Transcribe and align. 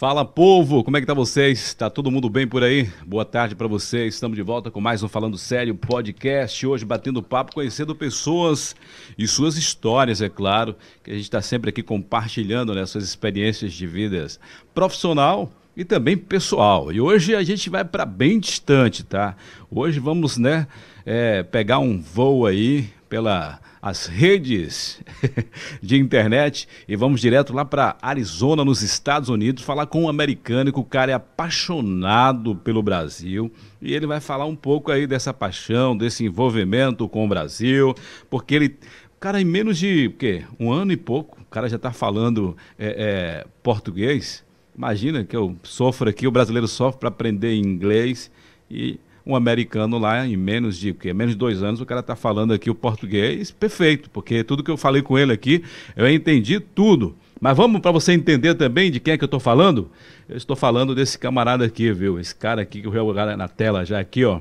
Fala 0.00 0.24
povo, 0.24 0.82
como 0.82 0.96
é 0.96 1.00
que 1.02 1.06
tá 1.06 1.12
vocês? 1.12 1.74
Tá 1.74 1.90
todo 1.90 2.10
mundo 2.10 2.30
bem 2.30 2.48
por 2.48 2.64
aí? 2.64 2.88
Boa 3.04 3.22
tarde 3.22 3.54
para 3.54 3.66
vocês. 3.66 4.14
Estamos 4.14 4.34
de 4.34 4.42
volta 4.42 4.70
com 4.70 4.80
mais 4.80 5.02
um 5.02 5.08
Falando 5.08 5.36
Sério 5.36 5.74
podcast. 5.74 6.66
Hoje 6.66 6.86
batendo 6.86 7.22
papo, 7.22 7.52
conhecendo 7.52 7.94
pessoas 7.94 8.74
e 9.18 9.28
suas 9.28 9.58
histórias, 9.58 10.22
é 10.22 10.30
claro, 10.30 10.74
que 11.04 11.10
a 11.10 11.14
gente 11.14 11.24
está 11.24 11.42
sempre 11.42 11.68
aqui 11.68 11.82
compartilhando 11.82 12.74
né, 12.74 12.86
suas 12.86 13.04
experiências 13.04 13.74
de 13.74 13.86
vidas 13.86 14.40
profissional 14.72 15.52
e 15.76 15.84
também 15.84 16.16
pessoal. 16.16 16.90
E 16.90 16.98
hoje 16.98 17.34
a 17.34 17.42
gente 17.42 17.68
vai 17.68 17.84
para 17.84 18.06
bem 18.06 18.40
distante, 18.40 19.04
tá? 19.04 19.36
Hoje 19.70 20.00
vamos, 20.00 20.38
né, 20.38 20.66
é, 21.04 21.42
pegar 21.42 21.78
um 21.78 22.00
voo 22.00 22.46
aí 22.46 22.88
pela 23.10 23.60
as 23.82 24.06
redes 24.06 25.00
de 25.82 25.98
internet 25.98 26.68
e 26.86 26.94
vamos 26.94 27.20
direto 27.20 27.52
lá 27.52 27.64
para 27.64 27.96
Arizona, 28.00 28.64
nos 28.64 28.82
Estados 28.82 29.28
Unidos, 29.28 29.64
falar 29.64 29.86
com 29.86 30.04
um 30.04 30.08
americano 30.08 30.72
que 30.72 30.78
o 30.78 30.84
cara 30.84 31.10
é 31.10 31.14
apaixonado 31.14 32.54
pelo 32.54 32.82
Brasil 32.82 33.50
e 33.82 33.92
ele 33.92 34.06
vai 34.06 34.20
falar 34.20 34.46
um 34.46 34.54
pouco 34.54 34.92
aí 34.92 35.06
dessa 35.06 35.34
paixão, 35.34 35.96
desse 35.96 36.24
envolvimento 36.24 37.08
com 37.08 37.24
o 37.24 37.28
Brasil, 37.28 37.94
porque 38.28 38.54
ele, 38.54 38.76
cara, 39.18 39.40
em 39.40 39.44
menos 39.44 39.76
de 39.76 40.10
quê? 40.18 40.44
um 40.58 40.70
ano 40.70 40.92
e 40.92 40.96
pouco, 40.96 41.40
o 41.40 41.44
cara 41.46 41.68
já 41.68 41.76
está 41.76 41.90
falando 41.90 42.56
é, 42.78 43.42
é, 43.42 43.46
português. 43.62 44.44
Imagina 44.76 45.24
que 45.24 45.34
eu 45.34 45.56
sofro 45.64 46.08
aqui, 46.08 46.26
o 46.26 46.30
brasileiro 46.30 46.68
sofre 46.68 47.00
para 47.00 47.08
aprender 47.08 47.54
inglês 47.56 48.30
e 48.70 49.00
um 49.24 49.36
americano 49.36 49.98
lá 49.98 50.26
em 50.26 50.36
menos 50.36 50.76
de 50.78 50.92
quê? 50.92 51.12
menos 51.12 51.34
de 51.34 51.38
dois 51.38 51.62
anos 51.62 51.80
o 51.80 51.86
cara 51.86 52.00
está 52.00 52.16
falando 52.16 52.52
aqui 52.52 52.70
o 52.70 52.74
português 52.74 53.50
perfeito, 53.50 54.10
porque 54.10 54.42
tudo 54.42 54.62
que 54.62 54.70
eu 54.70 54.76
falei 54.76 55.02
com 55.02 55.18
ele 55.18 55.32
aqui 55.32 55.62
eu 55.96 56.08
entendi 56.08 56.60
tudo. 56.60 57.14
Mas 57.40 57.56
vamos 57.56 57.80
para 57.80 57.90
você 57.90 58.12
entender 58.12 58.54
também 58.54 58.90
de 58.90 59.00
quem 59.00 59.14
é 59.14 59.18
que 59.18 59.24
eu 59.24 59.26
estou 59.26 59.40
falando? 59.40 59.90
Eu 60.28 60.36
estou 60.36 60.54
falando 60.54 60.94
desse 60.94 61.18
camarada 61.18 61.64
aqui, 61.64 61.90
viu? 61.90 62.20
Esse 62.20 62.34
cara 62.34 62.60
aqui 62.60 62.82
que 62.82 62.86
eu 62.86 62.92
vou 62.92 63.06
jogar 63.06 63.34
na 63.34 63.48
tela 63.48 63.82
já 63.82 63.98
aqui, 63.98 64.26
ó. 64.26 64.40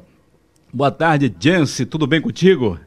Boa 0.72 0.92
tarde, 0.92 1.34
Jance, 1.40 1.86
tudo 1.86 2.06
bem 2.06 2.22
contigo? 2.22 2.78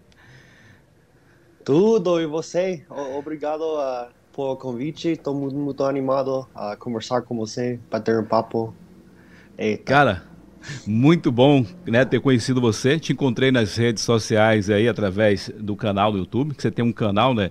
Tudo, 1.65 2.21
e 2.21 2.27
você? 2.27 2.85
Obrigado 3.17 3.63
uh, 3.63 4.07
pelo 4.35 4.57
convite, 4.57 5.09
estou 5.09 5.35
muito, 5.35 5.57
muito 5.57 5.83
animado 5.85 6.47
a 6.55 6.77
conversar 6.77 7.23
com 7.23 7.37
você, 7.37 7.81
bater 7.91 8.19
um 8.19 8.25
papo. 8.25 8.75
Eita. 9.57 9.85
Cara, 9.85 10.23
muito 10.87 11.31
bom 11.31 11.65
né, 11.87 12.05
ter 12.05 12.21
conhecido 12.21 12.61
você. 12.61 12.99
Te 12.99 13.13
encontrei 13.13 13.51
nas 13.51 13.77
redes 13.77 14.03
sociais 14.03 14.71
aí 14.71 14.89
através 14.89 15.51
do 15.59 15.77
canal 15.77 16.13
do 16.13 16.19
YouTube, 16.19 16.55
que 16.55 16.63
você 16.63 16.71
tem 16.71 16.85
um 16.85 16.93
canal, 16.93 17.35
né? 17.35 17.51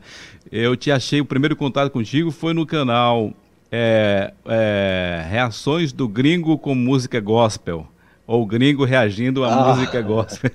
Eu 0.52 0.76
te 0.76 0.92
achei, 0.92 1.22
o 1.22 1.26
primeiro 1.26 1.56
contato 1.56 1.92
contigo 1.92 2.32
foi 2.32 2.54
no 2.54 2.66
canal 2.66 3.34
é, 3.72 4.34
é, 4.46 5.26
Reações 5.30 5.94
do 5.94 6.08
Gringo 6.08 6.58
com 6.58 6.76
Música 6.76 7.20
Gospel. 7.20 7.88
Ou 8.28 8.46
Gringo 8.46 8.86
reagindo 8.86 9.44
à 9.44 9.54
ah. 9.54 9.74
música 9.74 10.02
gospel. 10.02 10.52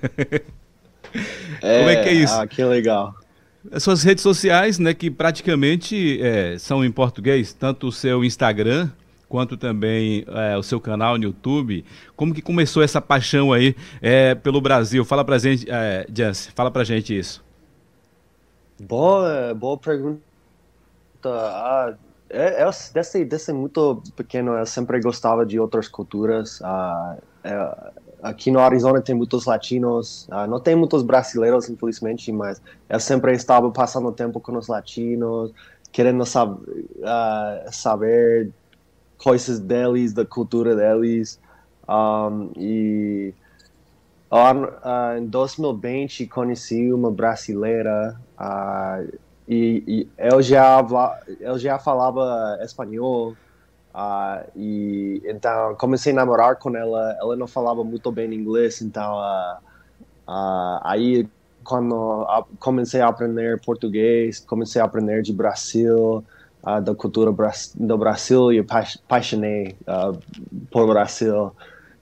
é, 1.63 1.79
Como 1.79 1.91
é 1.91 1.97
que 2.03 2.09
é 2.09 2.15
isso? 2.15 2.35
Ah, 2.35 2.47
que 2.47 2.63
legal. 2.65 3.15
As 3.71 3.83
suas 3.83 4.03
redes 4.03 4.23
sociais, 4.23 4.79
né, 4.79 4.95
que 4.95 5.11
praticamente 5.11 6.21
é, 6.23 6.57
são 6.59 6.85
em 6.85 6.91
português, 6.91 7.53
tanto 7.53 7.89
o 7.89 7.93
seu 7.93 8.25
Instagram 8.25 8.89
quanto 9.29 9.57
também 9.57 10.25
é, 10.29 10.57
o 10.57 10.63
seu 10.63 10.81
canal 10.81 11.19
no 11.19 11.25
YouTube. 11.25 11.85
Como 12.15 12.35
que 12.35 12.43
começou 12.43 12.83
essa 12.83 13.01
paixão 13.01 13.53
aí 13.53 13.75
é, 14.01 14.35
pelo 14.35 14.61
Brasil? 14.61 15.05
Fala 15.05 15.25
pra 15.25 15.39
gente, 15.39 15.67
é, 15.69 16.07
Jance, 16.13 16.51
fala 16.53 16.71
pra 16.71 16.85
gente 16.85 17.17
isso. 17.17 17.45
Boa, 18.81 19.55
boa 19.55 19.79
pergunta. 19.79 20.21
Ah, 21.25 21.95
é, 22.29 22.63
eu, 22.63 22.71
desde, 22.93 23.25
desde 23.25 23.53
muito 23.53 24.03
pequeno 24.15 24.53
eu 24.53 24.67
sempre 24.67 25.01
gostava 25.01 25.47
de 25.47 25.59
outras 25.59 25.89
culturas. 25.89 26.61
Ah, 26.63 27.17
é, 27.43 27.93
aqui 28.23 28.51
no 28.51 28.61
Arizona 28.61 29.01
tem 29.01 29.15
muitos 29.15 29.47
latinos, 29.47 30.27
ah, 30.31 30.47
não 30.47 30.61
tem 30.61 30.75
muitos 30.75 31.03
brasileiros, 31.03 31.69
infelizmente, 31.69 32.33
mas 32.33 32.61
eu 32.89 33.01
sempre 33.01 33.33
estava 33.33 33.71
passando 33.71 34.11
tempo 34.13 34.41
com 34.41 34.57
os 34.57 34.69
latinos, 34.69 35.53
querendo 35.93 36.25
sab 36.25 36.53
uh, 36.53 37.73
saber 37.73 38.51
coisas 39.19 39.59
deles, 39.59 40.13
da 40.13 40.25
cultura 40.25 40.75
deles. 40.75 41.41
Um, 41.89 42.51
e 42.57 43.35
uh, 44.31 45.19
em 45.19 45.27
2020 45.27 46.27
conheci 46.27 46.93
uma 46.93 47.11
brasileira 47.11 48.21
uh, 48.39 49.19
e, 49.49 49.85
e 49.87 50.09
eu, 50.19 50.43
já, 50.43 50.85
eu 51.41 51.59
já 51.59 51.79
falava 51.79 52.59
espanhol. 52.63 53.35
Uh, 53.95 54.45
e 54.55 55.23
então 55.25 55.75
comecei 55.77 56.13
a 56.13 56.17
namorar 56.17 56.57
com 56.57 56.77
ela. 56.77 57.17
Ela 57.21 57.37
não 57.37 57.47
falava 57.47 57.83
muito 57.83 58.13
bem 58.13 58.33
inglês, 58.35 58.83
então 58.83 59.17
aí 60.83 61.29
quando 61.67 62.27
comecei 62.61 63.01
a 63.01 63.09
aprender 63.09 63.61
português, 63.61 64.39
comecei 64.41 64.81
a 64.81 64.85
aprender 64.85 65.23
de 65.23 65.33
Brasil, 65.33 66.25
uh, 66.67 66.81
da 66.81 66.95
cultura 66.95 67.33
do 67.77 67.99
Brasil 67.99 68.53
e 68.53 68.59
apaixonei 68.59 69.77
uh, 69.87 70.19
por 70.71 70.89
Brasil. 70.89 71.53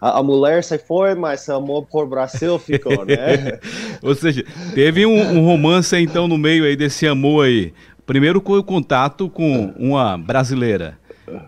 A, 0.00 0.18
a, 0.18 0.22
mulher 0.22 0.64
se 0.64 0.78
foi, 0.78 1.14
mas 1.14 1.46
o 1.48 1.54
amor 1.54 1.86
por 1.86 2.06
Brasil 2.06 2.58
ficou, 2.58 3.04
né? 3.04 3.58
Ou 4.02 4.14
seja, 4.14 4.44
teve 4.74 5.06
um, 5.06 5.38
um, 5.38 5.44
romance 5.44 5.96
então 5.96 6.26
no 6.26 6.38
meio 6.38 6.64
aí 6.64 6.76
desse 6.76 7.06
amor 7.06 7.46
aí. 7.46 7.72
Primeiro 8.06 8.40
com 8.40 8.54
o 8.54 8.62
contato 8.62 9.30
com 9.30 9.72
uma 9.78 10.18
brasileira. 10.18 10.98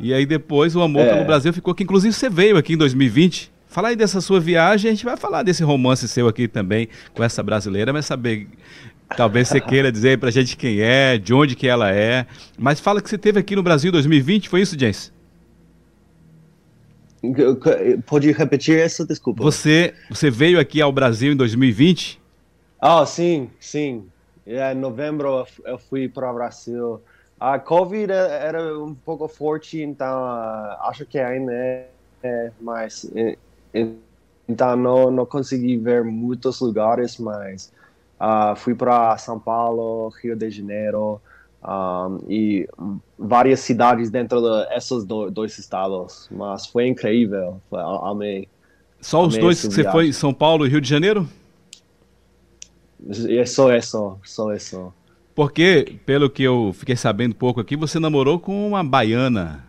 E 0.00 0.14
aí 0.14 0.24
depois 0.24 0.74
o 0.74 0.80
amor 0.80 1.02
é. 1.02 1.12
pelo 1.12 1.26
Brasil 1.26 1.52
ficou 1.52 1.74
que 1.74 1.82
inclusive 1.82 2.14
você 2.14 2.30
veio 2.30 2.56
aqui 2.56 2.74
em 2.74 2.78
2020. 2.78 3.52
Fala 3.66 3.88
aí 3.88 3.96
dessa 3.96 4.22
sua 4.22 4.40
viagem, 4.40 4.90
a 4.90 4.94
gente 4.94 5.04
vai 5.04 5.18
falar 5.18 5.42
desse 5.42 5.62
romance 5.62 6.08
seu 6.08 6.26
aqui 6.26 6.48
também 6.48 6.88
com 7.12 7.22
essa 7.22 7.42
brasileira, 7.42 7.92
mas 7.92 8.06
saber 8.06 8.48
Talvez 9.14 9.48
você 9.48 9.60
queira 9.60 9.92
dizer 9.92 10.18
pra 10.18 10.30
gente 10.30 10.56
quem 10.56 10.80
é, 10.80 11.16
de 11.18 11.32
onde 11.32 11.54
que 11.54 11.68
ela 11.68 11.92
é. 11.92 12.26
Mas 12.58 12.80
fala 12.80 13.00
que 13.00 13.08
você 13.08 13.18
teve 13.18 13.38
aqui 13.38 13.54
no 13.54 13.62
Brasil 13.62 13.88
em 13.88 13.92
2020, 13.92 14.48
foi 14.48 14.62
isso, 14.62 14.78
Jens? 14.78 15.12
Pode 18.06 18.30
repetir 18.32 18.78
essa? 18.78 19.06
Desculpa. 19.06 19.42
Você, 19.42 19.94
você 20.08 20.30
veio 20.30 20.58
aqui 20.58 20.80
ao 20.80 20.92
Brasil 20.92 21.32
em 21.32 21.36
2020? 21.36 22.20
Ah, 22.80 23.00
oh, 23.00 23.06
sim, 23.06 23.50
sim. 23.60 24.06
É, 24.46 24.72
em 24.72 24.76
novembro 24.76 25.46
eu 25.64 25.78
fui 25.78 26.08
para 26.08 26.30
o 26.30 26.34
Brasil. 26.34 27.00
A 27.38 27.58
Covid 27.58 28.12
era 28.12 28.78
um 28.78 28.94
pouco 28.94 29.28
forte, 29.28 29.80
então 29.80 30.22
uh, 30.22 30.88
acho 30.88 31.04
que 31.04 31.18
ainda 31.18 31.52
é, 31.52 31.88
é 32.22 32.50
mas 32.60 33.10
então 34.48 34.76
não, 34.76 35.10
não 35.10 35.26
consegui 35.26 35.76
ver 35.76 36.04
muitos 36.04 36.60
lugares, 36.60 37.18
mas 37.18 37.72
Uh, 38.20 38.56
fui 38.56 38.74
para 38.74 39.16
São 39.18 39.38
Paulo, 39.38 40.08
Rio 40.22 40.34
de 40.34 40.48
Janeiro 40.48 41.20
um, 41.62 42.18
e 42.28 42.68
várias 43.18 43.60
cidades 43.60 44.10
dentro 44.10 44.40
desses 44.68 45.02
de 45.02 45.08
do, 45.08 45.30
dois 45.30 45.58
estados. 45.58 46.28
Mas 46.30 46.66
foi 46.66 46.86
incrível, 46.86 47.60
foi, 47.68 47.80
amei. 47.80 48.48
Só 49.00 49.22
os 49.22 49.34
amei 49.34 49.40
dois 49.40 49.60
que 49.60 49.66
você 49.68 49.90
foi, 49.90 50.12
São 50.12 50.32
Paulo 50.32 50.66
e 50.66 50.68
Rio 50.70 50.80
de 50.80 50.88
Janeiro? 50.88 51.28
É 53.28 53.44
só 53.44 53.74
isso, 53.74 54.18
só 54.24 54.54
isso. 54.54 54.92
Porque, 55.34 55.98
pelo 56.06 56.30
que 56.30 56.42
eu 56.42 56.72
fiquei 56.72 56.96
sabendo 56.96 57.34
pouco 57.34 57.60
aqui, 57.60 57.76
você 57.76 57.98
namorou 57.98 58.40
com 58.40 58.66
uma 58.68 58.82
baiana. 58.82 59.64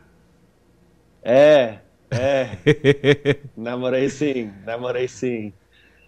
É, 1.21 1.79
é. 2.09 2.57
namorei 3.55 4.07
sim, 4.07 4.49
namorei 4.65 5.09
sim. 5.09 5.51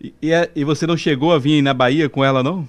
E, 0.01 0.13
e, 0.21 0.31
é, 0.31 0.49
e, 0.55 0.63
você 0.63 0.87
não 0.87 0.95
chegou 0.95 1.33
a 1.33 1.39
vir 1.39 1.61
na 1.61 1.73
Bahia 1.73 2.09
com 2.09 2.23
ela, 2.23 2.41
não? 2.41 2.67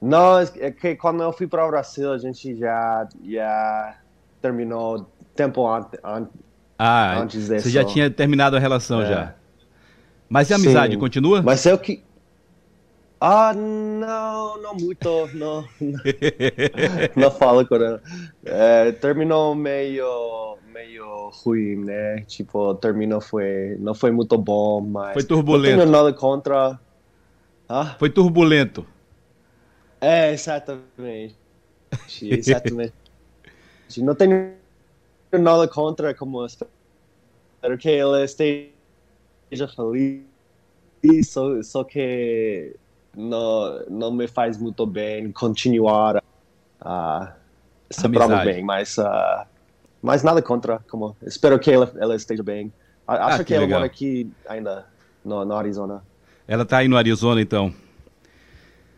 Não, 0.00 0.38
é 0.38 0.70
que 0.70 0.96
quando 0.96 1.22
eu 1.22 1.32
fui 1.32 1.46
para 1.46 1.64
o 1.66 1.70
Brasil, 1.70 2.12
a 2.12 2.18
gente 2.18 2.56
já, 2.56 3.08
já 3.24 3.96
terminou 4.42 5.08
tempo 5.34 5.66
an, 5.66 5.86
an, 6.02 6.28
ah, 6.78 7.20
antes 7.20 7.48
disso. 7.48 7.64
Você 7.64 7.70
já 7.70 7.84
tinha 7.84 8.10
terminado 8.10 8.56
a 8.56 8.58
relação 8.58 9.02
é. 9.02 9.06
já. 9.06 9.34
Mas 10.28 10.50
a 10.50 10.56
amizade 10.56 10.94
Sim. 10.94 10.98
continua? 10.98 11.42
Mas 11.42 11.64
eu 11.64 11.78
que. 11.78 12.02
Ah, 13.20 13.54
não, 13.54 14.60
não 14.60 14.74
muito, 14.74 15.28
não. 15.34 15.64
Não, 15.80 16.00
não 17.16 17.30
falo 17.30 17.66
com 17.66 17.76
ela. 17.76 18.02
É, 18.44 18.92
terminou 18.92 19.54
meio 19.54 20.58
meio 20.74 21.30
ruim, 21.30 21.76
né? 21.76 22.20
Tipo, 22.22 22.74
terminou 22.74 23.20
foi 23.20 23.76
não 23.78 23.94
foi 23.94 24.10
muito 24.10 24.36
bom, 24.36 24.80
mas 24.80 25.12
foi 25.12 25.22
turbulento. 25.22 25.76
Não 25.76 25.84
tenho 25.84 25.92
nada 25.92 26.12
contra. 26.12 26.80
Ah? 27.68 27.94
Foi 27.96 28.10
turbulento. 28.10 28.84
É, 30.00 30.32
exatamente. 30.32 31.36
Exatamente. 32.20 32.92
não 34.02 34.14
tenho 34.16 34.54
nada 35.32 35.68
contra 35.68 36.12
como 36.12 36.44
espero 36.44 36.68
que 37.78 37.88
ele 37.88 38.24
esteja 38.24 39.68
feliz, 39.74 40.24
só, 41.28 41.62
só 41.62 41.84
que 41.84 42.74
não, 43.16 43.84
não 43.88 44.12
me 44.12 44.26
faz 44.26 44.58
muito 44.58 44.84
bem 44.84 45.30
continuar 45.30 46.22
a 46.80 47.32
uh, 47.32 47.44
se 47.90 48.08
bem, 48.08 48.62
mas 48.62 48.98
uh, 48.98 49.46
mas 50.04 50.22
nada 50.22 50.42
contra, 50.42 50.80
como 50.90 51.16
espero 51.22 51.58
que 51.58 51.70
ela, 51.70 51.90
ela 51.96 52.14
esteja 52.14 52.42
bem. 52.42 52.70
Ah, 53.08 53.28
acho 53.28 53.36
ah, 53.36 53.38
que, 53.38 53.44
que 53.44 53.54
ela 53.54 53.66
mora 53.66 53.86
aqui 53.86 54.30
ainda 54.46 54.84
no, 55.24 55.46
no 55.46 55.54
Arizona. 55.54 56.04
Ela 56.46 56.62
está 56.62 56.76
aí 56.76 56.88
no 56.88 56.98
Arizona, 56.98 57.40
então. 57.40 57.72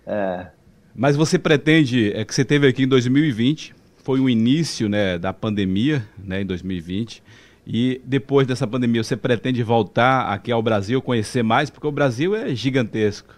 É. 0.05 0.49
Mas 0.93 1.15
você 1.15 1.39
pretende, 1.39 2.13
é 2.13 2.25
que 2.25 2.35
você 2.35 2.45
teve 2.45 2.67
aqui 2.67 2.83
em 2.83 2.89
2020, 2.89 3.73
foi 4.03 4.19
o 4.19 4.29
início 4.29 4.89
né, 4.89 5.17
da 5.17 5.33
pandemia, 5.33 6.05
né, 6.19 6.41
em 6.41 6.47
2020. 6.47 7.23
E 7.65 8.01
depois 8.05 8.45
dessa 8.45 8.67
pandemia, 8.67 9.05
você 9.05 9.17
pretende 9.17 9.63
voltar 9.63 10.33
aqui 10.33 10.51
ao 10.51 10.61
Brasil, 10.61 11.01
conhecer 11.01 11.45
mais? 11.45 11.71
Porque 11.71 11.87
o 11.87 11.93
Brasil 11.93 12.35
é 12.35 12.53
gigantesco. 12.53 13.33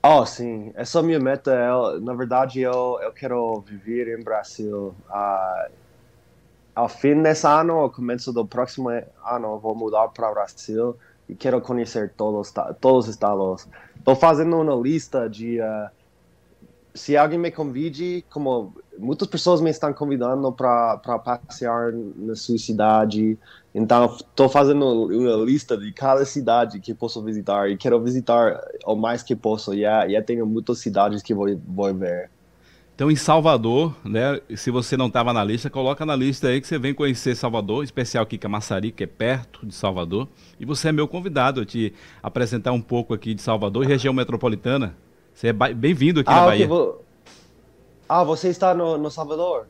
Oh, 0.00 0.24
sim. 0.24 0.70
Essa 0.76 0.98
é 0.98 1.00
a 1.00 1.02
minha 1.02 1.18
meta. 1.18 1.50
Eu, 1.50 2.00
na 2.00 2.14
verdade, 2.14 2.60
eu, 2.60 3.00
eu 3.02 3.10
quero 3.10 3.60
viver 3.66 4.16
em 4.16 4.22
Brasil. 4.22 4.94
Uh, 5.10 5.83
ao 6.74 6.88
fim 6.88 7.22
desse 7.22 7.46
ano, 7.46 7.74
ao 7.74 7.90
começo 7.90 8.32
do 8.32 8.44
próximo 8.44 8.88
ano, 8.88 9.58
vou 9.58 9.74
mudar 9.74 10.08
para 10.08 10.30
o 10.30 10.34
Brasil 10.34 10.96
e 11.28 11.34
quero 11.34 11.60
conhecer 11.60 12.12
todos, 12.16 12.52
todos 12.80 13.06
os 13.06 13.10
estados. 13.10 13.68
Estou 13.96 14.16
fazendo 14.16 14.60
uma 14.60 14.74
lista 14.74 15.28
de... 15.28 15.60
Uh, 15.60 15.88
se 16.94 17.16
alguém 17.16 17.38
me 17.38 17.50
convide, 17.50 18.24
como 18.30 18.72
muitas 18.96 19.26
pessoas 19.26 19.60
me 19.60 19.68
estão 19.68 19.92
convidando 19.92 20.52
para 20.52 20.96
passear 21.18 21.92
na 21.92 22.36
sua 22.36 22.56
cidade, 22.56 23.36
então 23.74 24.14
estou 24.14 24.48
fazendo 24.48 25.06
uma 25.06 25.44
lista 25.44 25.76
de 25.76 25.92
cada 25.92 26.24
cidade 26.24 26.78
que 26.78 26.94
posso 26.94 27.20
visitar 27.20 27.68
e 27.68 27.76
quero 27.76 28.00
visitar 28.00 28.60
o 28.86 28.94
mais 28.94 29.24
que 29.24 29.34
posso. 29.34 29.76
Já, 29.76 30.08
já 30.08 30.22
tenho 30.22 30.46
muitas 30.46 30.78
cidades 30.78 31.20
que 31.20 31.34
vou, 31.34 31.48
vou 31.66 31.92
ver. 31.92 32.30
Então, 32.94 33.10
em 33.10 33.16
Salvador, 33.16 33.92
né? 34.04 34.40
Se 34.54 34.70
você 34.70 34.96
não 34.96 35.08
estava 35.08 35.32
na 35.32 35.42
lista, 35.42 35.68
coloca 35.68 36.06
na 36.06 36.14
lista 36.14 36.46
aí 36.46 36.60
que 36.60 36.66
você 36.66 36.78
vem 36.78 36.94
conhecer 36.94 37.34
Salvador, 37.34 37.82
especial 37.82 38.22
aqui 38.22 38.38
Camaçari, 38.38 38.92
que 38.92 39.02
é 39.02 39.06
perto 39.06 39.66
de 39.66 39.74
Salvador. 39.74 40.28
E 40.60 40.64
você 40.64 40.90
é 40.90 40.92
meu 40.92 41.08
convidado 41.08 41.60
a 41.60 41.64
te 41.64 41.92
apresentar 42.22 42.70
um 42.70 42.80
pouco 42.80 43.12
aqui 43.12 43.34
de 43.34 43.42
Salvador 43.42 43.82
e 43.82 43.88
região 43.88 44.14
metropolitana. 44.14 44.96
Você 45.34 45.48
é 45.48 45.52
bem-vindo 45.52 46.20
aqui 46.20 46.30
ah, 46.30 46.36
na 46.36 46.46
Bahia. 46.46 46.68
Vou... 46.68 47.04
Ah, 48.08 48.22
você 48.22 48.48
está 48.48 48.72
no, 48.72 48.96
no, 48.96 49.10
Salvador? 49.10 49.66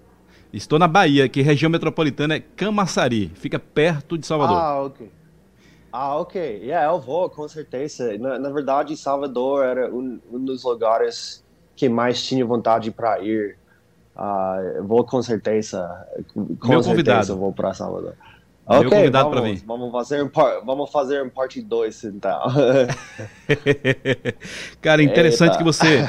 Estou 0.53 0.79
na 0.79 0.87
Bahia, 0.87 1.27
que 1.27 1.41
região 1.41 1.71
metropolitana 1.71 2.35
é 2.35 2.41
Camaçari, 2.41 3.33
fica 3.37 3.59
perto 3.59 4.19
de 4.19 4.27
Salvador. 4.27 4.59
Ah, 4.59 4.83
ok. 4.83 5.11
Ah, 5.91 6.17
ok. 6.17 6.59
Yeah, 6.59 6.93
eu 6.93 7.01
vou, 7.01 7.31
com 7.31 7.49
certeza. 7.49 8.19
Na, 8.19 8.39
na 8.39 8.51
verdade, 8.51 8.95
Salvador 8.99 9.65
era 9.65 9.95
um, 9.95 10.21
um 10.31 10.45
dos 10.45 10.63
lugares 10.63 11.44
que 11.77 11.89
mais 11.89 12.23
tinha 12.23 12.45
vontade 12.45 12.91
para 12.91 13.21
ir. 13.21 13.57
Uh, 14.17 14.83
vou 14.85 15.05
com 15.05 15.23
certeza. 15.23 16.07
Com 16.35 16.69
Meu 16.69 16.83
certeza 16.83 16.91
convidado. 16.91 17.37
vou 17.37 17.53
para 17.53 17.75
Salvador. 17.75 18.15
Meu 18.69 18.81
ok, 18.81 18.91
convidado 18.91 19.31
para 19.31 19.43
mim. 19.43 19.61
Vamos 19.67 19.93
fazer, 19.93 20.31
vamos 20.65 20.91
fazer 20.91 21.23
um 21.23 21.29
parte 21.29 21.61
2 21.61 22.05
então. 22.05 22.41
Cara, 24.81 25.03
interessante 25.03 25.53
Eita. 25.53 25.59
que 25.59 25.65
você 25.65 26.09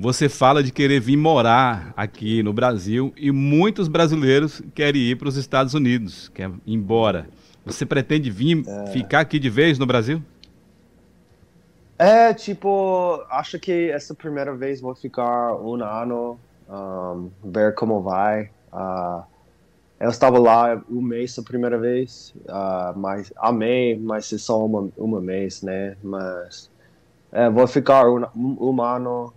você 0.00 0.28
fala 0.28 0.62
de 0.62 0.70
querer 0.70 1.00
vir 1.00 1.16
morar 1.16 1.92
aqui 1.96 2.40
no 2.40 2.52
Brasil 2.52 3.12
e 3.16 3.32
muitos 3.32 3.88
brasileiros 3.88 4.62
querem 4.72 5.02
ir 5.02 5.16
para 5.16 5.28
os 5.28 5.36
Estados 5.36 5.74
Unidos, 5.74 6.30
quer 6.32 6.48
ir 6.48 6.74
embora. 6.74 7.26
Você 7.66 7.84
pretende 7.84 8.30
vir 8.30 8.62
é. 8.64 8.86
ficar 8.92 9.20
aqui 9.20 9.40
de 9.40 9.50
vez 9.50 9.76
no 9.76 9.84
Brasil? 9.86 10.22
É, 11.98 12.32
tipo, 12.32 13.24
acho 13.28 13.58
que 13.58 13.90
essa 13.90 14.14
primeira 14.14 14.54
vez 14.54 14.80
vou 14.80 14.94
ficar 14.94 15.56
um 15.56 15.82
ano, 15.82 16.38
um, 16.68 17.30
ver 17.42 17.74
como 17.74 18.00
vai. 18.02 18.52
Uh, 18.72 19.24
eu 20.00 20.10
estava 20.10 20.38
lá 20.38 20.82
um 20.88 21.02
mês 21.02 21.38
a 21.38 21.42
primeira 21.42 21.78
vez, 21.78 22.34
uh, 22.48 22.96
mas 22.98 23.32
amei, 23.36 23.98
mas 23.98 24.32
é 24.32 24.38
só 24.38 24.64
uma, 24.64 24.90
uma 24.96 25.20
mês, 25.20 25.62
né? 25.62 25.96
Mas 26.02 26.70
é, 27.32 27.50
vou 27.50 27.66
ficar 27.66 28.08
um, 28.08 28.26
um 28.36 28.82
ano. 28.82 29.34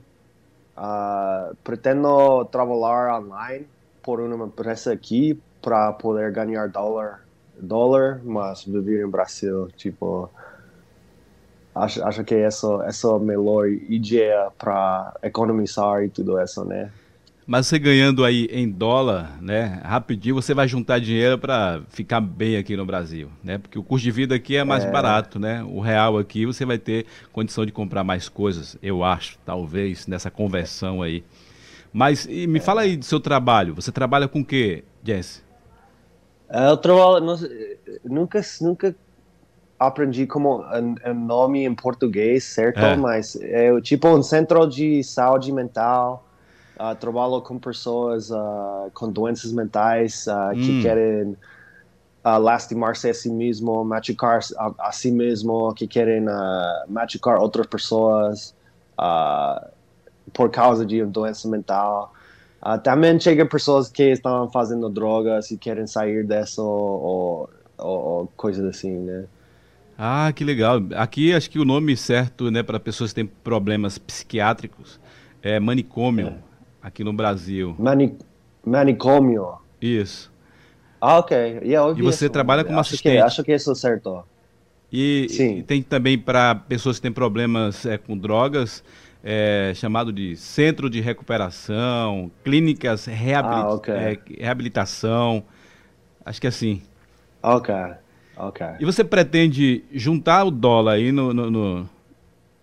Uh, 0.78 1.56
pretendo 1.64 2.46
trabalhar 2.46 3.20
online 3.20 3.68
por 4.02 4.20
uma 4.22 4.46
empresa 4.48 4.94
aqui 4.94 5.40
para 5.62 5.94
poder 5.94 6.32
ganhar 6.32 6.70
dólar, 6.70 7.28
dólar, 7.60 8.22
mas 8.24 8.64
viver 8.66 9.06
em 9.06 9.10
Brasil, 9.10 9.68
tipo 9.78 10.32
acho, 11.76 12.04
acho 12.04 12.24
que 12.24 12.36
essa, 12.36 12.68
essa 12.86 13.08
é 13.08 13.16
a 13.16 13.20
melhor 13.20 13.68
ideia 13.68 14.50
para 14.58 15.14
economizar 15.24 16.04
e 16.04 16.10
tudo 16.10 16.40
isso, 16.42 16.64
né? 16.66 16.92
Mas 17.46 17.68
você 17.68 17.80
ganhando 17.80 18.24
aí 18.24 18.46
em 18.52 18.70
dólar, 18.70 19.42
né, 19.42 19.82
rapidinho 19.84 20.36
você 20.36 20.54
vai 20.54 20.68
juntar 20.68 21.00
dinheiro 21.00 21.38
para 21.38 21.82
ficar 21.90 22.22
bem 22.22 22.56
aqui 22.56 22.78
no 22.78 22.86
Brasil, 22.86 23.30
né? 23.44 23.58
Porque 23.58 23.78
o 23.78 23.84
custo 23.84 24.04
de 24.04 24.12
vida 24.12 24.36
aqui 24.36 24.56
é 24.56 24.64
mais 24.64 24.86
é... 24.86 24.92
barato, 24.92 25.40
né? 25.40 25.64
O 25.64 25.80
real 25.80 26.18
aqui 26.18 26.46
você 26.46 26.66
vai 26.66 26.78
ter 26.78 27.06
condição 27.34 27.66
de 27.66 27.72
comprar 27.72 28.04
mais 28.04 28.30
coisas, 28.30 28.78
eu 28.82 29.04
acho, 29.04 29.38
talvez 29.46 30.08
nessa 30.08 30.30
conversão 30.30 31.02
aí. 31.02 31.24
Mas 31.92 32.26
me 32.26 32.60
é... 32.60 32.62
fala 32.62 32.82
aí 32.82 32.96
do 32.96 33.04
seu 33.04 33.20
trabalho. 33.20 33.76
Você 33.76 33.92
trabalha 33.92 34.28
com 34.28 34.42
o 34.42 34.46
quê, 34.46 34.84
Jesse? 35.04 35.42
Eu 36.50 36.78
trabalho, 36.78 37.26
nunca, 38.06 38.42
nunca 38.62 38.96
aprendi 39.82 40.28
como 40.28 40.64
um, 40.64 41.14
nome 41.14 41.66
em 41.66 41.74
português, 41.74 42.44
certo? 42.44 42.80
É. 42.80 42.96
Mas 42.96 43.36
é 43.42 43.80
tipo 43.82 44.08
um 44.08 44.22
centro 44.22 44.68
de 44.68 45.04
saúde 45.04 45.52
mental. 45.52 46.28
Uh, 46.80 46.96
trabalho 46.96 47.42
com 47.42 47.60
pessoas 47.60 48.32
uh, 48.32 48.90
com 48.94 49.12
doenças 49.12 49.52
mentais 49.52 50.26
uh, 50.28 50.52
hum. 50.52 50.54
que 50.54 50.82
querem 50.82 51.38
lastimar-se 52.24 53.10
a 53.10 53.14
si 53.16 53.32
mesmo, 53.32 53.84
machucar 53.84 54.40
a, 54.56 54.72
a, 54.88 54.92
si 54.92 55.12
mesmo, 55.12 55.74
que 55.74 55.88
querem 55.88 56.24
machucar 56.88 57.40
outras 57.40 57.66
pessoas 57.66 58.54
por 60.32 60.52
causa 60.52 60.86
de 60.86 61.02
uma 61.02 61.12
doença 61.12 61.50
mental. 61.50 62.14
também 62.84 63.20
chega 63.20 63.44
pessoas 63.48 63.90
que 63.90 64.12
estão 64.12 64.48
fazendo 64.52 64.88
drogas 64.88 65.50
e 65.50 65.58
querem 65.58 65.88
sair 65.88 66.24
dessa 66.24 66.62
ou, 66.62 67.50
ou, 67.80 67.90
ou 67.90 68.28
coisas 68.38 68.64
assim, 68.64 69.00
né? 69.00 69.26
Ah, 70.04 70.34
que 70.34 70.44
legal. 70.44 70.82
Aqui 70.96 71.32
acho 71.32 71.48
que 71.48 71.60
o 71.60 71.64
nome 71.64 71.96
certo, 71.96 72.50
né, 72.50 72.64
para 72.64 72.80
pessoas 72.80 73.12
que 73.12 73.18
têm 73.18 73.28
problemas 73.28 74.00
psiquiátricos 74.00 75.00
é 75.44 75.60
manicômio, 75.60 76.30
é. 76.30 76.34
aqui 76.82 77.04
no 77.04 77.14
Brasil. 77.14 77.76
Mani 77.78 78.18
manicômio. 78.66 79.60
Isso. 79.80 80.34
Ah, 81.00 81.20
ok. 81.20 81.38
Yeah, 81.38 82.00
e 82.00 82.02
você 82.02 82.26
isso. 82.26 82.32
trabalha 82.34 82.64
como 82.64 82.80
acho 82.80 82.96
assistente. 82.96 83.18
Que, 83.18 83.20
acho 83.20 83.44
que 83.44 83.54
isso 83.54 83.72
é 83.72 83.76
certo. 83.76 84.24
E, 84.92 85.28
Sim. 85.30 85.60
e 85.60 85.64
tem 85.64 85.84
também 85.84 86.18
para 86.18 86.56
pessoas 86.56 86.96
que 86.96 87.04
têm 87.04 87.12
problemas 87.12 87.86
é, 87.86 87.96
com 87.96 88.18
drogas, 88.18 88.84
é, 89.24 89.72
chamado 89.76 90.12
de 90.12 90.36
centro 90.36 90.90
de 90.90 91.00
recuperação, 91.00 92.32
clínicas 92.44 93.06
reabili 93.06 93.62
ah, 93.62 93.74
okay. 93.74 93.94
é, 93.94 94.20
reabilitação. 94.40 95.44
Acho 96.26 96.42
que 96.42 96.48
é 96.48 96.50
assim. 96.50 96.82
Ok. 97.44 97.72
Ok. 98.42 98.66
E 98.80 98.86
você 98.86 99.04
pretende 99.04 99.84
juntar 99.94 100.44
o 100.44 100.52
dólar 100.52 100.94
aí 100.94 101.12
no, 101.12 101.34
no, 101.34 101.52
no 101.52 101.90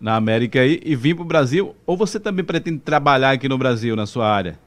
na 0.01 0.17
América 0.17 0.61
aí, 0.61 0.81
e 0.85 0.95
vir 0.97 1.15
para 1.15 1.23
o 1.23 1.27
Brasil? 1.27 1.75
Ou 1.87 1.97
você 1.97 2.19
também 2.19 2.45
pretende 2.45 2.79
trabalhar 2.79 3.31
aqui 3.31 3.49
no 3.49 3.59
Brasil, 3.59 3.97
na 3.97 4.07
sua 4.07 4.29
área? 4.29 4.59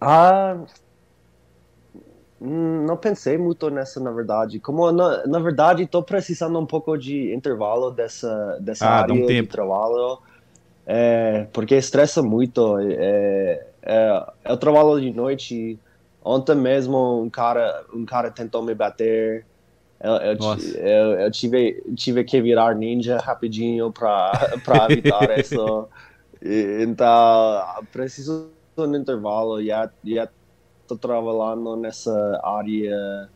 Ah, 0.00 0.56
hum, 2.40 2.84
não 2.86 2.96
pensei 2.96 3.38
muito 3.38 3.70
nessa, 3.70 4.00
na 4.00 4.10
verdade. 4.10 4.60
Como, 4.60 4.90
na, 4.92 5.26
na 5.26 5.38
verdade, 5.38 5.84
estou 5.84 6.02
precisando 6.02 6.58
um 6.58 6.66
pouco 6.66 6.96
de 6.96 7.34
intervalo 7.34 7.90
dessa, 7.90 8.58
dessa 8.60 8.86
ah, 8.86 9.00
área 9.00 9.14
um 9.14 9.26
de 9.26 9.46
trabalho, 9.46 10.18
é, 10.86 11.46
porque 11.52 11.74
estressa 11.74 12.22
muito. 12.22 12.78
É, 12.78 13.66
é, 13.82 14.26
eu 14.44 14.56
trabalho 14.56 15.00
de 15.00 15.10
noite 15.12 15.78
Ontem 16.24 16.54
mesmo 16.54 17.20
um 17.20 17.28
cara, 17.28 17.84
um 17.92 18.06
cara 18.06 18.30
tentou 18.30 18.62
me 18.62 18.74
bater. 18.74 19.44
Eu, 20.00 20.14
eu, 20.14 20.36
eu, 20.74 21.20
eu 21.20 21.30
tive, 21.30 21.82
tive 21.94 22.24
que 22.24 22.40
virar 22.40 22.74
ninja 22.74 23.18
rapidinho 23.18 23.92
para 23.92 24.32
evitar 24.90 25.28
isso. 25.38 25.86
Então, 26.42 27.84
preciso 27.92 28.50
de 28.74 28.82
um 28.82 28.96
intervalo. 28.96 29.62
Já 29.62 29.90
estou 30.02 30.96
trabalhando 30.96 31.76
nessa 31.76 32.40
área. 32.42 33.28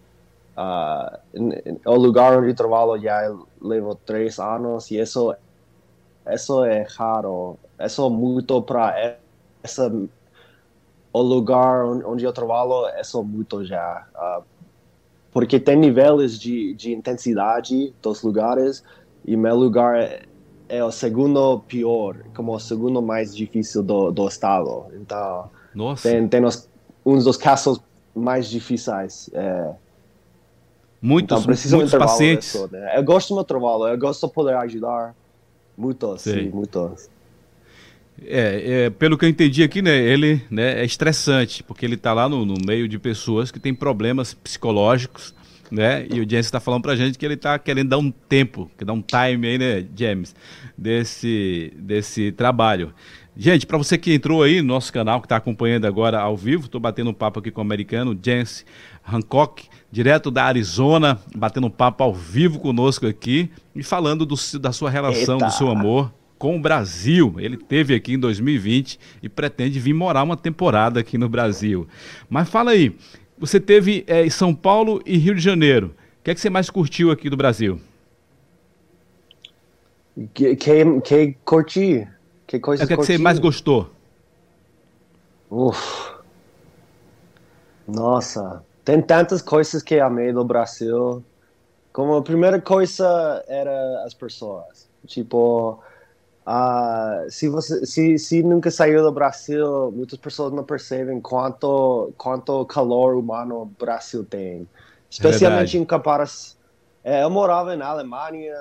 Uh, 0.56 1.70
o 1.84 1.94
lugar 1.94 2.38
onde 2.38 2.52
trabalho 2.52 3.00
já 3.00 3.20
levo 3.62 3.94
três 3.94 4.40
anos 4.40 4.90
e 4.90 4.98
isso, 4.98 5.34
isso 6.26 6.64
é 6.64 6.86
raro. 6.96 7.58
Isso 7.78 8.04
é 8.04 8.10
muito 8.10 8.60
para 8.62 9.18
essa 9.62 9.88
o 11.12 11.22
lugar 11.22 11.84
onde 11.84 12.24
eu 12.24 12.32
trabalho 12.32 12.86
é 12.88 13.02
só 13.02 13.22
muito 13.22 13.64
já. 13.64 14.06
Uh, 14.14 14.44
porque 15.30 15.60
tem 15.60 15.76
níveis 15.76 16.38
de, 16.38 16.74
de 16.74 16.92
intensidade 16.92 17.94
dos 18.02 18.22
lugares 18.22 18.82
e 19.24 19.36
meu 19.36 19.54
lugar 19.54 19.98
é, 19.98 20.22
é, 20.68 20.82
o 20.82 20.90
segundo 20.90 21.60
pior, 21.60 22.16
como 22.34 22.54
o 22.54 22.58
segundo 22.58 23.00
mais 23.02 23.34
difícil 23.34 23.82
do, 23.82 24.10
do 24.10 24.26
estado. 24.26 24.86
Então, 24.94 25.50
Nossa. 25.74 26.08
tem, 26.08 26.26
tem 26.28 26.44
os, 26.44 26.68
um 27.04 27.18
dos 27.18 27.36
casos 27.36 27.80
mais 28.14 28.48
difíceis. 28.48 29.30
É, 29.32 29.70
muitos, 31.00 31.42
então, 31.42 31.78
muitos 31.78 31.94
pacientes. 31.94 32.70
Né? 32.70 32.98
Eu 32.98 33.04
gosto 33.04 33.28
do 33.28 33.34
meu 33.36 33.44
trabalho, 33.44 33.88
eu 33.88 33.98
gosto 33.98 34.26
de 34.26 34.32
poder 34.32 34.56
ajudar. 34.56 35.14
Muitos, 35.76 36.22
sim, 36.22 36.48
muitos. 36.48 37.08
É, 38.24 38.86
é, 38.86 38.90
pelo 38.90 39.16
que 39.16 39.24
eu 39.24 39.28
entendi 39.28 39.62
aqui, 39.62 39.80
né, 39.80 39.96
ele 39.96 40.42
né, 40.50 40.80
é 40.80 40.84
estressante, 40.84 41.62
porque 41.62 41.86
ele 41.86 41.94
está 41.94 42.12
lá 42.12 42.28
no, 42.28 42.44
no, 42.44 42.54
meio 42.66 42.88
de 42.88 42.98
pessoas 42.98 43.50
que 43.50 43.60
têm 43.60 43.72
problemas 43.72 44.34
psicológicos, 44.34 45.34
né? 45.70 46.06
E 46.10 46.20
o 46.20 46.28
James 46.28 46.46
está 46.46 46.58
falando 46.58 46.82
para 46.82 46.92
a 46.92 46.96
gente 46.96 47.18
que 47.18 47.24
ele 47.24 47.34
está 47.34 47.58
querendo 47.58 47.90
dar 47.90 47.98
um 47.98 48.10
tempo, 48.10 48.70
que 48.76 48.84
dar 48.84 48.92
um 48.94 49.02
time 49.02 49.46
aí, 49.46 49.58
né, 49.58 49.86
James, 49.94 50.34
desse, 50.76 51.72
desse 51.76 52.32
trabalho. 52.32 52.92
Gente, 53.36 53.66
para 53.66 53.78
você 53.78 53.96
que 53.96 54.12
entrou 54.12 54.42
aí 54.42 54.60
no 54.60 54.68
nosso 54.68 54.92
canal, 54.92 55.20
que 55.20 55.26
está 55.26 55.36
acompanhando 55.36 55.86
agora 55.86 56.18
ao 56.18 56.36
vivo, 56.36 56.64
estou 56.64 56.80
batendo 56.80 57.10
um 57.10 57.14
papo 57.14 57.38
aqui 57.38 57.52
com 57.52 57.60
o 57.60 57.64
americano 57.64 58.18
James 58.20 58.66
Hancock, 59.06 59.68
direto 59.92 60.28
da 60.28 60.44
Arizona, 60.44 61.20
batendo 61.36 61.68
um 61.68 61.70
papo 61.70 62.02
ao 62.02 62.12
vivo 62.12 62.58
conosco 62.58 63.06
aqui 63.06 63.48
e 63.76 63.82
falando 63.82 64.26
do, 64.26 64.34
da 64.58 64.72
sua 64.72 64.90
relação, 64.90 65.36
Eita. 65.36 65.46
do 65.46 65.52
seu 65.52 65.70
amor 65.70 66.12
com 66.38 66.56
o 66.56 66.60
Brasil. 66.60 67.34
Ele 67.38 67.56
teve 67.56 67.94
aqui 67.94 68.14
em 68.14 68.18
2020 68.18 68.98
e 69.22 69.28
pretende 69.28 69.80
vir 69.80 69.92
morar 69.92 70.22
uma 70.22 70.36
temporada 70.36 71.00
aqui 71.00 71.18
no 71.18 71.28
Brasil. 71.28 71.86
Mas 72.30 72.48
fala 72.48 72.70
aí, 72.70 72.96
você 73.36 73.58
teve 73.58 74.04
é, 74.06 74.24
em 74.24 74.30
São 74.30 74.54
Paulo 74.54 75.02
e 75.04 75.16
Rio 75.16 75.34
de 75.34 75.40
Janeiro. 75.40 75.94
O 76.20 76.24
que 76.24 76.30
é 76.30 76.34
que 76.34 76.40
você 76.40 76.50
mais 76.50 76.70
curtiu 76.70 77.10
aqui 77.10 77.28
do 77.28 77.36
Brasil? 77.36 77.80
Que, 80.34 80.56
que, 80.56 81.00
que 81.00 81.36
curti? 81.44 82.06
Que 82.46 82.58
coisa 82.58 82.82
é, 82.82 82.84
O 82.84 82.86
que, 82.88 82.94
é 82.94 82.96
que 82.96 83.04
você 83.04 83.18
mais 83.18 83.38
gostou? 83.38 83.90
Uf. 85.50 86.12
Nossa, 87.86 88.62
tem 88.84 89.00
tantas 89.00 89.40
coisas 89.40 89.82
que 89.82 89.98
amei 89.98 90.32
no 90.32 90.44
Brasil. 90.44 91.24
Como 91.92 92.16
a 92.16 92.22
primeira 92.22 92.60
coisa 92.60 93.44
era 93.48 94.04
as 94.04 94.12
pessoas. 94.12 94.88
Tipo, 95.06 95.80
Uh, 96.48 97.30
se 97.30 97.46
você 97.46 97.84
se, 97.84 98.16
se 98.16 98.42
nunca 98.42 98.70
saiu 98.70 99.02
do 99.02 99.12
Brasil, 99.12 99.92
muitas 99.94 100.18
pessoas 100.18 100.50
não 100.50 100.64
percebem 100.64 101.20
quanto 101.20 102.10
quanto 102.16 102.64
calor 102.64 103.16
humano 103.16 103.62
o 103.62 103.66
Brasil 103.66 104.24
tem, 104.24 104.66
especialmente 105.10 105.76
é 105.76 105.80
em 105.80 105.84
comparação. 105.84 106.56
É, 107.04 107.22
eu 107.22 107.28
morava 107.28 107.76
na 107.76 107.88
Alemanha 107.88 108.54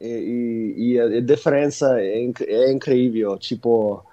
e, 0.00 0.74
e, 0.76 0.94
e 0.94 1.00
a, 1.00 1.20
diferença 1.20 2.00
é, 2.00 2.20
inc 2.20 2.40
é, 2.42 2.72
incrível. 2.72 3.38
Tipo, 3.38 4.04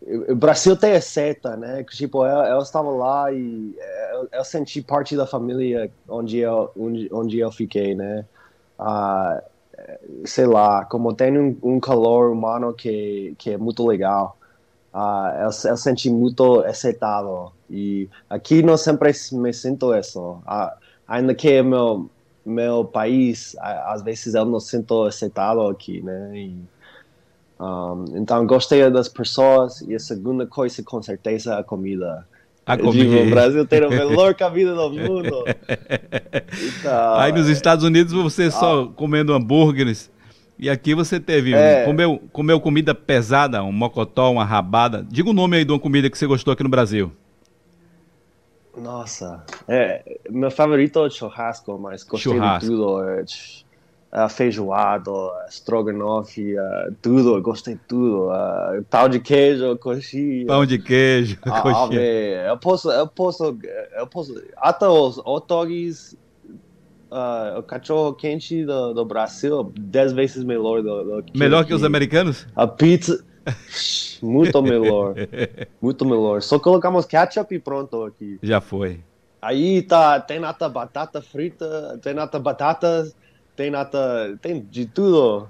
o 0.00 0.34
Brasil 0.34 0.74
tem 0.78 0.94
a 0.94 1.00
seta, 1.02 1.58
né? 1.58 1.84
Tipo, 1.90 2.24
eu, 2.24 2.38
eu 2.38 2.58
estava 2.60 2.88
lá 2.88 3.30
e 3.30 3.76
eu, 4.12 4.28
eu, 4.32 4.44
senti 4.44 4.80
parte 4.80 5.14
da 5.14 5.26
família 5.26 5.90
onde 6.08 6.38
eu 6.38 6.70
onde, 6.74 7.08
onde 7.12 7.38
eu 7.38 7.52
fiquei, 7.52 7.94
né? 7.94 8.24
Uh, 8.80 9.55
sei 10.24 10.46
lá, 10.46 10.84
como 10.84 11.14
tem 11.14 11.38
um, 11.38 11.56
um 11.62 11.80
calor 11.80 12.30
humano 12.30 12.72
que, 12.72 13.34
que 13.38 13.50
é 13.50 13.58
muito 13.58 13.86
legal. 13.86 14.36
Uh, 14.92 15.28
eu, 15.42 15.70
eu 15.70 15.76
senti 15.76 16.10
muito 16.10 16.64
excitado. 16.64 17.52
E 17.68 18.08
aqui 18.30 18.62
não 18.62 18.76
sempre 18.76 19.12
me 19.32 19.52
sinto 19.52 19.94
isso. 19.94 20.20
Uh, 20.20 20.70
ainda 21.06 21.34
que 21.34 21.62
meu, 21.62 22.08
meu 22.44 22.84
país, 22.84 23.54
uh, 23.54 23.92
às 23.92 24.02
vezes 24.02 24.34
eu 24.34 24.44
não 24.44 24.60
sinto 24.60 25.06
excitado 25.06 25.60
aqui, 25.68 26.00
né? 26.02 26.30
E, 26.34 26.56
um, 27.58 28.04
então, 28.16 28.46
gostei 28.46 28.88
das 28.90 29.08
pessoas. 29.08 29.80
E 29.82 29.94
a 29.94 29.98
segunda 30.00 30.46
coisa, 30.46 30.82
com 30.82 31.02
certeza, 31.02 31.54
é 31.54 31.60
a 31.60 31.64
comida. 31.64 32.26
A 32.66 32.76
comida. 32.76 33.22
o 33.22 33.30
Brasil 33.30 33.64
tem 33.64 33.84
a 33.84 33.88
melhor 33.88 34.34
comida 34.34 34.74
do 34.74 34.90
mundo. 34.90 35.44
Então, 36.80 37.14
Aí 37.14 37.30
nos 37.30 37.48
Estados 37.48 37.84
Unidos 37.84 38.12
você 38.12 38.50
só 38.50 38.82
ah. 38.82 38.88
comendo 38.88 39.32
hambúrgueres. 39.32 40.10
E 40.58 40.68
aqui 40.68 40.94
você 40.94 41.20
teve, 41.20 41.54
é. 41.54 41.84
comeu, 41.84 42.20
comeu 42.32 42.58
comida 42.58 42.94
pesada, 42.94 43.62
um 43.62 43.70
mocotó, 43.70 44.32
uma 44.32 44.44
rabada. 44.44 45.06
Diga 45.08 45.30
o 45.30 45.34
nome 45.34 45.58
aí 45.58 45.64
de 45.64 45.70
uma 45.70 45.78
comida 45.78 46.10
que 46.10 46.18
você 46.18 46.26
gostou 46.26 46.52
aqui 46.52 46.62
no 46.62 46.68
Brasil. 46.68 47.12
Nossa, 48.76 49.44
é, 49.68 50.18
meu 50.28 50.50
favorito 50.50 50.98
é 50.98 51.02
o 51.02 51.10
churrasco, 51.10 51.78
mas 51.78 52.02
gostei 52.02 52.32
churrasco. 52.32 52.68
de 52.68 52.76
tudo. 52.76 53.02
É, 53.08 53.24
uh, 54.12 54.28
feijoado, 54.28 55.30
estrogonofe, 55.48 56.54
uh, 56.58 56.94
tudo, 57.02 57.40
gostei 57.42 57.74
de 57.74 57.80
tudo. 57.86 58.28
Uh, 58.28 58.82
pão 58.90 59.08
de 59.08 59.20
queijo, 59.20 59.76
coxinha. 59.78 60.46
Pão 60.46 60.64
de 60.64 60.78
queijo, 60.78 61.38
ah, 61.42 61.60
coxinha. 61.62 62.00
eu 62.00 62.58
posso, 62.58 62.90
eu 62.90 63.06
posso, 63.06 63.58
eu 63.96 64.06
posso, 64.06 64.42
até 64.56 64.88
os 64.88 65.18
hot 65.18 65.46
dogs, 65.46 66.16
uh, 67.10 67.58
o 67.58 67.62
cachorro 67.62 68.14
quente 68.14 68.64
do, 68.64 68.94
do 68.94 69.04
Brasil, 69.04 69.72
dez 69.78 70.12
vezes 70.12 70.44
melhor 70.44 70.82
do, 70.82 71.04
do 71.04 71.22
que 71.22 71.38
Melhor 71.38 71.62
que, 71.62 71.68
que 71.68 71.74
os 71.74 71.84
americanos? 71.84 72.46
A 72.54 72.66
pizza... 72.66 73.24
Muito 74.20 74.60
melhor. 74.60 75.14
Muito 75.80 76.04
melhor. 76.04 76.42
Só 76.42 76.58
colocamos 76.58 77.04
ketchup 77.04 77.54
e 77.54 77.58
pronto 77.60 78.02
aqui. 78.02 78.38
Já 78.42 78.60
foi. 78.60 79.00
Aí 79.40 79.82
tá, 79.82 80.18
tem 80.18 80.40
nata 80.40 80.68
batata 80.68 81.22
frita, 81.22 82.00
tem 82.02 82.14
nata 82.14 82.38
batatas, 82.38 83.14
tem 83.56 83.70
nata, 83.70 84.38
tem 84.40 84.60
de 84.60 84.84
tudo. 84.86 85.48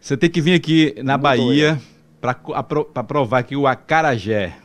Você 0.00 0.16
tem 0.16 0.28
que 0.28 0.40
vir 0.40 0.54
aqui 0.54 0.94
na 1.02 1.16
Muito 1.16 1.22
Bahia 1.22 1.80
para 2.20 3.04
provar 3.04 3.38
aqui 3.38 3.56
o 3.56 3.66
acarajé. 3.66 4.56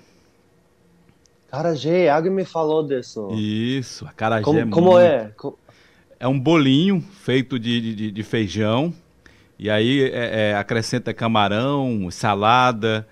Acarajé, 1.48 2.10
alguém 2.10 2.32
me 2.32 2.44
falou 2.44 2.86
disso. 2.86 3.30
Isso, 3.32 4.06
acarajé. 4.06 4.44
Como, 4.44 4.60
é 4.60 4.66
como 4.66 5.00
é? 5.00 5.32
É 6.20 6.28
um 6.28 6.40
bolinho 6.40 7.00
feito 7.00 7.60
de, 7.60 7.96
de, 7.96 8.12
de 8.12 8.24
feijão. 8.24 8.94
E 9.60 9.70
aí 9.70 10.04
é, 10.04 10.52
é, 10.52 10.56
acrescenta 10.56 11.14
camarão, 11.14 12.10
salada. 12.12 13.08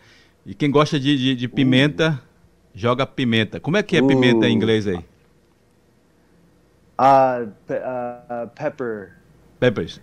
E 0.46 0.54
quem 0.54 0.70
gosta 0.70 1.00
de, 1.00 1.18
de, 1.18 1.36
de 1.36 1.48
pimenta, 1.48 2.20
uh. 2.22 2.70
joga 2.74 3.06
pimenta. 3.06 3.60
Como 3.60 3.78
é 3.78 3.84
que 3.84 3.98
é 3.98 4.02
uh. 4.02 4.08
pimenta 4.08 4.48
em 4.48 4.54
inglês 4.54 4.88
aí? 4.88 5.00
Uh, 6.98 7.48
uh, 7.70 8.48
pepper. 8.56 9.18
Peppers. 9.60 10.00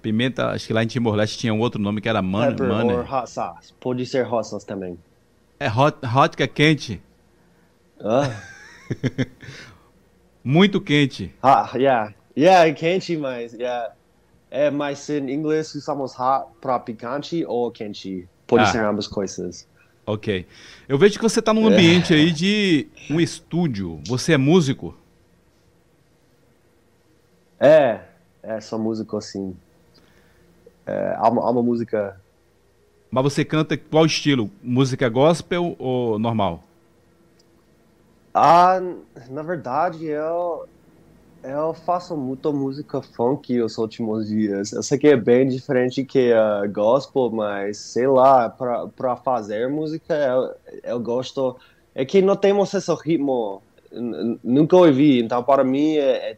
Pimenta, 0.00 0.48
acho 0.50 0.66
que 0.66 0.72
lá 0.72 0.82
em 0.82 0.86
Timor-Leste 0.86 1.38
tinha 1.38 1.54
um 1.54 1.60
outro 1.60 1.80
nome 1.80 2.00
que 2.00 2.08
era 2.08 2.20
man, 2.20 2.48
Pepper 2.48 2.68
money. 2.68 2.96
or 2.96 3.12
hot 3.12 3.30
sauce. 3.30 3.72
Pode 3.78 4.04
ser 4.04 4.26
hot 4.26 4.46
sauce 4.46 4.66
também. 4.66 4.98
É 5.60 5.68
hot, 5.68 5.98
hot 6.04 6.36
que 6.36 6.42
é 6.42 6.48
quente. 6.48 7.00
Ah. 8.00 8.42
Muito 10.42 10.80
quente. 10.80 11.32
Ah, 11.40 11.70
yeah. 11.74 12.12
Yeah, 12.36 12.66
é 12.66 12.72
quente, 12.72 13.16
mas 13.16 13.52
yeah. 13.52 13.92
É, 14.50 14.70
mas 14.70 15.08
em 15.08 15.30
inglês 15.30 15.72
usamos 15.74 16.18
hot 16.18 16.46
para 16.60 16.80
picante 16.80 17.44
ou 17.46 17.70
quente. 17.70 18.28
Pode 18.46 18.64
ah. 18.64 18.66
ser 18.66 18.84
ambas 18.84 19.06
coisas. 19.06 19.68
Ok. 20.04 20.46
Eu 20.88 20.98
vejo 20.98 21.16
que 21.16 21.22
você 21.22 21.38
está 21.38 21.54
num 21.54 21.66
ambiente 21.66 22.12
aí 22.12 22.32
de 22.32 22.88
um 23.08 23.20
estúdio. 23.20 24.00
Você 24.08 24.32
é 24.32 24.36
músico? 24.36 24.96
É, 27.62 28.00
é, 28.42 28.60
sou 28.60 28.76
músico 28.76 29.16
assim. 29.16 29.56
É, 30.84 31.14
há, 31.16 31.28
uma, 31.28 31.42
há 31.42 31.50
uma 31.50 31.62
música. 31.62 32.20
Mas 33.08 33.22
você 33.22 33.44
canta 33.44 33.76
qual 33.76 34.04
estilo? 34.04 34.50
Música 34.60 35.08
gospel 35.08 35.76
ou 35.78 36.18
normal? 36.18 36.64
Ah, 38.34 38.80
na 39.30 39.44
verdade, 39.44 40.06
eu, 40.06 40.66
eu 41.44 41.72
faço 41.72 42.16
muita 42.16 42.50
música 42.50 43.00
funk 43.00 43.60
os 43.60 43.78
últimos 43.78 44.26
dias. 44.26 44.72
Eu 44.72 44.82
sei 44.82 44.98
que 44.98 45.06
é 45.06 45.16
bem 45.16 45.46
diferente 45.46 46.04
que 46.04 46.32
uh, 46.32 46.68
gospel, 46.68 47.30
mas 47.30 47.76
sei 47.76 48.08
lá, 48.08 48.50
para 48.50 49.14
fazer 49.18 49.68
música 49.68 50.12
eu, 50.12 50.54
eu 50.82 50.98
gosto. 50.98 51.56
É 51.94 52.04
que 52.04 52.20
não 52.20 52.34
temos 52.34 52.74
esse 52.74 52.92
ritmo, 53.04 53.62
nunca 54.42 54.76
ouvi, 54.76 55.20
então 55.22 55.44
para 55.44 55.62
mim 55.62 55.96
é, 55.96 56.32
é 56.32 56.36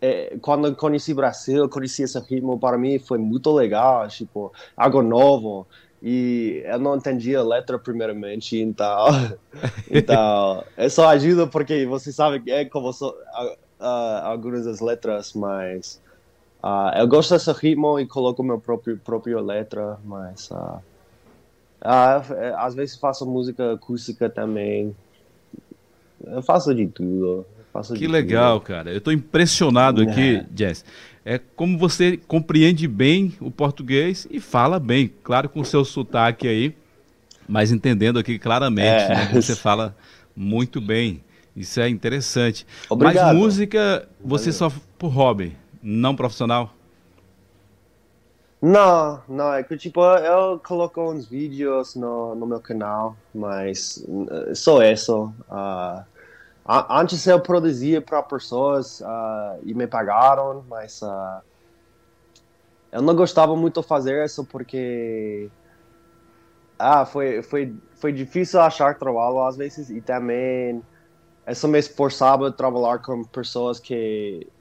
é, 0.00 0.36
quando 0.40 0.74
conheci 0.76 1.12
o 1.12 1.16
Brasil, 1.16 1.68
conheci 1.68 2.02
esse 2.02 2.18
ritmo, 2.18 2.58
para 2.58 2.76
mim 2.76 2.98
foi 2.98 3.18
muito 3.18 3.50
legal, 3.52 4.06
tipo, 4.08 4.52
algo 4.76 5.02
novo. 5.02 5.66
E 6.02 6.62
eu 6.66 6.78
não 6.78 6.96
entendia 6.96 7.38
a 7.38 7.42
letra 7.42 7.78
primeiramente, 7.78 8.60
então, 8.60 9.06
então 9.90 10.62
é 10.76 10.86
só 10.90 11.08
ajuda 11.08 11.46
porque 11.46 11.86
você 11.86 12.12
sabe 12.12 12.40
que 12.40 12.50
é 12.50 12.66
como 12.66 12.92
so, 12.92 13.08
uh, 13.08 13.52
uh, 13.80 14.24
algumas 14.24 14.66
das 14.66 14.80
letras, 14.80 15.32
mas 15.32 15.98
uh, 16.62 16.94
eu 16.98 17.08
gosto 17.08 17.32
desse 17.32 17.50
ritmo 17.52 17.98
e 17.98 18.06
coloco 18.06 18.42
meu 18.42 18.60
próprio 18.60 18.98
próprio 18.98 19.40
letra, 19.40 19.98
mas 20.04 20.50
às 22.58 22.74
vezes 22.74 22.98
faço 22.98 23.24
música 23.24 23.72
acústica 23.72 24.28
também. 24.28 24.94
Eu 26.26 26.42
faço 26.42 26.74
de 26.74 26.86
tudo. 26.86 27.46
Que 27.96 28.06
legal, 28.06 28.60
cara. 28.60 28.90
Eu 28.90 28.98
estou 28.98 29.12
impressionado 29.12 30.02
é. 30.02 30.10
aqui, 30.10 30.46
Jess. 30.54 30.84
É 31.24 31.38
como 31.38 31.78
você 31.78 32.16
compreende 32.16 32.86
bem 32.86 33.34
o 33.40 33.50
português 33.50 34.26
e 34.30 34.38
fala 34.40 34.78
bem, 34.78 35.10
claro, 35.22 35.48
com 35.48 35.60
o 35.60 35.64
seu 35.64 35.84
sotaque 35.84 36.46
aí, 36.46 36.76
mas 37.48 37.72
entendendo 37.72 38.18
aqui 38.18 38.38
claramente 38.38 39.04
é. 39.04 39.08
né, 39.08 39.26
que 39.28 39.34
você 39.34 39.56
fala 39.56 39.96
Muito 40.36 40.80
bem. 40.80 41.22
Isso 41.56 41.80
é 41.80 41.88
interessante. 41.88 42.66
Obrigado. 42.90 43.26
Mas 43.28 43.36
música, 43.36 44.08
você 44.20 44.50
Valeu. 44.50 44.70
só 44.70 44.80
por 44.98 45.08
hobby, 45.08 45.56
não 45.82 46.16
profissional? 46.16 46.74
Não, 48.60 49.22
não, 49.28 49.52
é 49.52 49.62
que 49.62 49.76
tipo, 49.76 50.02
eu 50.02 50.58
coloco 50.58 51.12
uns 51.12 51.26
vídeos 51.26 51.94
no, 51.94 52.34
no 52.34 52.46
meu 52.46 52.60
canal, 52.60 53.14
mas 53.34 54.04
só 54.54 54.82
isso. 54.82 55.32
A- 55.50 56.04
antes 56.66 57.26
eu 57.26 57.40
produzia 57.42 58.02
para 58.02 58.22
pessoas 58.22 59.00
ah, 59.02 59.58
e 59.64 59.74
me 59.74 59.86
pagaram, 59.86 60.64
mas 60.68 61.02
ah, 61.02 61.42
eu 62.92 63.02
não 63.02 63.14
gostava 63.16 63.56
muito 63.56 63.80
de 63.80 63.86
fazer 63.86 64.24
isso 64.24 64.46
porque 64.46 65.52
ah, 66.78 67.06
foi, 67.06 67.42
foi, 67.42 67.78
foi 68.00 68.12
difícil 68.12 68.60
achar 68.60 68.98
trabalho 68.98 69.42
às 69.46 69.56
vezes 69.56 69.88
e 69.90 70.02
também 70.02 70.82
isso 71.48 71.68
me 71.68 71.78
esforçava 71.78 72.48
a 72.48 72.52
trabalhar 72.52 73.00
com 73.00 73.24
pessoas 73.28 73.80
que 73.80 74.52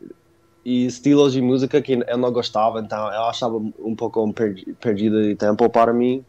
e 0.66 0.86
estilos 0.86 1.34
de 1.34 1.42
música 1.42 1.82
que 1.82 1.94
eu 2.08 2.18
não 2.18 2.32
gostava, 2.34 2.80
então 2.82 3.00
eu 3.14 3.24
achava 3.26 3.58
um 3.58 3.96
pouco 3.98 4.34
perdi- 4.34 4.76
perdido 4.76 5.22
de 5.24 5.36
tempo 5.36 5.70
para 5.70 5.94
mim. 5.94 6.26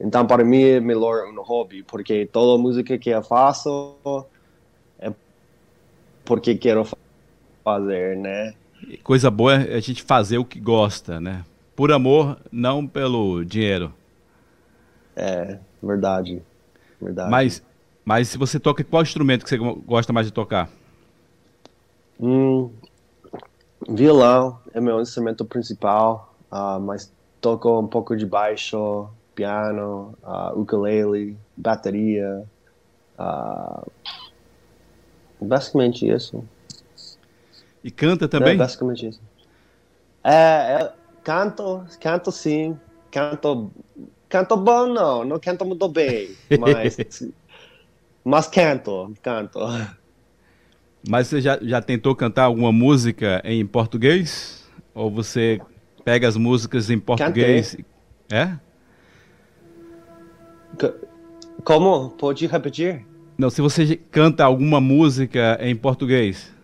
Então, 0.00 0.26
para 0.26 0.44
mim 0.44 0.62
é 0.62 0.80
melhor 0.80 1.26
um 1.28 1.42
hobby, 1.42 1.84
porque 1.84 2.26
toda 2.26 2.62
música 2.62 2.98
que 2.98 3.10
eu 3.10 3.22
faço 3.22 4.00
porque 6.26 6.56
quero 6.56 6.84
fa- 6.84 6.96
fazer, 7.64 8.16
né? 8.18 8.54
Coisa 9.02 9.30
boa 9.30 9.54
é 9.54 9.76
a 9.76 9.80
gente 9.80 10.02
fazer 10.02 10.38
o 10.38 10.44
que 10.44 10.60
gosta, 10.60 11.20
né? 11.20 11.44
Por 11.74 11.92
amor, 11.92 12.38
não 12.52 12.86
pelo 12.86 13.44
dinheiro. 13.44 13.92
É, 15.14 15.58
verdade. 15.82 16.42
Verdade. 17.00 17.30
Mas, 17.30 17.62
mas 18.04 18.28
se 18.28 18.38
você 18.38 18.58
toca, 18.60 18.84
qual 18.84 19.02
instrumento 19.02 19.42
que 19.44 19.48
você 19.50 19.56
go- 19.58 19.76
gosta 19.76 20.12
mais 20.12 20.26
de 20.26 20.32
tocar? 20.32 20.70
Hum, 22.18 22.72
violão 23.88 24.60
é 24.72 24.80
meu 24.80 25.00
instrumento 25.00 25.44
principal, 25.44 26.34
ah, 26.50 26.78
mas 26.78 27.12
toco 27.40 27.78
um 27.80 27.86
pouco 27.88 28.16
de 28.16 28.26
baixo, 28.26 29.08
piano, 29.34 30.16
ah, 30.22 30.52
ukulele, 30.54 31.36
bateria. 31.56 32.44
ah, 33.18 33.84
basicamente 35.40 36.06
isso. 36.08 36.44
E 37.84 37.90
canta 37.90 38.26
É 38.26 38.28
também? 38.28 38.56
basicamente 38.56 39.08
isso. 39.08 39.20
É, 40.24 40.82
é, 40.82 40.92
canto, 41.22 41.84
canto 42.00 42.32
sim, 42.32 42.76
canto, 43.10 43.70
canto 44.28 44.56
bom 44.56 44.86
não, 44.88 45.24
não 45.24 45.38
canto 45.38 45.64
muito 45.64 45.88
bem, 45.88 46.36
mas, 46.58 46.96
mas 48.24 48.48
canto, 48.48 49.14
canto. 49.22 49.58
Mas 51.08 51.28
você 51.28 51.40
já, 51.40 51.58
já 51.62 51.80
tentou 51.80 52.14
cantar 52.16 52.44
alguma 52.44 52.72
música 52.72 53.40
em 53.44 53.64
português? 53.64 54.64
Ou 54.94 55.10
você 55.10 55.60
pega 56.04 56.26
as 56.26 56.36
músicas 56.36 56.90
em 56.90 56.98
português? 56.98 57.74
e- 57.74 57.84
É? 58.32 58.58
Como? 61.64 62.10
Pode 62.10 62.46
repetir? 62.46 63.04
Não, 63.38 63.50
se 63.50 63.60
você 63.60 63.96
canta 63.96 64.44
alguma 64.44 64.80
música 64.80 65.58
em 65.60 65.76
português. 65.76 66.54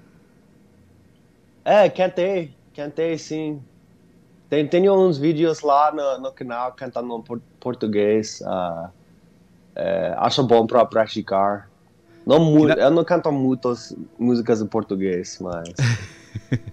É, 1.65 1.89
cantei, 1.91 2.55
cantei 2.75 3.19
sim. 3.19 3.63
Tem, 4.49 4.67
tenho 4.67 4.95
uns 4.95 5.19
vídeos 5.19 5.61
lá 5.63 5.93
no, 5.93 6.19
no 6.19 6.33
canal 6.33 6.73
cantando 6.73 7.17
em 7.17 7.23
por- 7.23 7.41
português. 7.61 8.43
ah, 8.45 8.91
é, 9.75 10.15
acho 10.19 10.43
bom 10.43 10.67
para 10.67 10.85
praticar. 10.85 11.71
Não 12.27 12.39
mu- 12.39 12.67
na- 12.67 12.75
Eu 12.75 12.91
não 12.91 13.05
canto 13.05 13.31
muitas 13.33 13.95
músicas 14.19 14.61
em 14.63 14.67
português, 14.67 15.39
mas. 15.41 15.69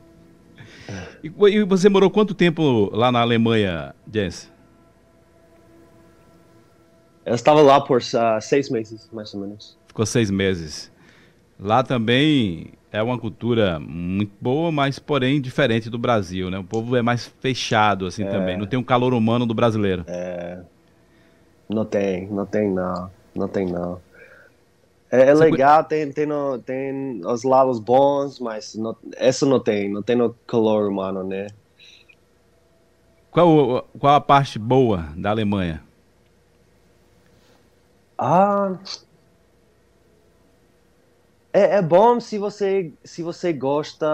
E, 1.21 1.29
você 1.65 1.89
morou 1.89 2.09
quanto 2.09 2.33
tempo 2.33 2.89
lá 2.95 3.11
na 3.11 3.19
Alemanha, 3.21 3.93
Jens? 4.11 4.51
Eu 7.25 7.35
estava 7.35 7.61
lá 7.61 7.79
por 7.79 8.01
ah, 8.15 8.41
seis 8.41 8.69
meses, 8.69 9.07
mais 9.11 9.33
ou 9.33 9.41
menos. 9.41 9.78
Ficou 9.89 10.05
seis 10.07 10.31
meses. 10.31 10.91
Lá 11.59 11.83
também 11.83 12.73
é 12.91 13.01
uma 13.03 13.19
cultura 13.19 13.79
muito 13.79 14.33
boa, 14.41 14.71
mas 14.71 14.99
porém 14.99 15.41
diferente 15.41 15.89
do 15.89 15.99
Brasil, 15.99 16.49
né? 16.51 16.59
O 16.59 16.63
povo 16.65 16.95
é 16.95 17.01
mais 17.03 17.27
fechado 17.41 18.05
assim 18.07 18.25
também. 18.25 18.57
Não 18.57 18.67
tem 18.67 18.79
um 18.79 18.83
calor 18.83 19.13
humano 19.13 19.45
do 19.45 19.53
brasileiro. 19.55 20.05
Não 21.69 21.85
tem, 21.85 22.27
não 22.29 22.45
tem 22.45 22.69
não, 22.73 23.11
não 23.35 23.47
tem 23.47 23.65
não. 23.71 24.01
É, 25.11 25.21
é 25.29 25.33
legal, 25.33 25.83
tem, 25.85 26.11
tem, 26.11 26.25
no, 26.25 26.61
tem 26.61 27.21
os 27.25 27.43
lados 27.43 27.79
bons, 27.79 28.39
mas 28.39 28.75
não, 28.75 28.95
isso 29.19 29.45
não 29.45 29.59
tem, 29.61 29.89
não 29.91 30.03
tem 30.03 30.15
no 30.15 30.33
calor 30.47 30.87
humano, 30.89 31.23
né? 31.23 31.47
Qual, 33.31 33.47
o- 33.49 33.81
qual 33.99 34.15
a 34.15 34.21
parte 34.21 34.57
boa 34.59 35.13
da 35.15 35.29
Alemanha? 35.31 35.83
Ah, 38.17 38.77
é, 41.59 41.75
é 41.77 41.81
bom 41.81 42.19
se 42.19 42.37
você 42.37 42.93
se 43.05 43.23
você 43.23 43.53
gosta 43.53 44.05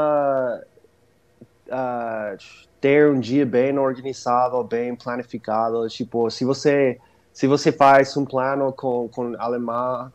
ah, 1.72 2.36
ter 2.80 3.10
um 3.12 3.20
dia 3.20 3.46
bem 3.46 3.78
organizado, 3.78 4.64
bem 4.64 4.96
planificado. 4.96 5.88
Tipo, 5.88 6.30
se 6.30 6.46
você 6.46 6.98
se 7.34 7.48
você 7.48 7.72
faz 7.72 8.16
um 8.18 8.26
plano 8.26 8.74
com 8.74 9.10
com 9.10 9.34
alemão, 9.40 10.12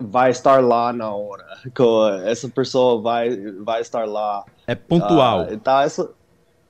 vai 0.00 0.30
estar 0.30 0.62
lá 0.62 0.92
na 0.92 1.12
hora. 1.14 1.44
Essa 2.26 2.48
pessoa 2.48 3.00
vai 3.02 3.28
vai 3.64 3.80
estar 3.80 4.06
lá. 4.06 4.44
É 4.66 4.74
pontual. 4.74 5.46
Ah, 5.46 5.58
tá, 5.62 5.84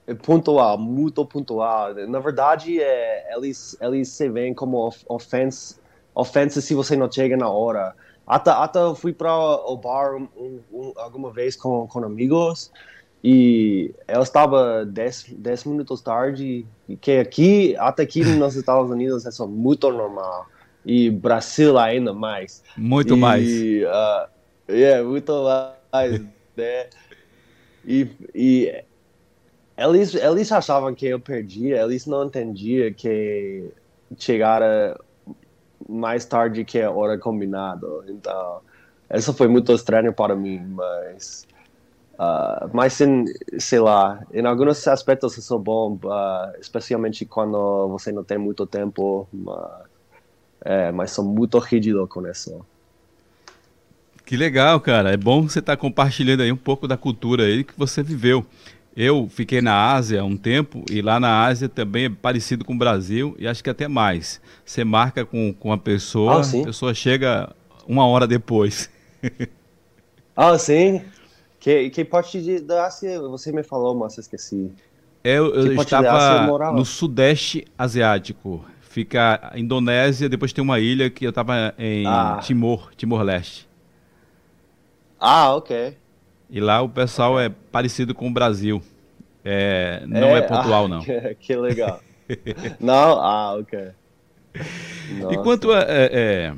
é 0.07 0.15
pontual, 0.15 0.79
muito 0.79 1.27
pontual. 1.27 1.95
Na 2.09 2.21
verdade, 2.21 2.81
é, 2.81 3.35
eles, 3.37 3.77
eles 3.81 4.17
se 4.17 4.29
veem 4.31 4.55
como 4.55 4.87
of- 4.87 5.05
ofensa, 5.09 5.77
ofensa 6.15 6.61
se 6.61 6.75
você 6.75 6.97
não 6.97 7.11
chega 7.11 7.37
na 7.37 7.49
hora. 7.51 7.95
Até, 8.27 8.51
até 8.51 8.79
eu 8.79 8.95
fui 8.95 9.13
para 9.13 9.33
o 9.35 9.77
bar 9.77 10.15
um- 10.17 10.29
um- 10.37 10.61
um- 10.73 10.93
alguma 10.97 11.31
vez 11.33 11.57
com, 11.57 11.87
com 11.87 12.05
amigos 12.05 12.71
e 13.23 13.95
eu 14.07 14.23
estava 14.23 14.85
10 14.85 15.25
10 15.39 15.65
minutos 15.65 16.03
tarde, 16.03 16.67
que 17.01 17.13
aqui, 17.13 17.75
até 17.79 18.03
aqui 18.03 18.23
nos 18.39 18.55
Estados 18.57 18.91
Unidos, 18.91 19.25
é 19.27 19.47
muito 19.47 19.91
normal. 19.91 20.47
E 20.85 21.11
Brasil 21.11 21.79
ainda 21.79 22.13
mais. 22.13 22.63
Muito 22.77 23.17
e, 23.17 23.21
mais. 23.21 23.49
ah, 23.87 24.29
é, 24.69 25.03
muito 25.03 25.33
mais, 25.93 26.21
né? 26.57 26.89
E, 27.87 28.09
e 28.35 28.85
eles, 29.77 30.15
eles 30.15 30.53
achavam 30.53 30.95
que 30.95 31.07
eu 31.07 31.21
perdia, 31.21 31.83
eles 31.83 32.07
não 32.07 32.27
entendiam 32.27 32.93
que 32.93 33.71
chegara 34.19 34.97
mais 35.89 36.25
tarde 36.25 36.65
que 36.65 36.81
a 36.81 36.91
hora 36.91 37.19
combinada. 37.19 37.87
Então, 38.09 38.61
isso 39.13 39.33
foi 39.35 39.49
muito 39.49 39.73
estranho 39.73 40.13
para 40.13 40.35
mim, 40.35 40.61
mas... 40.69 41.47
ah, 42.19 42.69
mas, 42.73 43.01
em, 43.01 43.25
sei 43.59 43.81
lá, 43.81 44.25
em 44.33 44.47
alguns 44.47 44.87
aspectos 44.89 45.37
isso 45.37 45.55
é 45.55 45.59
bom, 45.59 45.99
ah, 46.07 46.53
especialmente 46.61 47.25
quando 47.27 47.89
você 47.89 48.13
não 48.13 48.25
tem 48.25 48.39
muito 48.39 48.67
tempo, 48.67 49.29
mas, 49.33 49.83
é, 50.65 50.93
mas 50.93 51.11
sou 51.11 51.25
muito 51.25 51.59
rígido 51.59 52.07
com 52.09 52.27
isso. 52.27 52.65
Que 54.25 54.37
legal, 54.37 54.81
cara. 54.81 55.13
É 55.13 55.17
bom 55.17 55.43
você 55.47 55.59
estar 55.59 55.77
compartilhando 55.77 56.43
aí 56.43 56.51
um 56.51 56.57
pouco 56.57 56.89
da 56.89 56.97
cultura 56.97 57.45
aí 57.45 57.63
que 57.63 57.75
você 57.77 58.03
viveu. 58.03 58.45
Eu 58.97 59.29
fiquei 59.29 59.61
na 59.61 59.93
Ásia 59.93 60.21
há 60.21 60.25
um 60.25 60.37
tempo 60.37 60.85
e 60.91 61.03
lá 61.03 61.19
na 61.19 61.45
Ásia 61.45 61.69
também 61.69 62.05
é 62.05 62.11
parecido 62.11 62.65
com 62.65 62.75
o 62.75 62.79
Brasil 62.79 63.35
e 63.39 63.47
acho 63.47 63.63
que 63.63 63.71
até 63.71 63.89
mais. 63.89 64.41
Você 64.65 64.85
marca 64.85 65.25
com, 65.25 65.53
com 65.53 65.73
a 65.73 65.79
pessoa, 65.79 66.37
Ah, 66.37 66.41
a 66.41 66.65
pessoa 66.65 66.95
chega 66.95 67.53
uma 67.87 68.07
hora 68.07 68.27
depois. 68.27 68.89
Ah, 70.37 70.59
sim? 70.59 71.01
Que, 71.61 71.91
que 71.91 72.05
parte 72.05 72.43
de, 72.43 72.59
da 72.59 72.87
Ásia 72.87 73.21
você 73.21 73.53
me 73.53 73.63
falou, 73.63 73.95
mas 73.95 74.17
eu 74.17 74.21
esqueci. 74.21 74.69
Eu, 75.23 75.55
eu 75.55 75.73
estava 75.81 76.47
eu 76.49 76.73
no 76.73 76.85
Sudeste 76.85 77.65
Asiático. 77.79 78.65
Fica 78.81 79.51
a 79.53 79.59
Indonésia, 79.59 80.29
depois 80.29 80.53
tem 80.53 80.63
uma 80.63 80.81
ilha 80.81 81.09
que 81.09 81.25
eu 81.25 81.31
estava 81.31 81.73
em 81.79 82.05
Ah. 82.07 82.41
Timor, 82.43 82.91
Timor-Leste. 82.97 83.69
Ah, 85.19 85.55
ok. 85.55 85.97
E 86.55 86.61
lá 86.61 86.81
o 86.81 86.89
pessoal 86.89 87.41
é 87.41 87.49
parecido 87.49 88.15
com 88.15 88.29
o 88.29 88.33
Brasil. 88.33 88.81
É, 89.45 90.05
não 90.07 90.37
é, 90.37 90.41
pontual, 90.41 90.85
ah, 90.85 90.89
não. 90.89 91.03
Que, 91.03 91.35
que 91.41 91.57
legal. 91.57 92.01
não? 92.79 93.21
Ah, 93.21 93.57
ok. 93.57 93.89
E 95.11 95.15
Nossa. 95.15 95.39
quanto 95.39 95.73
a, 95.73 95.81
é, 95.81 96.11
é, 96.13 96.55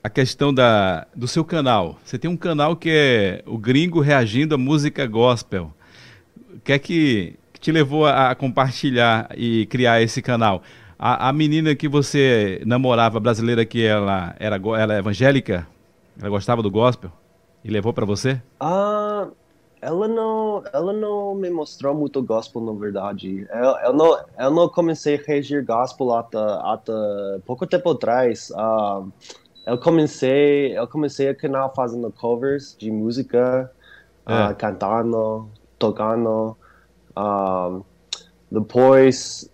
a 0.00 0.08
questão 0.08 0.54
da, 0.54 1.08
do 1.12 1.26
seu 1.26 1.44
canal? 1.44 1.98
Você 2.04 2.16
tem 2.20 2.30
um 2.30 2.36
canal 2.36 2.76
que 2.76 2.88
é 2.88 3.42
o 3.46 3.58
Gringo 3.58 3.98
Reagindo 3.98 4.54
à 4.54 4.58
Música 4.58 5.04
Gospel. 5.08 5.74
O 6.54 6.60
que 6.60 6.72
é 6.72 6.78
que, 6.78 7.36
que 7.52 7.58
te 7.58 7.72
levou 7.72 8.06
a, 8.06 8.30
a 8.30 8.34
compartilhar 8.36 9.28
e 9.36 9.66
criar 9.66 10.00
esse 10.00 10.22
canal? 10.22 10.62
A, 10.96 11.30
a 11.30 11.32
menina 11.32 11.74
que 11.74 11.88
você 11.88 12.62
namorava, 12.64 13.18
brasileira, 13.18 13.64
que 13.64 13.84
ela 13.84 14.36
era 14.38 14.54
ela 14.54 14.94
é 14.94 14.98
evangélica? 14.98 15.66
Ela 16.16 16.30
gostava 16.30 16.62
do 16.62 16.70
gospel? 16.70 17.10
E 17.66 17.68
levou 17.68 17.92
para 17.92 18.06
você? 18.06 18.40
Ah, 18.60 19.26
ela 19.82 20.06
não, 20.06 20.62
ela 20.72 20.92
não 20.92 21.34
me 21.34 21.50
mostrou 21.50 21.92
muito 21.96 22.22
gospel, 22.22 22.62
na 22.62 22.72
verdade. 22.72 23.44
Eu, 23.50 23.70
eu 23.86 23.92
não, 23.92 24.24
eu 24.38 24.50
não 24.52 24.68
comecei 24.68 25.16
a 25.16 25.20
regir 25.20 25.66
gospel 25.66 26.14
até, 26.14 26.38
até 26.38 26.92
pouco 27.44 27.66
tempo 27.66 27.90
atrás. 27.90 28.50
Uh, 28.50 29.10
eu 29.66 29.76
comecei, 29.78 30.78
eu 30.78 30.86
comecei 30.86 31.28
a 31.28 31.34
canal 31.34 31.74
fazendo 31.74 32.08
covers 32.12 32.76
de 32.78 32.88
música, 32.88 33.68
é. 34.26 34.52
uh, 34.52 34.54
cantando, 34.54 35.48
tocando. 35.76 36.56
Uh, 37.18 37.84
depois 38.48 39.50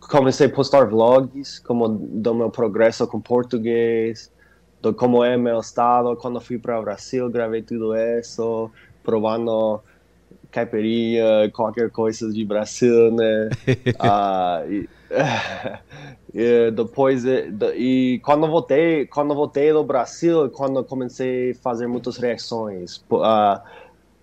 comecei 0.00 0.48
a 0.48 0.50
postar 0.50 0.84
vlogs 0.86 1.60
como 1.60 1.86
do 1.88 2.34
meu 2.34 2.50
progresso 2.50 3.06
com 3.06 3.20
português 3.20 4.32
de 4.82 4.92
como 4.92 5.24
é 5.24 5.36
meu 5.36 5.58
estado 5.60 6.16
quando 6.16 6.40
fui 6.40 6.58
para 6.58 6.78
o 6.78 6.82
Brasil, 6.82 7.28
gravei 7.30 7.62
tudo 7.62 7.94
isso, 7.96 8.70
provando 9.02 9.80
caipirinha, 10.50 11.50
qualquer 11.52 11.90
coisa 11.90 12.30
de 12.32 12.44
Brasil, 12.44 13.12
né? 13.12 13.50
uh, 14.00 14.70
e, 14.70 14.88
e, 16.34 16.70
depois 16.70 17.24
e, 17.24 17.50
e 17.76 18.20
quando 18.20 18.46
voltei, 18.46 19.06
quando 19.06 19.34
voltei 19.34 19.72
do 19.72 19.82
Brasil, 19.84 20.50
quando 20.50 20.82
comecei 20.84 21.52
a 21.52 21.54
fazer 21.54 21.86
muitas 21.86 22.16
reações, 22.16 22.96
uh, 23.10 23.60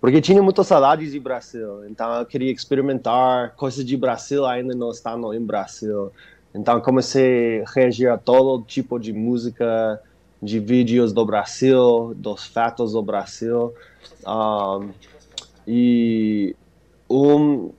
porque 0.00 0.20
tinha 0.20 0.42
muitas 0.42 0.66
saudades 0.66 1.12
de 1.12 1.20
Brasil, 1.20 1.86
então 1.88 2.12
eu 2.18 2.26
queria 2.26 2.52
experimentar 2.52 3.54
coisas 3.56 3.84
de 3.84 3.96
Brasil 3.96 4.44
ainda 4.46 4.74
não 4.74 4.90
estando 4.90 5.32
em 5.32 5.44
Brasil. 5.44 6.12
Então 6.54 6.80
comecei 6.80 7.62
a 7.62 7.70
reagir 7.70 8.08
a 8.08 8.16
todo 8.16 8.64
tipo 8.64 8.98
de 8.98 9.12
música, 9.12 10.00
de 10.42 10.60
vídeos 10.60 11.12
do 11.12 11.24
Brasil, 11.24 12.12
dos 12.16 12.46
fatos 12.46 12.92
do 12.92 13.02
Brasil. 13.02 13.72
Um, 14.26 14.90
e 15.66 16.54
um, 17.08 17.70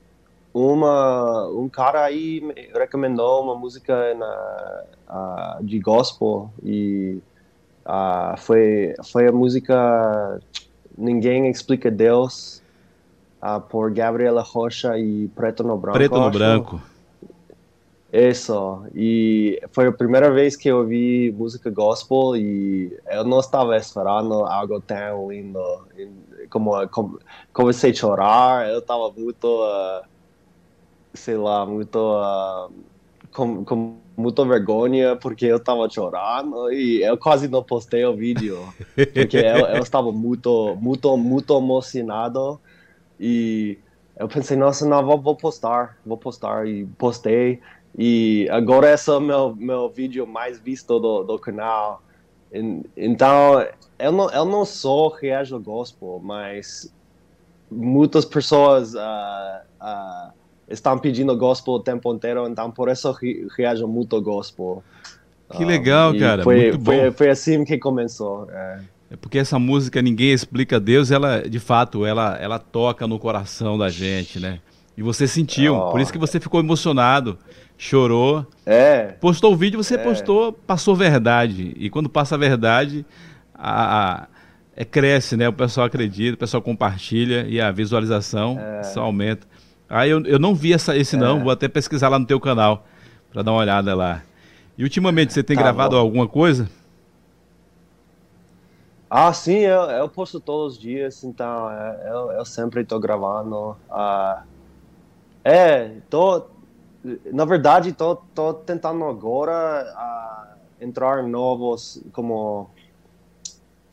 uma, 0.54 1.48
um 1.50 1.70
cara 1.70 2.04
aí 2.04 2.41
me 2.41 2.54
recomendou 2.74 3.43
uma 3.43 3.56
música 3.56 4.13
na, 4.15 4.84
uh, 5.60 5.63
de 5.63 5.80
gospel 5.80 6.52
e 6.63 7.20
uh, 7.86 8.38
foi, 8.38 8.96
foi 9.04 9.28
a 9.28 9.32
música 9.32 10.39
Ninguém 10.98 11.50
Explica 11.50 11.91
Deus 11.91 12.62
uh, 13.41 13.62
por 13.62 13.91
Gabriela 13.91 14.41
Rocha 14.41 14.98
e 14.98 15.28
Preto 15.30 15.63
no 15.63 15.78
Branco. 15.78 15.98
Preto 15.98 16.20
no 16.20 16.32
Branco. 16.32 16.82
Isso, 18.12 18.86
e 18.96 19.62
foi 19.72 19.88
a 19.88 19.91
primeira 19.91 20.32
vez 20.32 20.56
que 20.56 20.70
eu 20.70 20.78
ouvi 20.78 21.34
música 21.38 21.70
gospel 21.70 22.38
e 22.38 22.98
eu 23.10 23.26
não 23.26 23.39
estava 23.39 23.76
esperando 23.76 24.46
algo 24.46 24.80
tão 24.80 25.30
lindo. 25.30 25.60
Como, 26.50 26.88
como 26.88 27.20
comecei 27.52 27.91
a 27.91 27.93
chorar, 27.93 28.70
eu 28.70 28.80
estava 28.80 29.12
muito, 29.12 29.46
uh, 29.46 30.06
sei 31.13 31.36
lá, 31.36 31.65
muito, 31.65 31.98
uh, 31.98 32.72
com, 33.34 33.65
com 33.65 33.98
muita 34.15 34.46
vergonha 34.46 35.17
porque 35.17 35.46
eu 35.46 35.58
estava 35.58 35.89
chorando 35.89 36.72
e 36.72 37.04
eu 37.04 37.17
quase 37.17 37.50
não 37.50 37.62
postei 37.62 38.06
o 38.06 38.15
vídeo 38.15 38.58
porque 39.13 39.38
eu, 39.38 39.67
eu 39.67 39.84
estava 39.84 40.12
muito, 40.13 40.76
muito, 40.80 41.15
muito 41.17 41.58
emocionado 41.58 42.60
e 43.20 43.78
eu 44.20 44.28
pensei, 44.28 44.58
nossa, 44.58 44.88
não, 44.88 45.06
vou, 45.06 45.22
vou 45.22 45.36
postar, 45.36 45.98
vou 46.04 46.17
postar 46.17 46.67
e 46.67 46.86
postei. 46.98 47.60
E 47.97 48.47
agora 48.51 48.93
esse 48.93 49.10
é 49.10 49.13
o 49.13 49.19
meu, 49.19 49.55
meu 49.55 49.89
vídeo 49.89 50.27
mais 50.27 50.60
visto 50.60 50.99
do, 50.99 51.23
do 51.23 51.39
canal. 51.39 52.03
Então, 52.95 53.65
eu 53.97 54.12
não, 54.12 54.29
eu 54.29 54.45
não 54.45 54.63
sou 54.63 55.10
reage 55.10 55.53
ao 55.53 55.60
gospel, 55.60 56.21
mas 56.23 56.93
muitas 57.71 58.23
pessoas 58.23 58.93
uh, 58.93 58.99
uh, 59.81 60.31
estão 60.69 60.97
pedindo 60.97 61.36
gospel 61.36 61.73
o 61.75 61.79
tempo 61.79 62.13
inteiro, 62.13 62.47
então 62.47 62.71
por 62.71 62.89
isso 62.89 63.12
re, 63.12 63.47
reajo 63.57 63.88
muito 63.88 64.15
ao 64.15 64.21
gospel. 64.21 64.83
Que 65.55 65.65
legal, 65.65 66.12
um, 66.12 66.19
cara. 66.19 66.43
Foi, 66.43 66.71
muito 66.71 66.86
foi, 66.86 67.12
foi, 67.12 67.29
assim 67.29 67.63
que 67.63 67.77
começou. 67.77 68.47
É. 68.51 68.81
é. 69.12 69.15
porque 69.15 69.39
essa 69.39 69.57
música 69.57 70.01
Ninguém 70.01 70.33
Explica 70.33 70.79
Deus, 70.79 71.10
ela, 71.10 71.41
de 71.41 71.60
fato, 71.60 72.05
ela, 72.05 72.38
ela 72.38 72.60
toca 72.60 73.07
no 73.07 73.17
coração 73.17 73.77
da 73.77 73.89
gente, 73.89 74.39
né? 74.39 74.60
E 74.97 75.03
você 75.03 75.27
sentiu, 75.27 75.75
oh. 75.75 75.91
por 75.91 76.01
isso 76.01 76.12
que 76.12 76.17
você 76.17 76.39
ficou 76.39 76.60
emocionado 76.60 77.38
chorou. 77.77 78.45
É. 78.65 79.13
Postou 79.19 79.53
o 79.53 79.55
vídeo, 79.55 79.81
você 79.81 79.95
é. 79.95 79.97
postou, 79.97 80.51
passou 80.51 80.95
verdade. 80.95 81.73
E 81.77 81.89
quando 81.89 82.10
passa 82.10 82.36
a 82.36 82.38
verdade, 82.38 83.05
a, 83.53 84.23
a 84.23 84.27
é, 84.75 84.83
cresce, 84.83 85.38
né? 85.38 85.47
O 85.47 85.53
pessoal 85.53 85.86
acredita, 85.86 86.36
o 86.36 86.39
pessoal 86.39 86.62
compartilha 86.62 87.45
e 87.47 87.62
a 87.62 87.71
visualização 87.71 88.60
é. 88.60 88.83
só 88.83 89.03
aumenta. 89.03 89.47
Aí 89.88 90.10
eu, 90.10 90.25
eu 90.25 90.39
não 90.39 90.53
vi 90.53 90.73
essa, 90.73 90.97
esse 90.97 91.15
não, 91.15 91.39
é. 91.39 91.43
vou 91.43 91.51
até 91.51 91.67
pesquisar 91.67 92.10
lá 92.10 92.19
no 92.19 92.25
teu 92.25 92.39
canal 92.39 92.86
para 93.31 93.43
dar 93.43 93.51
uma 93.51 93.62
olhada 93.62 93.95
lá. 93.95 94.23
E 94.77 94.83
ultimamente 94.83 95.31
você 95.33 95.43
tem 95.43 95.55
tá 95.55 95.62
gravado 95.62 95.95
bom. 95.95 96.01
alguma 96.01 96.27
coisa? 96.27 96.69
Ah, 99.10 99.31
sim, 99.31 99.60
eu, 99.60 99.83
eu 99.83 100.10
posto 100.10 100.38
todos 100.38 100.73
os 100.73 100.79
dias, 100.79 101.23
então 101.23 101.71
é, 101.71 102.10
eu, 102.10 102.31
eu 102.33 102.45
sempre 102.45 102.81
estou 102.81 102.99
gravando. 102.99 103.77
Uh, 103.89 104.57
é, 105.47 105.91
tô, 106.10 106.45
na 107.31 107.45
verdade, 107.45 107.93
tô, 107.93 108.17
tô 108.36 108.53
tentando 108.53 109.05
agora 109.05 109.86
uh, 109.95 110.83
entrar 110.83 111.23
novos, 111.23 112.03
como 112.12 112.69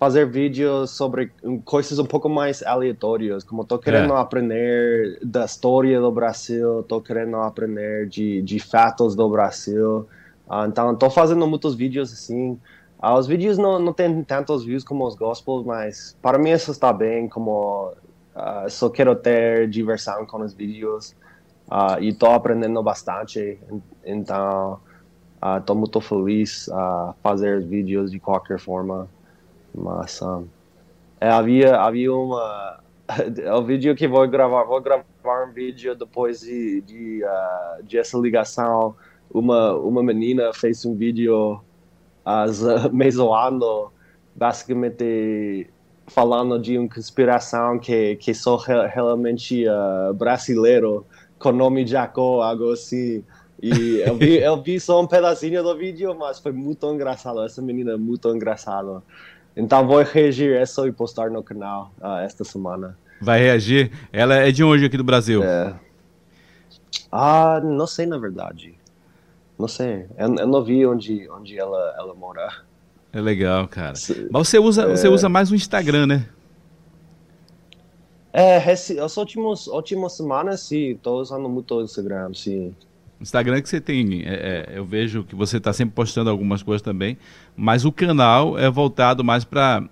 fazer 0.01 0.29
vídeos 0.29 0.91
sobre 0.91 1.31
coisas 1.65 2.01
um 2.01 2.05
pouco 2.05 2.29
mais 2.29 2.61
aleatórias, 2.65 3.45
como 3.45 3.65
tô 3.65 3.79
querendo 3.79 4.15
é. 4.15 4.19
aprender 4.19 5.17
da 5.23 5.45
história 5.45 6.01
do 6.01 6.11
Brasil, 6.11 6.83
tô 6.83 7.01
querendo 7.01 7.37
aprender 7.37 8.09
de, 8.09 8.43
de 8.43 8.59
fatos 8.59 9.15
do 9.15 9.29
Brasil, 9.31 10.09
uh, 10.49 10.67
então 10.67 10.97
tô 10.97 11.09
fazendo 11.09 11.47
muitos 11.47 11.77
vídeos 11.77 12.13
assim. 12.13 12.59
Uh, 13.01 13.13
os 13.17 13.29
vídeos 13.29 13.59
não, 13.59 13.79
não 13.79 13.93
tem 13.93 14.25
tantos 14.25 14.65
views 14.65 14.83
como 14.83 15.07
os 15.07 15.15
gospels, 15.15 15.65
mas 15.65 16.17
para 16.21 16.37
mim 16.37 16.51
isso 16.51 16.73
está 16.73 16.93
bem, 16.93 17.29
como 17.29 17.93
uh, 18.35 18.69
só 18.69 18.91
quero 18.91 19.15
ter 19.15 19.69
diversão 19.69 20.27
com 20.27 20.41
os 20.41 20.53
vídeos. 20.53 21.15
Uh, 21.71 21.99
e 22.01 22.09
estou 22.11 22.31
aprendendo 22.31 22.83
bastante, 22.83 23.59
então 24.05 24.79
estou 25.59 25.75
uh, 25.75 25.79
muito 25.79 26.01
feliz 26.01 26.69
a 26.69 27.11
uh, 27.11 27.15
fazer 27.23 27.63
vídeos 27.63 28.11
de 28.11 28.21
qualquer 28.21 28.59
forma. 28.59 29.09
Mas 29.75 30.21
um, 30.23 30.47
é, 31.21 31.29
havia, 31.31 31.77
havia 31.77 32.13
uma. 32.15 32.81
o 33.59 33.63
vídeo 33.63 33.95
que 33.95 34.07
vou 34.07 34.27
gravar, 34.29 34.65
vou 34.65 34.81
gravar 34.81 35.49
um 35.49 35.53
vídeo 35.53 35.95
depois 35.95 36.41
de, 36.41 36.83
de, 36.83 37.25
uh, 37.25 37.83
de 37.83 37.99
essa 37.99 38.19
ligação. 38.19 38.95
Uma, 39.33 39.75
uma 39.75 40.03
menina 40.03 40.53
fez 40.53 40.85
um 40.85 40.95
vídeo 40.95 41.55
uh, 42.25 42.93
me 42.95 43.11
zoando, 43.11 43.91
basicamente 44.35 45.71
falando 46.07 46.59
de 46.59 46.77
uma 46.77 46.89
conspiração 46.89 47.79
que, 47.79 48.17
que 48.17 48.35
sou 48.35 48.59
realmente 48.59 49.65
brasileiro 50.17 51.07
com 51.45 51.53
nome 51.53 51.87
Jacó, 51.87 52.41
algo 52.41 52.73
assim. 52.73 53.23
E 53.63 54.01
eu 54.01 54.17
vi, 54.17 54.39
eu 54.39 54.63
vi 54.63 54.81
só 54.81 55.03
um 55.03 55.07
pedacinho 55.07 55.63
do 55.63 55.77
vídeo, 55.77 56.17
mas 56.19 56.39
foi 56.39 56.53
muito 56.53 56.91
engraçado. 56.91 57.45
Essa 57.45 57.61
menina 57.61 57.93
é 57.93 57.97
muito 57.99 58.35
engraçada. 58.35 59.03
Então 59.55 59.87
vou 59.87 60.03
reagir 60.03 60.59
isso 60.61 60.87
e 60.87 60.93
postar 60.93 61.31
no 61.31 61.43
canal 61.43 61.93
uh, 62.01 62.17
esta 62.25 62.45
semana. 62.45 62.97
Vai 63.21 63.41
reagir? 63.41 63.93
Ela 64.11 64.37
é 64.37 64.51
de 64.51 64.65
onde 64.65 64.87
aqui 64.87 64.97
do 64.97 65.05
Brasil? 65.05 65.45
É. 65.45 65.75
Ah, 67.13 67.61
não 67.63 67.87
sei 67.87 68.07
na 68.07 68.17
verdade. 68.17 68.75
Não 69.59 69.69
sei. 69.69 70.07
Eu, 70.17 70.35
eu, 70.37 70.47
não 70.47 70.65
vi 70.65 70.87
onde, 70.87 71.29
onde 71.29 71.59
ela, 71.59 71.95
ela 71.99 72.15
mora. 72.15 72.51
É 73.13 73.21
legal, 73.21 73.69
cara. 73.69 73.93
Mas 74.31 74.49
você 74.49 74.59
usa, 74.59 74.85
é... 74.85 74.97
você 74.97 75.09
usa 75.09 75.29
mais 75.29 75.51
o 75.51 75.55
Instagram, 75.55 76.07
né? 76.07 76.27
É, 78.37 78.57
as 78.57 79.17
últimas, 79.17 79.69
últimas 79.69 80.15
semanas, 80.15 80.63
sim, 80.63 80.91
estou 80.91 81.21
usando 81.21 81.49
muito 81.49 81.73
o 81.77 81.83
Instagram, 81.83 82.35
sim. 82.35 82.75
Instagram 83.21 83.63
que 83.63 83.69
você 83.69 83.81
tem, 83.81 84.25
é, 84.25 84.67
é, 84.75 84.79
eu 84.79 84.85
vejo 84.85 85.23
que 85.23 85.37
você 85.37 85.59
está 85.59 85.73
sempre 85.73 85.95
postando 85.95 86.29
algumas 86.29 86.61
coisas 86.61 86.83
também, 86.83 87.17
mas 87.57 87.85
o 87.85 87.93
canal 87.93 88.59
é 88.59 88.69
voltado 88.69 89.23
mais 89.23 89.45
para 89.45 89.89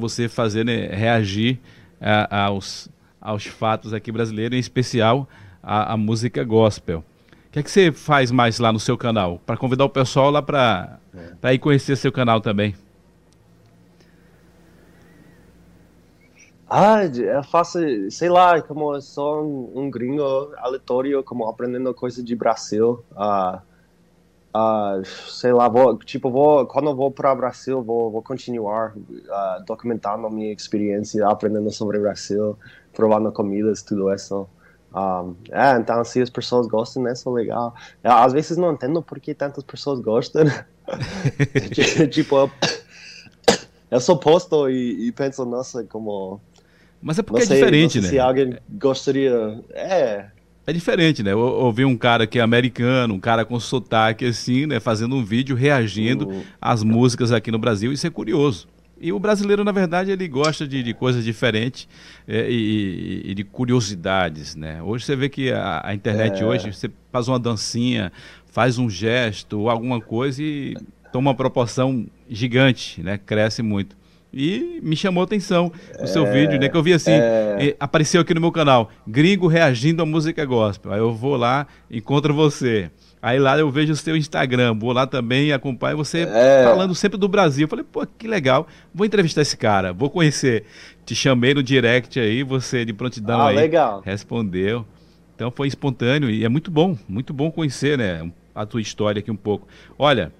você 0.00 0.28
fazer, 0.28 0.64
né, 0.64 0.88
reagir 0.88 1.60
a, 2.00 2.46
aos, 2.46 2.88
aos 3.20 3.46
fatos 3.46 3.94
aqui 3.94 4.10
brasileiros, 4.10 4.56
em 4.56 4.60
especial 4.60 5.28
a, 5.62 5.92
a 5.92 5.96
música 5.96 6.42
gospel. 6.42 7.04
O 7.46 7.52
que 7.52 7.60
é 7.60 7.62
que 7.62 7.70
você 7.70 7.92
faz 7.92 8.32
mais 8.32 8.58
lá 8.58 8.72
no 8.72 8.80
seu 8.80 8.98
canal? 8.98 9.40
Para 9.46 9.56
convidar 9.56 9.84
o 9.84 9.88
pessoal 9.88 10.32
lá 10.32 10.42
para 10.42 10.98
é. 11.42 11.54
ir 11.54 11.58
conhecer 11.60 11.94
seu 11.94 12.10
canal 12.10 12.40
também. 12.40 12.74
Ah, 16.70 17.04
eu 17.04 17.42
faço, 17.44 17.78
sei 18.10 18.28
lá, 18.28 18.60
como 18.60 18.94
eu 18.94 19.00
sou 19.00 19.42
um, 19.42 19.84
um 19.84 19.90
gringo 19.90 20.22
aleatório, 20.58 21.24
como 21.24 21.48
aprendendo 21.48 21.92
coisas 21.94 22.22
de 22.24 22.36
Brasil. 22.36 23.04
Uh, 23.12 23.60
Uh, 24.54 25.04
sei 25.04 25.52
lá, 25.52 25.68
vou, 25.68 25.96
tipo, 25.98 26.30
vou, 26.30 26.66
quando 26.66 26.88
eu 26.88 26.96
vou 26.96 27.10
para 27.10 27.32
o 27.32 27.36
Brasil, 27.36 27.82
vou, 27.82 28.10
vou 28.10 28.22
continuar 28.22 28.96
uh, 28.96 29.64
documentando 29.66 30.26
a 30.26 30.30
minha 30.30 30.52
experiência, 30.52 31.26
aprendendo 31.28 31.70
sobre 31.70 31.98
o 31.98 32.00
Brasil, 32.00 32.58
provando 32.92 33.30
comidas, 33.30 33.82
tudo 33.82 34.12
isso. 34.12 34.48
Um, 34.92 35.36
é, 35.50 35.76
então, 35.76 36.02
se 36.02 36.20
as 36.22 36.30
pessoas 36.30 36.66
gostam, 36.66 37.06
é 37.06 37.14
só 37.14 37.30
legal. 37.30 37.74
Eu, 38.02 38.12
às 38.12 38.32
vezes 38.32 38.56
não 38.56 38.72
entendo 38.72 39.02
por 39.02 39.20
que 39.20 39.34
tantas 39.34 39.62
pessoas 39.62 40.00
gostam. 40.00 40.44
tipo, 42.10 42.36
eu, 42.36 42.50
eu 43.90 44.00
sou 44.00 44.18
posto 44.18 44.68
e, 44.70 45.08
e 45.08 45.12
penso, 45.12 45.44
nossa, 45.44 45.84
como. 45.84 46.40
Mas 47.00 47.18
é 47.18 47.22
porque 47.22 47.42
é 47.42 47.46
sei, 47.46 47.56
é 47.56 47.60
diferente, 47.60 48.00
né? 48.00 48.08
Se 48.08 48.18
alguém 48.18 48.54
gostaria. 48.68 49.60
É. 49.72 50.26
É 50.66 50.72
diferente, 50.72 51.22
né? 51.22 51.32
Eu 51.32 51.38
ouvi 51.38 51.84
um 51.84 51.96
cara 51.96 52.26
que 52.26 52.38
é 52.38 52.42
americano, 52.42 53.14
um 53.14 53.20
cara 53.20 53.42
com 53.44 53.58
sotaque 53.58 54.26
assim, 54.26 54.66
né? 54.66 54.78
Fazendo 54.78 55.16
um 55.16 55.24
vídeo 55.24 55.56
reagindo 55.56 56.28
uhum. 56.28 56.42
às 56.60 56.82
músicas 56.82 57.32
aqui 57.32 57.50
no 57.50 57.58
Brasil. 57.58 57.90
Isso 57.90 58.06
é 58.06 58.10
curioso. 58.10 58.68
E 59.00 59.12
o 59.12 59.18
brasileiro, 59.18 59.64
na 59.64 59.70
verdade, 59.70 60.10
ele 60.10 60.26
gosta 60.26 60.66
de, 60.66 60.82
de 60.82 60.92
coisas 60.92 61.24
diferentes 61.24 61.88
é, 62.26 62.50
e, 62.50 63.30
e, 63.30 63.34
de 63.34 63.44
curiosidades, 63.44 64.56
né? 64.56 64.82
Hoje 64.82 65.04
você 65.04 65.14
vê 65.14 65.28
que 65.28 65.52
a, 65.52 65.82
a 65.84 65.94
internet 65.94 66.42
é. 66.42 66.44
hoje, 66.44 66.72
você 66.72 66.90
faz 67.12 67.28
uma 67.28 67.38
dancinha, 67.38 68.12
faz 68.46 68.76
um 68.76 68.90
gesto 68.90 69.60
ou 69.60 69.70
alguma 69.70 70.00
coisa 70.00 70.42
e 70.42 70.76
toma 71.12 71.30
uma 71.30 71.34
proporção 71.36 72.06
gigante, 72.28 73.00
né? 73.02 73.18
Cresce 73.18 73.62
muito. 73.62 73.96
E 74.32 74.80
me 74.82 74.94
chamou 74.94 75.22
a 75.22 75.24
atenção 75.24 75.72
o 76.00 76.06
seu 76.06 76.26
é, 76.26 76.32
vídeo, 76.32 76.60
né? 76.60 76.68
Que 76.68 76.76
eu 76.76 76.82
vi 76.82 76.92
assim, 76.92 77.12
é... 77.12 77.74
apareceu 77.80 78.20
aqui 78.20 78.34
no 78.34 78.40
meu 78.40 78.52
canal, 78.52 78.90
gringo 79.06 79.46
reagindo 79.46 80.02
à 80.02 80.06
música 80.06 80.44
gospel. 80.44 80.92
Aí 80.92 80.98
eu 80.98 81.12
vou 81.12 81.36
lá, 81.36 81.66
encontro 81.90 82.34
você. 82.34 82.90
Aí 83.20 83.38
lá 83.38 83.58
eu 83.58 83.70
vejo 83.70 83.92
o 83.92 83.96
seu 83.96 84.16
Instagram, 84.16 84.78
vou 84.78 84.92
lá 84.92 85.06
também 85.06 85.48
e 85.48 85.52
acompanho 85.52 85.96
você 85.96 86.20
é... 86.20 86.62
falando 86.64 86.94
sempre 86.94 87.18
do 87.18 87.26
Brasil. 87.26 87.64
Eu 87.64 87.68
falei, 87.68 87.84
pô, 87.90 88.06
que 88.06 88.28
legal, 88.28 88.68
vou 88.94 89.06
entrevistar 89.06 89.42
esse 89.42 89.56
cara, 89.56 89.92
vou 89.92 90.10
conhecer. 90.10 90.64
Te 91.04 91.14
chamei 91.14 91.54
no 91.54 91.62
direct 91.62 92.20
aí, 92.20 92.42
você 92.42 92.84
de 92.84 92.92
prontidão 92.92 93.40
ah, 93.40 93.48
aí. 93.48 93.56
legal. 93.56 94.02
Respondeu. 94.04 94.86
Então 95.34 95.50
foi 95.50 95.68
espontâneo 95.68 96.28
e 96.28 96.44
é 96.44 96.48
muito 96.48 96.70
bom, 96.70 96.98
muito 97.08 97.32
bom 97.32 97.50
conhecer, 97.50 97.96
né, 97.96 98.28
a 98.54 98.66
tua 98.66 98.80
história 98.80 99.20
aqui 99.20 99.30
um 99.30 99.36
pouco. 99.36 99.68
Olha, 99.96 100.32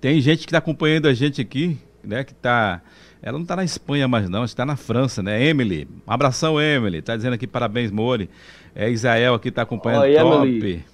tem 0.00 0.20
gente 0.20 0.40
que 0.40 0.46
está 0.46 0.58
acompanhando 0.58 1.06
a 1.06 1.14
gente 1.14 1.40
aqui, 1.40 1.78
né, 2.02 2.24
que 2.24 2.32
está 2.32 2.80
ela 3.24 3.38
não 3.38 3.42
está 3.42 3.56
na 3.56 3.64
Espanha 3.64 4.06
mais 4.06 4.28
não, 4.28 4.44
está 4.44 4.66
na 4.66 4.76
França, 4.76 5.22
né? 5.22 5.42
Emily, 5.42 5.88
um 6.06 6.12
abração 6.12 6.60
Emily, 6.60 6.98
está 6.98 7.16
dizendo 7.16 7.32
aqui 7.32 7.46
parabéns 7.46 7.90
Mori. 7.90 8.28
É 8.74 8.90
Israel 8.90 9.32
aqui 9.32 9.48
está 9.48 9.62
acompanhando, 9.62 10.02
Oi, 10.02 10.14
top. 10.14 10.46
Emily. 10.46 10.84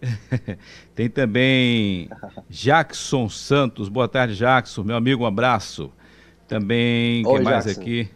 Tem 0.94 1.10
também 1.10 2.08
Jackson 2.48 3.28
Santos. 3.28 3.88
Boa 3.88 4.06
tarde, 4.06 4.36
Jackson. 4.36 4.84
Meu 4.84 4.94
amigo, 4.94 5.24
um 5.24 5.26
abraço. 5.26 5.90
Também, 6.46 7.26
Oi, 7.26 7.34
quem 7.34 7.42
mais 7.42 7.64
Jackson. 7.64 7.80
aqui? 7.80 8.08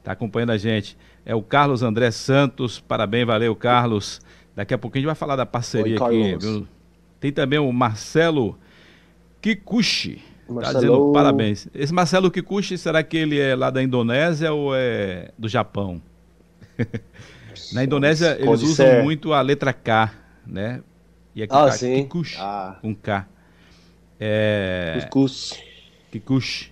Está 0.00 0.12
acompanhando 0.12 0.50
a 0.50 0.58
gente. 0.58 0.94
É 1.24 1.34
o 1.34 1.40
Carlos 1.40 1.82
André 1.82 2.10
Santos. 2.10 2.78
Parabéns, 2.78 3.26
valeu, 3.26 3.56
Carlos. 3.56 4.20
Daqui 4.54 4.74
a 4.74 4.78
pouquinho 4.78 5.00
a 5.00 5.02
gente 5.02 5.06
vai 5.06 5.14
falar 5.14 5.36
da 5.36 5.46
parceria 5.46 6.02
Oi, 6.02 6.32
aqui. 6.32 6.46
Viu? 6.46 6.68
Tem 7.18 7.32
também 7.32 7.58
o 7.58 7.72
Marcelo 7.72 8.58
Kikuchi. 9.40 10.22
Está 10.48 10.72
dizendo 10.72 11.12
parabéns. 11.12 11.68
Esse 11.74 11.92
Marcelo 11.92 12.30
Kikuchi, 12.30 12.78
será 12.78 13.02
que 13.02 13.16
ele 13.16 13.38
é 13.38 13.54
lá 13.54 13.70
da 13.70 13.82
Indonésia 13.82 14.52
ou 14.52 14.74
é 14.74 15.30
do 15.38 15.48
Japão? 15.48 16.00
Na 17.72 17.84
Indonésia, 17.84 18.36
eles 18.40 18.62
usam 18.62 18.86
ser. 18.86 19.02
muito 19.02 19.32
a 19.32 19.40
letra 19.42 19.72
K, 19.72 20.12
né? 20.46 20.80
E 21.34 21.42
aqui 21.42 21.54
ah, 21.54 21.70
sim. 21.70 22.02
Kikush, 22.04 22.36
ah. 22.38 22.78
com 22.80 22.94
K. 22.94 23.26
É... 24.18 25.00
Kikush. 25.00 25.60
Kikush. 26.10 26.70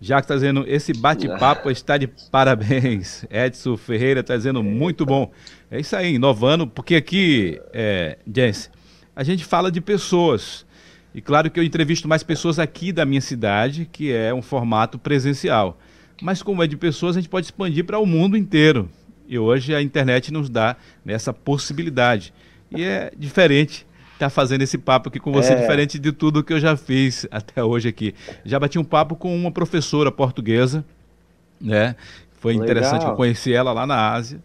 Já 0.00 0.16
que 0.16 0.24
está 0.24 0.34
dizendo, 0.34 0.64
esse 0.66 0.92
bate-papo 0.92 1.70
está 1.70 1.96
de 1.96 2.08
parabéns. 2.30 3.24
Edson 3.30 3.76
Ferreira 3.76 4.20
está 4.20 4.36
dizendo, 4.36 4.62
muito 4.62 5.04
bom. 5.06 5.30
É 5.70 5.80
isso 5.80 5.94
aí, 5.96 6.14
inovando, 6.14 6.66
porque 6.66 6.96
aqui, 6.96 7.60
é, 7.72 8.18
Jens, 8.26 8.70
a 9.14 9.22
gente 9.22 9.44
fala 9.44 9.70
de 9.70 9.80
pessoas. 9.80 10.66
E 11.14 11.20
claro 11.20 11.50
que 11.50 11.60
eu 11.60 11.64
entrevisto 11.64 12.08
mais 12.08 12.22
pessoas 12.22 12.58
aqui 12.58 12.92
da 12.92 13.04
minha 13.04 13.20
cidade, 13.20 13.88
que 13.90 14.12
é 14.12 14.32
um 14.32 14.42
formato 14.42 14.98
presencial. 14.98 15.78
Mas 16.20 16.42
como 16.42 16.62
é 16.62 16.66
de 16.66 16.76
pessoas, 16.76 17.16
a 17.16 17.20
gente 17.20 17.28
pode 17.28 17.46
expandir 17.46 17.84
para 17.84 17.98
o 17.98 18.06
mundo 18.06 18.36
inteiro. 18.36 18.88
E 19.28 19.38
hoje 19.38 19.74
a 19.74 19.82
internet 19.82 20.32
nos 20.32 20.48
dá 20.48 20.76
essa 21.06 21.32
possibilidade. 21.32 22.32
E 22.70 22.82
é 22.82 23.12
diferente 23.16 23.86
estar 24.14 24.26
tá 24.26 24.30
fazendo 24.30 24.62
esse 24.62 24.78
papo 24.78 25.08
aqui 25.08 25.18
com 25.18 25.32
você, 25.32 25.52
é. 25.52 25.56
diferente 25.56 25.98
de 25.98 26.12
tudo 26.12 26.42
que 26.44 26.52
eu 26.52 26.60
já 26.60 26.76
fiz 26.76 27.26
até 27.30 27.62
hoje 27.62 27.88
aqui. 27.88 28.14
Já 28.44 28.58
bati 28.58 28.78
um 28.78 28.84
papo 28.84 29.16
com 29.16 29.34
uma 29.34 29.50
professora 29.50 30.10
portuguesa, 30.10 30.84
né? 31.60 31.96
Foi 32.40 32.52
Legal. 32.52 32.66
interessante 32.66 33.04
eu 33.04 33.14
conheci 33.14 33.52
ela 33.52 33.72
lá 33.72 33.86
na 33.86 34.12
Ásia. 34.12 34.42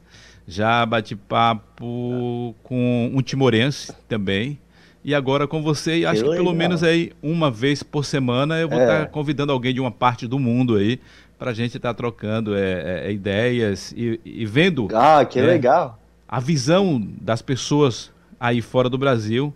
Já 0.48 0.86
bati 0.86 1.16
papo 1.16 2.56
com 2.64 3.12
um 3.14 3.22
timorense 3.22 3.94
também. 4.08 4.60
E 5.08 5.16
agora 5.16 5.48
com 5.48 5.64
você, 5.64 6.00
e 6.00 6.06
acho 6.06 6.22
que, 6.22 6.30
que 6.30 6.36
pelo 6.36 6.54
menos 6.54 6.84
aí 6.84 7.14
uma 7.24 7.50
vez 7.50 7.82
por 7.82 8.04
semana 8.04 8.60
eu 8.60 8.68
vou 8.68 8.78
estar 8.78 8.94
é. 8.94 9.00
tá 9.00 9.06
convidando 9.06 9.54
alguém 9.54 9.74
de 9.74 9.80
uma 9.80 9.90
parte 9.90 10.28
do 10.28 10.38
mundo 10.38 10.76
aí 10.76 11.00
para 11.40 11.52
a 11.52 11.54
gente 11.54 11.78
estar 11.78 11.94
tá 11.94 11.94
trocando 11.94 12.54
é, 12.54 13.06
é, 13.06 13.12
ideias 13.14 13.94
e, 13.96 14.20
e, 14.26 14.46
vendo. 14.46 14.90
Ah, 14.94 15.24
que 15.24 15.40
né, 15.40 15.48
legal! 15.48 15.98
A 16.28 16.42
visão 16.42 17.02
das 17.22 17.42
pessoas 17.42 18.12
aí 18.38 18.62
fora 18.62 18.90
do 18.90 18.98
Brasil 18.98 19.54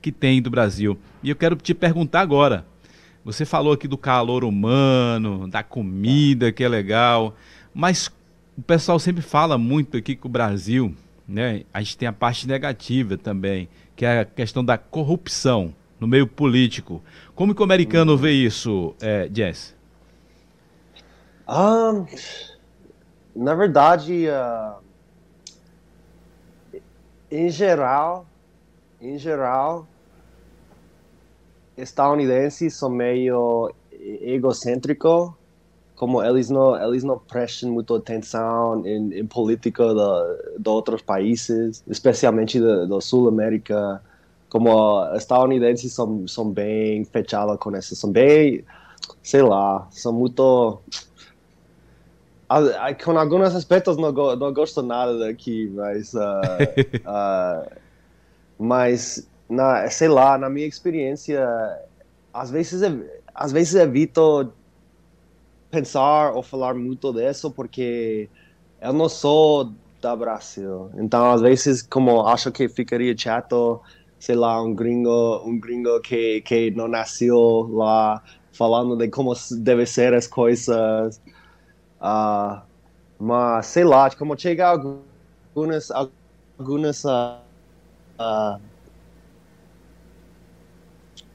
que 0.00 0.12
tem 0.12 0.40
do 0.40 0.48
Brasil. 0.48 0.96
E 1.20 1.30
eu 1.30 1.34
quero 1.34 1.56
te 1.56 1.74
perguntar 1.74 2.20
agora. 2.20 2.64
Você 3.24 3.44
falou 3.44 3.72
aqui 3.72 3.88
do 3.88 3.98
calor 3.98 4.44
humano, 4.44 5.48
da 5.48 5.64
comida 5.64 6.52
que 6.52 6.62
é 6.62 6.68
legal, 6.68 7.34
mas 7.74 8.06
o 8.56 8.62
pessoal 8.62 9.00
sempre 9.00 9.20
fala 9.20 9.58
muito 9.58 9.96
aqui 9.96 10.14
que 10.14 10.26
o 10.26 10.30
Brasil, 10.30 10.94
né? 11.26 11.62
A 11.74 11.80
gente 11.82 11.98
tem 11.98 12.06
a 12.06 12.12
parte 12.12 12.46
negativa 12.46 13.18
também, 13.18 13.68
que 14.02 14.06
é 14.06 14.18
a 14.18 14.24
questão 14.24 14.64
da 14.64 14.76
corrupção 14.76 15.72
no 16.00 16.08
meio 16.08 16.26
político. 16.26 17.00
Como 17.36 17.54
que 17.54 17.60
o 17.60 17.64
americano 17.64 18.16
vê 18.16 18.32
isso, 18.32 18.96
é, 19.00 19.30
Jess? 19.32 19.76
Um, 21.48 22.04
na 23.36 23.54
verdade, 23.54 24.26
uh, 24.26 24.82
em 27.30 27.48
geral, 27.48 28.26
em 29.00 29.16
geral, 29.16 29.86
estadunidenses 31.76 32.74
são 32.74 32.90
meio 32.90 33.72
egocêntricos, 33.92 35.30
como 36.02 36.20
eles 36.20 36.50
não 36.50 36.76
eles 36.84 37.04
não 37.04 37.16
prestam 37.16 37.70
muita 37.70 37.96
atenção 37.96 38.84
em, 38.84 39.20
em 39.20 39.24
política 39.24 39.84
de, 39.94 40.58
de 40.60 40.68
outros 40.68 41.00
países, 41.00 41.84
especialmente 41.86 42.58
da 42.60 43.00
Sul 43.00 43.28
América. 43.28 44.02
Como 44.50 44.68
estadunidenses 45.14 45.92
são 45.92 46.26
são 46.26 46.50
bem 46.50 47.04
fechados 47.04 47.56
com 47.58 47.76
isso, 47.76 47.94
são 47.94 48.10
bem, 48.10 48.64
sei 49.22 49.42
lá, 49.42 49.86
são 49.92 50.12
muito 50.12 50.80
com 53.04 53.16
alguns 53.16 53.54
aspectos 53.54 53.96
não, 53.96 54.10
não 54.10 54.52
gosto 54.52 54.82
nada 54.82 55.16
daqui, 55.20 55.70
mas, 55.72 56.14
uh, 56.14 56.18
uh, 57.06 57.70
mas 58.58 59.24
na, 59.48 59.88
sei 59.88 60.08
lá, 60.08 60.36
na 60.36 60.50
minha 60.50 60.66
experiência, 60.66 61.48
às 62.34 62.50
vezes, 62.50 62.82
às 63.32 63.52
vezes 63.52 63.76
evito 63.76 64.52
pensar 65.72 66.34
ou 66.34 66.42
falar 66.42 66.74
muito 66.74 67.12
disso 67.14 67.50
porque 67.50 68.28
eu 68.80 68.92
não 68.92 69.08
sou 69.08 69.72
da 70.02 70.14
Brasil. 70.14 70.90
Então, 70.96 71.32
às 71.32 71.40
vezes, 71.40 71.82
como 71.82 72.26
acho 72.26 72.52
que 72.52 72.68
ficaria 72.68 73.16
chato, 73.16 73.80
sei 74.18 74.34
lá, 74.34 74.60
um 74.62 74.74
gringo, 74.74 75.42
um 75.46 75.58
gringo 75.58 75.98
que, 76.02 76.42
que 76.42 76.70
não 76.72 76.88
nasceu 76.88 77.68
lá, 77.72 78.22
falando 78.52 78.96
de 78.96 79.08
como 79.08 79.32
deve 79.62 79.86
ser 79.86 80.12
as 80.12 80.26
coisas. 80.26 81.20
Uh, 82.00 82.60
mas, 83.18 83.66
sei 83.66 83.84
lá, 83.84 84.10
como 84.10 84.38
chega 84.38 84.68
algumas, 84.68 85.90
algumas 86.58 87.04
uh, 87.04 87.40
uh, 88.20 88.60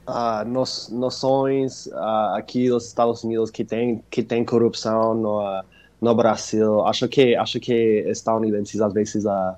uh, 0.08 0.94
noções 0.94 1.86
uh, 1.86 2.34
aqui 2.34 2.68
nos 2.68 2.86
Estados 2.86 3.22
Unidos 3.24 3.50
que 3.50 3.64
tem 3.64 4.02
que 4.10 4.22
tem 4.22 4.44
corrupção 4.44 5.14
no, 5.14 5.40
uh, 5.40 5.62
no 6.00 6.14
Brasil. 6.14 6.84
Acho 6.86 7.08
que 7.08 7.36
acho 7.36 7.60
que 7.60 8.04
estadunidenses 8.06 8.80
às 8.80 8.92
vezes 8.92 9.24
uh, 9.24 9.54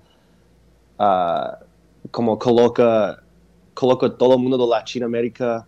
uh, 0.99 1.65
como 2.11 2.37
coloca 2.37 3.23
coloca 3.75 4.11
todo 4.11 4.39
mundo 4.39 4.59
do 4.59 4.67
Latinoamérica 4.67 5.67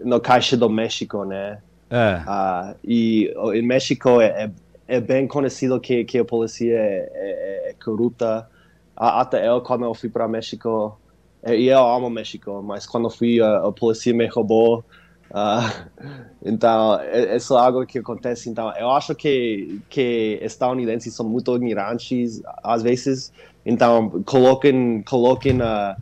no 0.00 0.20
caixa 0.20 0.56
do 0.56 0.68
México, 0.68 1.24
né? 1.24 1.58
É. 1.90 2.16
Uh, 2.26 2.76
e 2.82 3.34
em 3.54 3.62
México 3.62 4.20
é, 4.20 4.44
é, 4.44 4.50
é, 4.96 5.00
bem 5.00 5.26
conhecido 5.26 5.78
que, 5.80 6.04
que 6.04 6.18
a 6.18 6.24
polícia 6.24 6.72
é, 6.72 7.10
é, 7.14 7.70
é 7.70 7.74
corrupta. 7.84 8.48
Até 8.96 9.48
eu, 9.48 9.60
quando 9.60 9.84
eu 9.84 9.94
fui 9.94 10.08
para 10.08 10.28
México, 10.28 10.98
e 11.46 11.66
eu 11.66 11.86
amo 11.86 12.08
México, 12.08 12.62
mas 12.62 12.86
quando 12.86 13.10
fui, 13.10 13.40
a, 13.40 13.58
a 13.58 13.72
polícia 13.72 14.14
me 14.14 14.26
roubou. 14.26 14.84
Uh, 15.30 15.88
então, 16.44 17.00
é, 17.00 17.36
isso 17.36 17.54
é 17.54 17.60
algo 17.60 17.84
que 17.84 17.98
acontece. 17.98 18.48
Então, 18.48 18.72
eu 18.76 18.90
acho 18.90 19.14
que, 19.14 19.80
que 19.88 20.38
estadunidenses 20.42 21.14
são 21.14 21.28
muito 21.28 21.54
ignorantes 21.56 22.40
às 22.62 22.82
vezes. 22.82 23.32
Então, 23.66 24.22
coloquem, 24.24 25.02
coloquem 25.02 25.60
uh, 25.60 25.96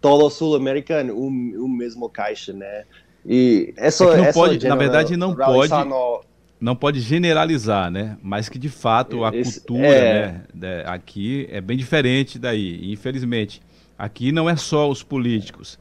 toda 0.00 0.26
a 0.26 0.30
Sul-América 0.30 1.02
em 1.02 1.10
um, 1.10 1.64
um 1.64 1.68
mesmo 1.68 2.08
caixa, 2.08 2.52
né? 2.52 2.84
E 3.24 3.72
isso, 3.78 4.04
é 4.10 4.16
não 4.16 4.32
pode, 4.32 4.66
na 4.66 4.76
verdade, 4.76 5.16
não 5.16 5.34
pode. 5.34 5.72
No... 5.88 6.22
Não 6.60 6.76
pode 6.76 7.00
generalizar, 7.00 7.90
né? 7.90 8.16
Mas 8.22 8.48
que 8.48 8.56
de 8.58 8.68
fato 8.68 9.24
a 9.24 9.34
Esse, 9.34 9.60
cultura 9.60 9.86
é... 9.86 10.40
né, 10.54 10.84
aqui 10.86 11.48
é 11.50 11.60
bem 11.60 11.76
diferente 11.76 12.38
daí, 12.38 12.92
infelizmente. 12.92 13.60
Aqui 13.98 14.32
não 14.32 14.48
é 14.48 14.56
só 14.56 14.88
os 14.88 15.02
políticos, 15.02 15.78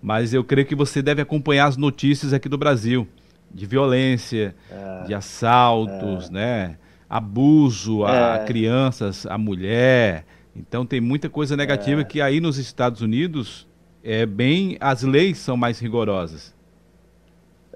mas 0.00 0.32
eu 0.34 0.44
creio 0.44 0.66
que 0.66 0.74
você 0.74 1.02
deve 1.02 1.22
acompanhar 1.22 1.66
as 1.66 1.76
notícias 1.76 2.32
aqui 2.32 2.48
do 2.48 2.58
Brasil 2.58 3.08
de 3.54 3.66
violência, 3.66 4.54
é, 4.70 5.06
de 5.06 5.14
assaltos, 5.14 6.28
é, 6.28 6.32
né? 6.32 6.78
Abuso 7.08 8.04
a 8.04 8.38
é. 8.38 8.44
crianças, 8.44 9.24
a 9.26 9.38
mulher. 9.38 10.24
Então 10.56 10.84
tem 10.84 11.00
muita 11.00 11.30
coisa 11.30 11.56
negativa 11.56 12.00
é. 12.00 12.04
que 12.04 12.20
aí 12.20 12.40
nos 12.40 12.58
Estados 12.58 13.00
Unidos 13.00 13.68
é 14.02 14.26
bem 14.26 14.76
as 14.80 15.02
leis 15.02 15.38
são 15.38 15.56
mais 15.56 15.78
rigorosas. 15.78 16.52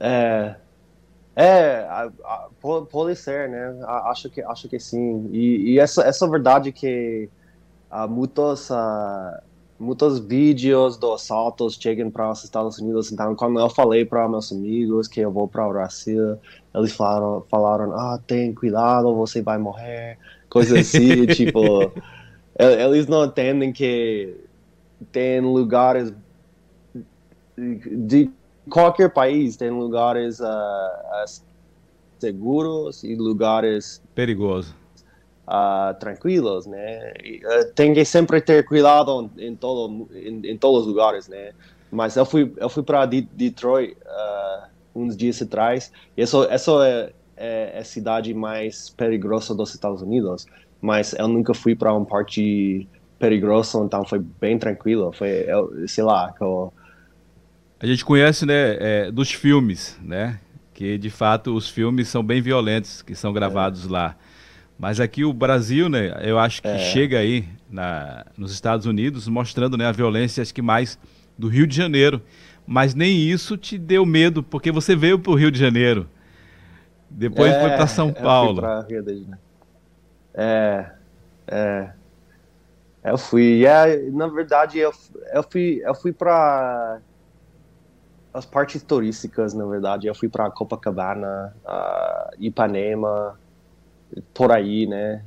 É, 0.00 0.56
é, 1.36 1.86
a, 1.88 2.10
a, 2.24 2.48
pode 2.90 3.14
ser, 3.14 3.48
né? 3.48 3.78
Acho 4.06 4.28
que 4.28 4.42
acho 4.42 4.68
que 4.68 4.80
sim. 4.80 5.28
E, 5.32 5.72
e 5.72 5.78
essa 5.78 6.02
essa 6.02 6.28
verdade 6.28 6.72
que 6.72 7.28
uh, 7.92 8.08
muitos 8.08 8.70
uh, 8.70 9.40
muitos 9.78 10.18
vídeos 10.18 10.96
dos 10.96 11.22
assaltos 11.22 11.78
chegam 11.80 12.10
para 12.10 12.30
os 12.30 12.42
Estados 12.44 12.78
Unidos. 12.78 13.12
Então, 13.12 13.34
quando 13.34 13.60
eu 13.60 13.70
falei 13.70 14.04
para 14.04 14.28
meus 14.28 14.50
amigos 14.52 15.06
que 15.06 15.20
eu 15.20 15.30
vou 15.30 15.46
para 15.46 15.66
o 15.66 15.72
Brasil, 15.72 16.36
eles 16.74 16.92
falaram, 16.92 17.44
falaram, 17.48 17.92
ah, 17.92 18.18
tem 18.26 18.52
cuidado, 18.52 19.14
você 19.14 19.40
vai 19.40 19.58
morrer, 19.58 20.18
coisas 20.50 20.78
assim, 20.78 21.26
tipo, 21.34 21.92
eles 22.58 23.06
não 23.06 23.24
entendem 23.24 23.72
que 23.72 24.34
tem 25.12 25.40
lugares 25.40 26.12
de 27.56 28.30
qualquer 28.68 29.10
país 29.10 29.56
tem 29.56 29.70
lugares 29.70 30.40
uh, 30.40 31.42
seguros 32.18 33.02
e 33.02 33.14
lugares 33.14 34.02
perigosos 34.14 34.74
uh, 35.48 35.98
tranquilos, 35.98 36.66
né? 36.66 37.14
E, 37.24 37.40
uh, 37.44 37.72
tem 37.74 37.94
que 37.94 38.04
sempre 38.04 38.40
ter 38.40 38.64
cuidado 38.64 39.30
em, 39.38 39.56
todo, 39.56 40.08
em, 40.14 40.52
em, 40.52 40.56
todos 40.56 40.82
os 40.82 40.86
lugares, 40.86 41.28
né? 41.28 41.52
Mas 41.90 42.16
eu 42.16 42.26
fui 42.26 42.52
eu 42.58 42.68
fui 42.68 42.82
para 42.82 43.06
Detroit 43.06 43.96
uh, 44.04 44.68
uns 44.94 45.16
dias 45.16 45.40
atrás. 45.40 45.90
E 46.16 46.22
isso 46.22 46.44
isso 46.44 46.82
é, 46.82 47.10
é, 47.36 47.72
é, 47.74 47.78
a 47.78 47.84
cidade 47.84 48.34
mais 48.34 48.90
perigosa 48.90 49.54
dos 49.54 49.74
Estados 49.74 50.02
Unidos. 50.02 50.46
Mas 50.80 51.12
eu 51.14 51.26
nunca 51.26 51.54
fui 51.54 51.74
para 51.74 51.92
uma 51.92 52.04
parte 52.04 52.86
perigosa, 53.18 53.78
então 53.78 54.04
foi 54.04 54.18
bem 54.18 54.58
tranquilo. 54.58 55.12
Foi 55.12 55.44
eu, 55.48 55.88
sei 55.88 56.04
lá, 56.04 56.32
eu, 56.40 56.72
a 57.80 57.86
gente 57.86 58.04
conhece, 58.04 58.44
né, 58.44 58.76
é, 58.80 59.10
dos 59.10 59.30
filmes, 59.30 59.96
né? 60.02 60.40
Que 60.74 60.98
de 60.98 61.10
fato 61.10 61.54
os 61.54 61.68
filmes 61.68 62.08
são 62.08 62.24
bem 62.24 62.42
violentos 62.42 63.02
que 63.02 63.14
são 63.14 63.32
gravados 63.32 63.86
é. 63.86 63.88
lá. 63.88 64.16
Mas 64.78 65.00
aqui 65.00 65.24
o 65.24 65.32
Brasil, 65.32 65.88
né, 65.88 66.20
eu 66.22 66.38
acho 66.38 66.62
que 66.62 66.68
é. 66.68 66.78
chega 66.78 67.18
aí 67.18 67.48
na, 67.68 68.24
nos 68.36 68.52
Estados 68.52 68.86
Unidos 68.86 69.26
mostrando 69.26 69.76
né, 69.76 69.86
a 69.86 69.92
violência, 69.92 70.40
acho 70.40 70.54
que 70.54 70.62
mais 70.62 70.98
do 71.36 71.48
Rio 71.48 71.66
de 71.66 71.74
Janeiro. 71.74 72.22
Mas 72.66 72.94
nem 72.94 73.18
isso 73.18 73.56
te 73.56 73.78
deu 73.78 74.04
medo, 74.04 74.42
porque 74.42 74.70
você 74.70 74.94
veio 74.94 75.18
para 75.18 75.32
o 75.32 75.34
Rio 75.34 75.50
de 75.50 75.58
Janeiro. 75.58 76.08
Depois 77.10 77.50
é, 77.50 77.60
foi 77.60 77.70
para 77.70 77.86
São 77.86 78.12
Paulo. 78.12 78.60
Rio 78.88 79.02
de 79.02 79.14
Janeiro. 79.14 79.38
É, 80.34 80.92
é. 81.46 81.90
Eu 83.02 83.16
fui. 83.16 83.64
É, 83.64 84.10
na 84.10 84.26
verdade, 84.26 84.78
eu, 84.78 84.92
eu 85.32 85.42
fui, 85.42 85.80
eu 85.82 85.94
fui 85.94 86.12
para 86.12 87.00
as 88.34 88.44
partes 88.44 88.82
turísticas, 88.82 89.54
na 89.54 89.64
verdade. 89.64 90.06
Eu 90.06 90.14
fui 90.14 90.28
para 90.28 90.50
Copacabana, 90.50 91.56
uh, 91.64 92.36
Ipanema, 92.38 93.38
por 94.34 94.52
aí, 94.52 94.86
né, 94.86 95.22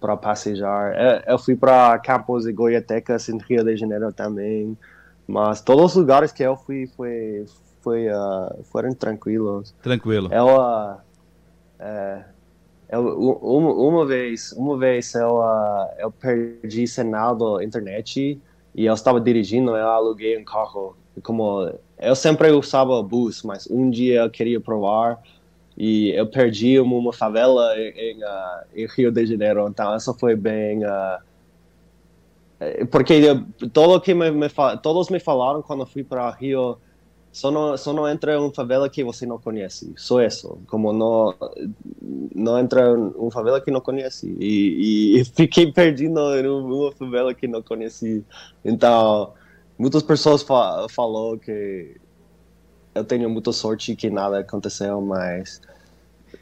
para 0.00 0.16
passejar. 0.16 0.94
É, 0.94 1.24
eu 1.28 1.38
fui 1.38 1.54
para 1.54 1.98
Campos 2.00 2.46
e 2.46 2.52
Goiatecas 2.52 3.28
em 3.28 3.38
Rio 3.38 3.64
de 3.64 3.76
Janeiro 3.76 4.12
também, 4.12 4.76
mas 5.26 5.60
todos 5.60 5.92
os 5.92 5.96
lugares 5.96 6.32
que 6.32 6.42
eu 6.42 6.56
fui 6.56 6.88
foi, 6.88 7.44
foi, 7.80 8.08
uh, 8.08 8.62
foram 8.64 8.92
tranquilos. 8.92 9.74
Tranquilo. 9.80 10.28
Eu, 10.32 10.46
uh, 10.46 10.98
é, 11.78 12.24
eu, 12.88 13.18
uma, 13.40 13.72
uma 13.72 14.06
vez, 14.06 14.52
uma 14.52 14.76
vez 14.76 15.14
eu, 15.14 15.38
uh, 15.38 15.88
eu 15.98 16.10
perdi 16.10 16.86
sinal 16.86 17.36
da 17.36 17.64
internet 17.64 18.40
e 18.74 18.84
eu 18.84 18.94
estava 18.94 19.20
dirigindo, 19.20 19.76
eu 19.76 19.88
aluguei 19.88 20.36
um 20.36 20.44
carro. 20.44 20.96
Como 21.22 21.70
eu 21.98 22.16
sempre 22.16 22.50
usava 22.50 23.02
bus, 23.02 23.42
mas 23.42 23.68
um 23.70 23.90
dia 23.90 24.22
eu 24.22 24.30
queria 24.30 24.60
provar 24.60 25.20
e 25.76 26.10
eu 26.10 26.26
perdi 26.26 26.78
uma, 26.78 26.96
uma 26.96 27.12
favela 27.12 27.76
em, 27.78 27.90
em, 27.90 28.24
uh, 28.24 28.64
em, 28.74 28.86
Rio 28.86 29.10
de 29.10 29.26
Janeiro, 29.26 29.66
então 29.68 29.94
essa 29.94 30.12
foi 30.14 30.36
bem. 30.36 30.84
Uh, 30.84 31.32
porque 32.90 33.20
todo 33.72 34.00
que 34.00 34.14
me, 34.14 34.30
me, 34.30 34.48
todos 34.82 35.08
me 35.08 35.18
falaram 35.18 35.62
quando 35.62 35.84
fui 35.86 36.04
para 36.04 36.30
Rio, 36.30 36.78
só 37.32 37.50
não, 37.50 37.76
só 37.78 37.92
não 37.92 38.06
entra 38.06 38.38
uma 38.38 38.52
favela 38.52 38.88
que 38.90 39.02
você 39.02 39.24
não 39.24 39.38
conhece, 39.38 39.92
só 39.96 40.20
isso. 40.20 40.58
Como 40.66 40.92
não, 40.92 41.34
não 42.34 42.58
entra 42.58 42.92
uma 42.94 43.30
favela 43.30 43.60
que 43.60 43.70
não 43.70 43.80
conhece. 43.80 44.36
E, 44.38 45.18
e 45.18 45.24
fiquei 45.34 45.72
perdido 45.72 46.20
em 46.36 46.46
uma 46.46 46.92
favela 46.92 47.32
que 47.32 47.48
não 47.48 47.62
conheci. 47.62 48.22
Então, 48.62 49.32
muitas 49.78 50.02
pessoas 50.02 50.42
fa 50.42 50.86
falou 50.90 51.38
que 51.38 51.96
eu 52.94 53.04
tenho 53.04 53.28
muita 53.30 53.52
sorte 53.52 53.94
que 53.96 54.10
nada 54.10 54.40
aconteceu, 54.40 55.00
mas. 55.00 55.60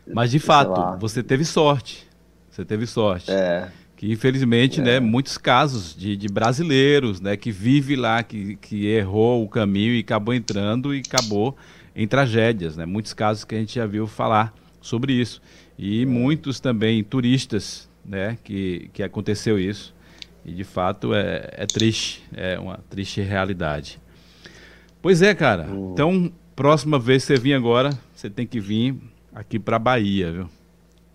Mas 0.07 0.31
de 0.31 0.39
fato, 0.39 0.99
você 0.99 1.23
teve 1.23 1.45
sorte. 1.45 2.09
Você 2.51 2.65
teve 2.65 2.87
sorte. 2.87 3.31
É. 3.31 3.71
Que 3.97 4.11
infelizmente, 4.11 4.81
né, 4.81 4.97
é. 4.97 5.01
né, 5.01 5.01
muitos 5.01 5.37
casos 5.37 5.95
de, 5.95 6.17
de 6.17 6.27
brasileiros, 6.27 7.21
né, 7.21 7.37
que 7.37 7.53
vive 7.53 7.97
lá, 7.97 8.23
que, 8.23 8.57
que 8.57 8.87
errou 8.87 9.45
o 9.45 9.49
caminho 9.49 9.95
e 9.95 10.01
acabou 10.01 10.35
entrando 10.35 10.95
e 10.95 11.03
acabou 11.07 11.57
em 11.95 12.09
tragédias, 12.09 12.77
né? 12.77 12.87
Muitos 12.87 13.13
casos 13.13 13.45
que 13.45 13.55
a 13.55 13.59
gente 13.59 13.75
já 13.75 13.87
viu 13.87 14.07
falar 14.07 14.55
sobre 14.81 15.13
isso. 15.13 15.43
E 15.79 16.03
é. 16.03 16.07
muitos 16.07 16.61
também 16.61 17.05
turistas, 17.05 17.89
né, 18.05 18.39
que, 18.43 18.91
que 18.93 19.03
aconteceu 19.03 19.59
isso. 19.59 19.95
E 20.45 20.53
de 20.53 20.65
fato 20.65 21.15
é, 21.15 21.51
é 21.53 21.67
triste, 21.67 22.23
é 22.35 22.59
uma 22.59 22.81
triste 22.89 23.21
realidade. 23.21 24.01
Pois 25.03 25.23
é, 25.23 25.35
cara. 25.35 25.65
Uhum. 25.65 25.93
Então, 25.93 26.33
próxima 26.55 26.99
vez 26.99 27.25
que 27.25 27.35
você 27.35 27.41
vir 27.41 27.55
agora, 27.55 27.91
você 28.15 28.29
tem 28.29 28.47
que 28.47 28.61
vir 28.61 28.97
aqui 29.35 29.59
para 29.59 29.79
Bahia, 29.79 30.31
viu? 30.31 30.49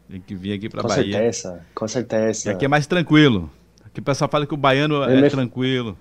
Tem 0.10 0.22
que 0.22 0.36
vir 0.36 0.54
aqui 0.54 0.70
para 0.70 0.84
Bahia. 0.84 1.04
Com 1.04 1.12
certeza, 1.12 1.66
com 1.74 1.88
certeza. 1.88 2.50
E 2.50 2.52
aqui 2.52 2.66
é 2.66 2.68
mais 2.68 2.88
tranquilo. 2.88 3.50
Aqui 3.86 4.00
o 4.00 4.04
pessoal 4.04 4.30
fala 4.30 4.46
que 4.46 4.54
o 4.54 4.58
baiano 4.58 5.04
é 5.04 5.22
me... 5.22 5.30
tranquilo. 5.30 5.98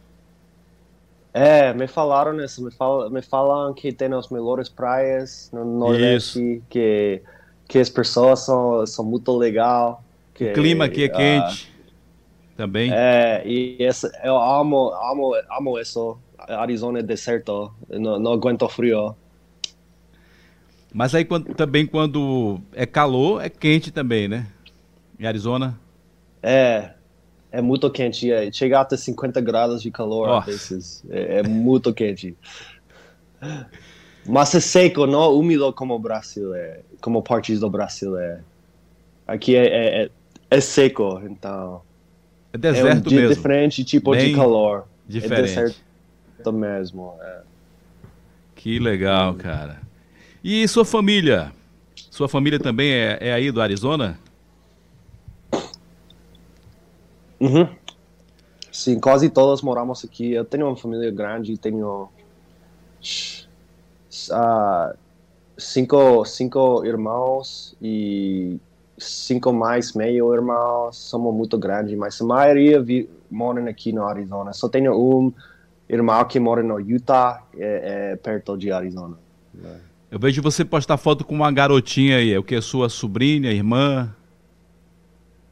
É, 1.32 1.74
me 1.74 1.86
falaram 1.88 2.42
isso, 2.44 2.64
me, 2.64 2.70
fal... 2.70 3.10
me 3.10 3.20
falam 3.20 3.74
que 3.74 3.92
tem 3.92 4.12
as 4.14 4.28
melhores 4.28 4.68
praias 4.68 5.50
no 5.52 5.64
Nordeste, 5.64 6.62
que, 6.70 7.20
que 7.66 7.78
as 7.78 7.90
pessoas 7.90 8.40
são, 8.40 8.86
são 8.86 9.04
muito 9.04 9.36
legal. 9.36 10.02
Que, 10.32 10.50
o 10.50 10.52
clima 10.52 10.84
aqui 10.84 11.04
é 11.04 11.06
uh, 11.06 11.16
quente 11.16 11.74
também. 12.56 12.90
É, 12.92 13.42
e 13.44 13.76
esse, 13.80 14.10
eu 14.22 14.36
amo, 14.36 14.92
amo, 14.92 15.34
amo 15.58 15.78
isso. 15.78 16.16
Arizona 16.48 17.00
é 17.00 17.02
deserto, 17.02 17.72
não, 17.88 18.18
não 18.18 18.32
aguento 18.32 18.68
frio. 18.68 19.14
Mas 20.94 21.12
aí 21.12 21.24
quando, 21.24 21.52
também 21.54 21.86
quando 21.86 22.60
é 22.72 22.86
calor, 22.86 23.44
é 23.44 23.48
quente 23.48 23.90
também, 23.90 24.28
né? 24.28 24.46
Em 25.18 25.26
Arizona? 25.26 25.78
É, 26.40 26.90
é 27.50 27.60
muito 27.60 27.90
quente. 27.90 28.30
É, 28.30 28.50
chega 28.52 28.80
até 28.80 28.96
50 28.96 29.40
graus 29.40 29.82
de 29.82 29.90
calor 29.90 30.28
oh. 30.28 30.34
às 30.34 30.46
vezes. 30.46 31.04
É, 31.10 31.38
é, 31.38 31.42
muito 31.42 31.92
quente. 31.92 32.36
Mas 34.24 34.54
é 34.54 34.60
seco, 34.60 35.04
não 35.04 35.36
úmido 35.36 35.72
como 35.72 35.94
o 35.94 35.98
Brasil 35.98 36.54
é, 36.54 36.80
como 37.00 37.22
partes 37.22 37.58
do 37.58 37.68
Brasil 37.68 38.16
é. 38.16 38.40
Aqui 39.26 39.56
é, 39.56 39.66
é, 39.66 40.04
é, 40.04 40.10
é 40.48 40.60
seco, 40.60 41.20
então. 41.24 41.82
É 42.52 42.58
deserto 42.58 43.08
é 43.08 43.12
um 43.12 43.16
mesmo. 43.16 43.34
diferente 43.34 43.84
tipo 43.84 44.12
Bem 44.12 44.28
de 44.28 44.34
calor. 44.36 44.86
É 45.08 45.12
diferente. 45.12 45.38
É 45.38 45.42
deserto 45.42 45.93
mesmo. 46.52 47.14
É. 47.20 47.40
Que 48.54 48.78
legal, 48.78 49.32
hum. 49.32 49.38
cara. 49.38 49.80
E 50.42 50.66
sua 50.68 50.84
família? 50.84 51.52
Sua 52.10 52.28
família 52.28 52.60
também 52.60 52.92
é, 52.92 53.18
é 53.20 53.32
aí 53.32 53.50
do 53.50 53.60
Arizona? 53.60 54.18
Uhum. 57.40 57.68
Sim, 58.70 58.98
quase 58.98 59.28
todos 59.30 59.62
moramos 59.62 60.04
aqui. 60.04 60.32
Eu 60.32 60.44
tenho 60.44 60.66
uma 60.66 60.76
família 60.76 61.10
grande, 61.10 61.56
tenho 61.56 62.08
uh, 64.30 64.96
cinco, 65.56 66.24
cinco 66.24 66.84
irmãos 66.84 67.76
e 67.80 68.58
cinco 68.98 69.52
mais 69.52 69.92
meio 69.92 70.34
irmãos. 70.34 70.96
Somos 70.96 71.34
muito 71.34 71.58
grandes, 71.58 71.96
mas 71.96 72.20
a 72.20 72.24
maioria 72.24 72.80
vi, 72.80 73.08
moram 73.30 73.66
aqui 73.66 73.92
no 73.92 74.04
Arizona. 74.04 74.52
Só 74.52 74.68
tenho 74.68 74.92
um 74.96 75.32
irmão 75.94 76.24
que 76.24 76.38
mora 76.40 76.62
no 76.62 76.78
Utah, 76.78 77.42
é, 77.56 78.12
é 78.12 78.16
perto 78.16 78.56
de 78.56 78.70
Arizona. 78.72 79.16
Eu 80.10 80.18
vejo 80.18 80.42
você 80.42 80.64
postar 80.64 80.96
foto 80.96 81.24
com 81.24 81.34
uma 81.34 81.50
garotinha 81.50 82.18
aí. 82.18 82.32
É 82.32 82.38
o 82.38 82.42
que? 82.42 82.60
Sua 82.60 82.88
sobrinha, 82.88 83.50
irmã? 83.50 84.14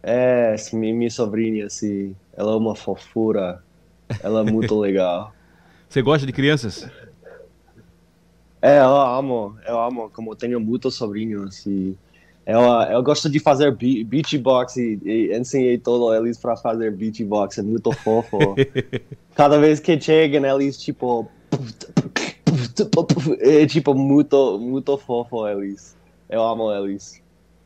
É, 0.03 0.57
minha 0.73 1.11
sobrinha, 1.11 1.67
assim. 1.67 2.15
Ela 2.33 2.53
é 2.53 2.57
uma 2.57 2.75
fofura. 2.75 3.63
Ela 4.23 4.41
é 4.41 4.51
muito 4.51 4.79
legal. 4.79 5.33
Você 5.89 6.03
gosta 6.03 6.27
de 6.27 6.33
crianças? 6.33 6.89
É, 8.61 8.79
eu 8.79 8.97
amo. 8.97 9.57
Eu 9.67 9.81
amo. 9.81 10.11
Como 10.11 10.35
tenho 10.35 10.61
muitos 10.61 10.95
sobrinhos 10.95 11.67
e 11.67 11.97
eu, 12.47 13.03
gosto 13.03 13.31
de 13.31 13.39
fazer 13.39 13.71
beatbox 13.73 14.77
e, 14.77 14.99
e 15.05 15.37
ensinei 15.37 15.79
todos 15.79 16.17
eles 16.19 16.39
para 16.39 16.57
fazer 16.57 16.91
beatbox. 16.93 17.59
É 17.59 17.63
muito 17.63 17.93
fofo. 17.93 18.39
Cada 19.35 19.59
vez 19.59 19.81
que 19.81 20.01
chegam, 20.01 20.45
eles 20.45 20.77
tipo 20.77 21.29
é 23.41 23.67
tipo 23.67 23.95
muito 23.95 24.59
muito 24.59 24.97
fofo 24.99 25.47
eles. 25.49 25.97
Eu 26.29 26.43
amo 26.43 26.73
eles. 26.73 27.23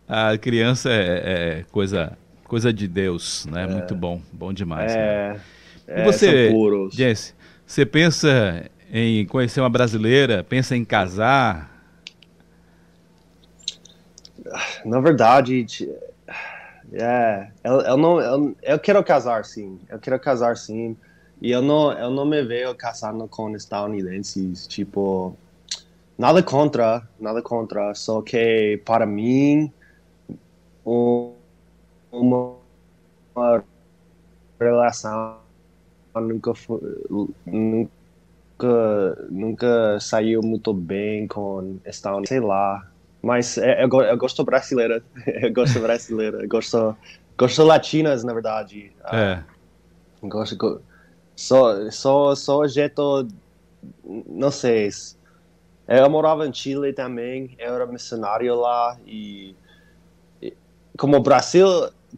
A 0.09 0.37
criança 0.39 0.91
é, 0.91 1.61
é 1.61 1.65
coisa 1.73 2.17
Coisa 2.47 2.73
de 2.73 2.87
Deus, 2.87 3.47
né? 3.47 3.65
É. 3.65 3.67
Muito 3.67 3.95
bom, 3.95 4.21
bom 4.33 4.53
demais. 4.53 4.93
É. 4.95 5.33
Né? 5.33 5.41
E 5.89 5.93
é, 6.01 6.05
você, 6.05 6.53
Jesse, 6.93 7.35
você 7.67 7.85
pensa 7.85 8.71
em 8.93 9.27
conhecer 9.27 9.61
uma 9.61 9.69
brasileira? 9.71 10.45
Pensa 10.45 10.77
em 10.77 10.85
casar? 10.85 11.76
Na 14.85 15.01
verdade, 15.01 15.67
é, 16.93 17.49
eu, 17.65 17.81
eu 17.81 17.97
não, 17.97 18.21
eu, 18.21 18.57
eu, 18.63 18.79
quero 18.79 19.03
casar 19.03 19.45
sim, 19.45 19.79
eu 19.89 19.99
quero 19.99 20.19
casar 20.21 20.57
sim, 20.57 20.97
e 21.41 21.51
eu 21.51 21.61
não, 21.61 21.93
eu 21.93 22.11
não 22.11 22.25
me 22.25 22.43
vejo 22.43 22.75
casando 22.75 23.27
com 23.29 23.55
estadunidenses, 23.55 24.67
tipo, 24.67 25.37
nada 26.17 26.43
contra, 26.43 27.03
nada 27.19 27.43
contra, 27.43 27.95
só 27.95 28.23
que 28.23 28.81
para 28.85 29.05
mim, 29.05 29.73
um, 30.85 31.33
uma, 32.13 32.57
uma 33.35 33.65
relação 34.61 35.39
nunca 36.15 36.55
foi, 36.55 36.81
nunca 37.45 37.91
nunca 39.29 40.01
saiu 40.01 40.41
muito 40.43 40.73
bem 40.73 41.27
com 41.27 41.79
esta 41.85 42.11
sei 42.25 42.41
lá 42.41 42.91
mas 43.27 43.59
é, 43.59 43.83
eu, 43.83 43.89
eu 43.89 44.17
gosto 44.17 44.45
brasileira. 44.45 45.03
Eu 45.27 45.53
gosto 45.53 45.81
brasileira. 45.81 46.43
Eu 46.43 46.49
gosto 46.49 46.97
gosto 47.37 47.65
latinas 47.65 48.23
na 48.23 48.33
verdade. 48.33 48.93
É. 49.13 49.43
Uh, 50.23 50.29
gosto 50.29 50.81
só 51.35 51.91
só 51.91 52.35
só 52.37 52.67
jeito 52.69 53.27
não 54.29 54.53
sei. 54.53 54.89
Eu 55.89 56.09
morava 56.09 56.47
em 56.47 56.53
Chile 56.53 56.93
também. 56.93 57.57
Eu 57.59 57.75
era 57.75 57.87
missionário 57.87 58.55
lá 58.55 58.97
e 59.05 59.57
como 60.97 61.17
o 61.17 61.21
Brasil 61.21 61.67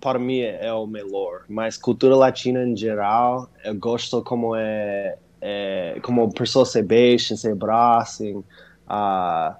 para 0.01 0.19
mim 0.19 0.41
é 0.41 0.73
o 0.73 0.87
melhor, 0.87 1.45
mas 1.49 1.77
cultura 1.77 2.15
latina 2.15 2.63
em 2.63 2.77
geral, 2.77 3.49
eu 3.65 3.75
gosto 3.75 4.23
como 4.23 4.55
é, 4.55 5.17
é 5.41 5.99
como 6.03 6.33
pessoas 6.33 6.71
se 6.71 6.81
beijam, 6.83 7.37
se 7.37 7.51
abraçam, 7.51 8.45
uh, 8.87 9.57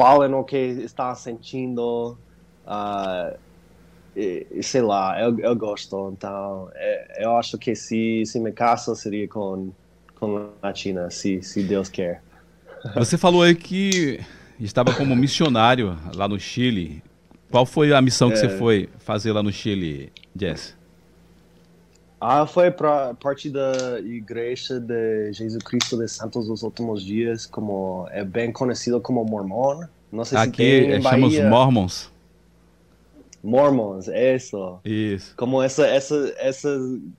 falam 0.00 0.40
o 0.40 0.44
que 0.44 0.56
estão 0.56 1.14
sentindo, 1.14 2.16
uh, 2.66 3.36
e, 4.16 4.62
sei 4.62 4.80
lá, 4.80 5.20
eu, 5.20 5.38
eu 5.40 5.54
gosto, 5.54 6.10
então 6.16 6.70
é, 6.74 7.22
eu 7.22 7.36
acho 7.36 7.58
que 7.58 7.74
se, 7.74 8.24
se 8.24 8.40
me 8.40 8.50
caso 8.50 8.96
seria 8.96 9.28
com, 9.28 9.70
com 10.18 10.48
latina, 10.62 11.10
se, 11.10 11.42
se 11.42 11.62
Deus 11.62 11.90
quer. 11.90 12.22
Você 12.94 13.18
falou 13.18 13.42
aí 13.42 13.54
que 13.54 14.20
estava 14.58 14.94
como 14.94 15.14
missionário 15.14 15.98
lá 16.14 16.26
no 16.26 16.40
Chile. 16.40 17.02
Qual 17.50 17.66
foi 17.66 17.92
a 17.92 18.00
missão 18.00 18.30
que 18.30 18.36
é... 18.36 18.38
você 18.38 18.48
foi 18.48 18.88
fazer 19.00 19.32
lá 19.32 19.42
no 19.42 19.52
Chile, 19.52 20.10
Jess? 20.34 20.79
Ah, 22.20 22.46
foi 22.46 22.70
para 22.70 23.14
parte 23.14 23.48
da 23.48 23.98
Igreja 24.00 24.78
de 24.78 25.32
Jesus 25.32 25.62
Cristo 25.62 25.96
de 25.96 26.06
Santos 26.06 26.46
dos 26.46 26.62
Últimos 26.62 27.02
Dias, 27.02 27.46
como 27.46 28.06
é 28.10 28.22
bem 28.22 28.52
conhecido 28.52 29.00
como 29.00 29.24
Mormon. 29.24 29.84
Não 30.12 30.24
sei 30.24 30.36
Aqui 30.38 30.50
se 30.50 30.56
tem 30.56 30.92
é, 30.92 31.00
chama 31.00 31.26
os 31.26 31.38
Mormons. 31.38 32.12
Mormons, 33.42 34.06
isso. 34.08 34.78
Isso. 34.84 35.34
Como 35.34 35.62
essa, 35.62 35.86
essa, 35.86 36.34
essa 36.36 36.68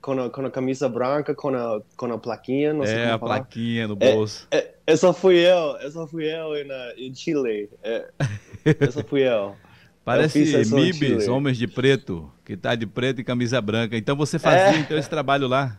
com 0.00 0.12
a, 0.12 0.30
com 0.30 0.46
a 0.46 0.50
camisa 0.50 0.88
branca, 0.88 1.34
com 1.34 1.48
a, 1.48 1.80
com 1.96 2.12
a 2.12 2.18
plaquinha, 2.18 2.72
não 2.72 2.86
sei 2.86 2.94
É, 2.96 3.10
a 3.10 3.18
falar. 3.18 3.38
plaquinha 3.40 3.88
no 3.88 3.96
bolso. 3.96 4.46
É, 4.50 4.58
é, 4.58 4.74
essa 4.86 5.12
fui 5.12 5.38
eu, 5.38 5.76
essa 5.78 6.06
fui 6.06 6.32
eu 6.32 6.54
em, 6.54 7.08
em 7.08 7.12
Chile. 7.14 7.68
É, 7.82 8.08
essa 8.78 9.02
fui 9.02 9.22
eu. 9.22 9.56
Parece 10.04 10.64
Mibes, 10.74 11.28
Homens 11.28 11.56
de 11.56 11.68
Preto, 11.68 12.30
que 12.44 12.56
tá 12.56 12.74
de 12.74 12.86
preto 12.86 13.20
e 13.20 13.24
camisa 13.24 13.60
branca. 13.60 13.96
Então 13.96 14.16
você 14.16 14.38
fazia 14.38 14.76
é. 14.76 14.80
então 14.80 14.98
esse 14.98 15.08
trabalho 15.08 15.46
lá? 15.46 15.78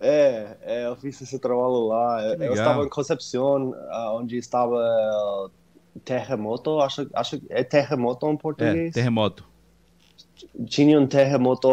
É, 0.00 0.56
é, 0.62 0.86
eu 0.86 0.96
fiz 0.96 1.20
esse 1.20 1.38
trabalho 1.38 1.86
lá. 1.86 2.22
Eu 2.40 2.54
estava 2.54 2.84
em 2.84 2.88
Concepción, 2.88 3.74
onde 4.14 4.36
estava 4.38 5.50
terremoto, 6.04 6.80
acho, 6.80 7.08
acho 7.12 7.42
é 7.50 7.62
terremoto 7.62 8.26
em 8.30 8.36
português. 8.36 8.90
É, 8.90 8.92
terremoto. 8.92 9.44
Tinha 10.66 10.98
um 10.98 11.06
terremoto 11.06 11.68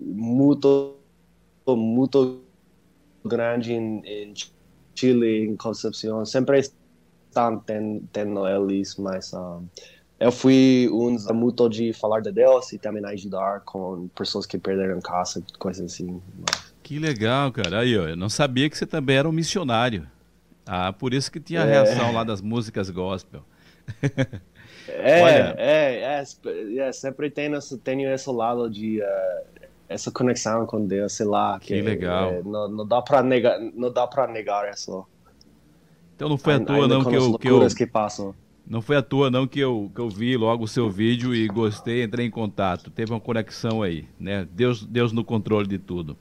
muito, 0.00 0.96
muito 1.68 2.40
grande 3.24 3.74
em, 3.74 4.02
em 4.04 4.34
Chile, 4.94 5.44
em 5.44 5.56
Concepción. 5.56 6.24
Sempre 6.24 6.62
estão 7.32 7.58
tendo 8.12 8.46
eles, 8.46 8.96
mas 8.96 9.32
um, 9.32 9.64
eu 10.20 10.30
fui 10.30 10.88
um 10.92 11.16
muito 11.34 11.68
de 11.68 11.92
falar 11.92 12.20
de 12.20 12.30
Deus 12.30 12.72
e 12.72 12.78
também 12.78 13.04
ajudar 13.06 13.60
com 13.60 14.08
pessoas 14.14 14.46
que 14.46 14.58
perderam 14.58 15.00
casa, 15.00 15.42
coisas 15.58 15.92
assim. 15.92 16.20
Que 16.82 16.98
legal, 16.98 17.50
cara. 17.50 17.80
Aí, 17.80 17.98
ó, 17.98 18.08
eu 18.08 18.16
não 18.16 18.28
sabia 18.28 18.68
que 18.68 18.76
você 18.76 18.86
também 18.86 19.16
era 19.16 19.28
um 19.28 19.32
missionário. 19.32 20.06
Ah, 20.66 20.92
por 20.92 21.12
isso 21.12 21.30
que 21.30 21.40
tinha 21.40 21.62
a 21.62 21.66
é. 21.66 21.70
reação 21.70 22.12
lá 22.12 22.22
das 22.22 22.40
músicas 22.40 22.90
gospel. 22.90 23.42
É, 24.88 25.22
Olha... 25.22 25.54
é, 25.58 25.94
é, 26.00 26.78
é, 26.78 26.92
sempre 26.92 27.30
tenho, 27.30 27.56
tenho 27.84 28.12
esse 28.12 28.28
lado 28.30 28.68
de 28.68 29.00
uh, 29.00 29.68
essa 29.88 30.10
conexão 30.10 30.66
com 30.66 30.84
Deus, 30.84 31.12
sei 31.12 31.26
lá. 31.26 31.58
Que, 31.60 31.74
que 31.74 31.82
legal. 31.82 32.30
É, 32.30 32.42
não, 32.42 32.68
não 32.68 32.86
dá 32.86 33.00
para 33.00 33.22
negar, 33.22 33.60
não 33.60 33.92
dá 33.92 34.06
para 34.06 34.26
negar 34.26 34.68
isso. 34.70 35.06
Então 36.22 36.28
não 36.28 36.38
foi 36.38 36.54
à 36.54 36.60
toa 36.60 36.86
não 36.86 37.04
que 37.04 37.16
eu, 37.16 37.36
que 37.36 37.48
eu 37.48 37.68
que 37.74 37.84
passam. 37.84 38.32
Não 38.64 38.80
foi 38.80 38.96
à 38.96 39.02
toa 39.02 39.28
não 39.28 39.44
que 39.44 39.58
eu, 39.58 39.90
que 39.92 40.00
eu 40.00 40.08
vi 40.08 40.36
logo 40.36 40.62
o 40.62 40.68
seu 40.68 40.88
vídeo 40.88 41.34
e 41.34 41.48
gostei, 41.48 42.04
entrei 42.04 42.24
em 42.24 42.30
contato. 42.30 42.92
Teve 42.92 43.10
uma 43.10 43.18
conexão 43.18 43.82
aí, 43.82 44.06
né? 44.20 44.46
Deus, 44.52 44.86
Deus 44.86 45.10
no 45.10 45.24
controle 45.24 45.66
de 45.66 45.78
tudo. 45.78 46.16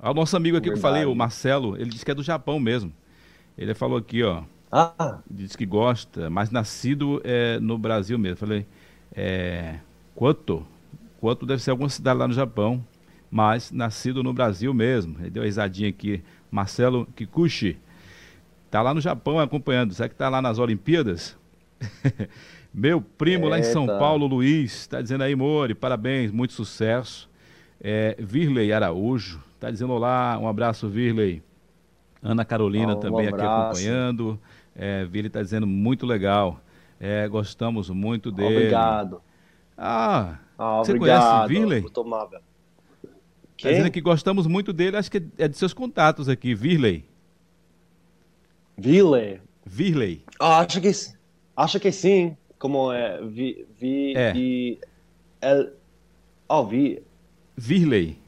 O 0.00 0.14
nosso 0.14 0.34
amigo 0.38 0.56
aqui 0.56 0.70
Verdade. 0.70 0.80
que 0.80 0.86
eu 0.86 0.90
falei, 0.90 1.04
o 1.04 1.14
Marcelo, 1.14 1.76
ele 1.76 1.90
disse 1.90 2.02
que 2.02 2.10
é 2.10 2.14
do 2.14 2.22
Japão 2.22 2.58
mesmo. 2.58 2.94
Ele 3.58 3.74
falou 3.74 3.98
aqui, 3.98 4.22
ó. 4.22 4.42
Ah. 4.70 5.18
Diz 5.30 5.54
que 5.54 5.66
gosta, 5.66 6.30
mas 6.30 6.50
nascido 6.50 7.20
é, 7.22 7.60
no 7.60 7.76
Brasil 7.76 8.18
mesmo. 8.18 8.38
Falei, 8.38 8.66
é, 9.14 9.80
quanto? 10.14 10.66
Quanto 11.20 11.44
deve 11.44 11.62
ser 11.62 11.72
alguma 11.72 11.90
cidade 11.90 12.18
lá 12.18 12.26
no 12.26 12.32
Japão, 12.32 12.82
mas 13.30 13.70
nascido 13.70 14.22
no 14.22 14.32
Brasil 14.32 14.72
mesmo. 14.72 15.18
Ele 15.20 15.28
deu 15.28 15.42
uma 15.42 15.46
risadinha 15.46 15.90
aqui. 15.90 16.22
Marcelo 16.50 17.06
Kikuchi. 17.14 17.76
Tá 18.72 18.80
lá 18.80 18.94
no 18.94 19.02
Japão 19.02 19.38
acompanhando. 19.38 19.92
Será 19.92 20.08
que 20.08 20.14
tá 20.14 20.30
lá 20.30 20.40
nas 20.40 20.58
Olimpíadas? 20.58 21.36
Meu 22.72 23.02
primo 23.02 23.44
Eita. 23.44 23.50
lá 23.50 23.58
em 23.58 23.64
São 23.64 23.86
Paulo, 23.86 24.26
Luiz, 24.26 24.72
está 24.72 25.02
dizendo 25.02 25.24
aí, 25.24 25.36
Mori, 25.36 25.74
parabéns, 25.74 26.32
muito 26.32 26.54
sucesso. 26.54 27.28
É, 27.78 28.16
Virley 28.18 28.72
Araújo, 28.72 29.42
está 29.54 29.70
dizendo 29.70 29.92
olá, 29.92 30.38
um 30.40 30.48
abraço, 30.48 30.88
Virley. 30.88 31.42
Ana 32.22 32.46
Carolina 32.46 32.96
também 32.96 33.26
um 33.26 33.34
aqui 33.34 33.44
acompanhando. 33.44 34.40
É, 34.74 35.04
Virley 35.04 35.26
está 35.26 35.42
dizendo 35.42 35.66
muito 35.66 36.06
legal. 36.06 36.58
É, 36.98 37.28
gostamos 37.28 37.90
muito 37.90 38.32
dele. 38.32 38.56
Obrigado. 38.56 39.20
Ah, 39.76 40.38
ah 40.56 40.78
você 40.78 40.92
obrigado. 40.92 41.46
conhece 41.46 41.60
Virley? 41.60 41.84
Está 43.54 43.68
dizendo 43.68 43.90
que 43.90 44.00
gostamos 44.00 44.46
muito 44.46 44.72
dele, 44.72 44.96
acho 44.96 45.10
que 45.10 45.22
é 45.36 45.46
de 45.46 45.58
seus 45.58 45.74
contatos 45.74 46.26
aqui, 46.26 46.54
Virley. 46.54 47.11
Virley. 48.76 49.40
Virley. 49.66 50.24
Ah, 50.40 50.58
acho 50.60 50.80
que 50.80 50.90
acho 51.56 51.80
que 51.80 51.92
sim. 51.92 52.36
Como 52.58 52.92
é 52.92 53.20
vi 53.22 53.66
vi, 53.80 54.14
é. 54.16 54.32
vi 54.32 54.80
el, 55.40 55.72
oh 56.48 56.64
vi 56.64 57.02
Virley. 57.56 58.18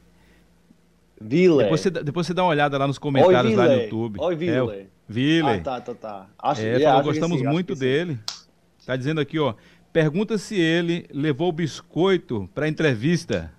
Virley. 1.19 1.63
Depois 1.65 1.81
você, 1.81 1.89
depois 1.89 2.27
você 2.27 2.33
dá 2.33 2.43
uma 2.43 2.49
olhada 2.49 2.77
lá 2.77 2.87
nos 2.87 2.97
comentários 2.97 3.53
Oi, 3.53 3.57
lá 3.57 3.67
no. 3.67 3.81
YouTube. 3.81 4.19
Oi, 4.19 4.33
É, 4.33 4.37
Virley. 4.37 4.83
o 4.83 4.87
Virley. 5.07 5.55
Ah, 5.59 5.61
tá, 5.61 5.81
tá, 5.81 5.93
tá. 5.95 6.29
Acho, 6.37 6.61
É, 6.61 6.65
yeah, 6.75 6.83
falou, 6.85 6.99
acho 6.99 7.03
que 7.03 7.19
gostamos 7.19 7.39
sim, 7.39 7.45
acho 7.45 7.53
muito 7.53 7.67
que 7.73 7.79
sim. 7.79 7.85
dele. 7.85 8.19
Tá 8.85 8.95
dizendo 8.95 9.21
aqui, 9.21 9.39
ó. 9.39 9.55
Pergunta 9.93 10.37
se 10.37 10.59
ele 10.59 11.05
levou 11.11 11.51
biscoito 11.51 12.49
pra 12.53 12.67
entrevista. 12.67 13.51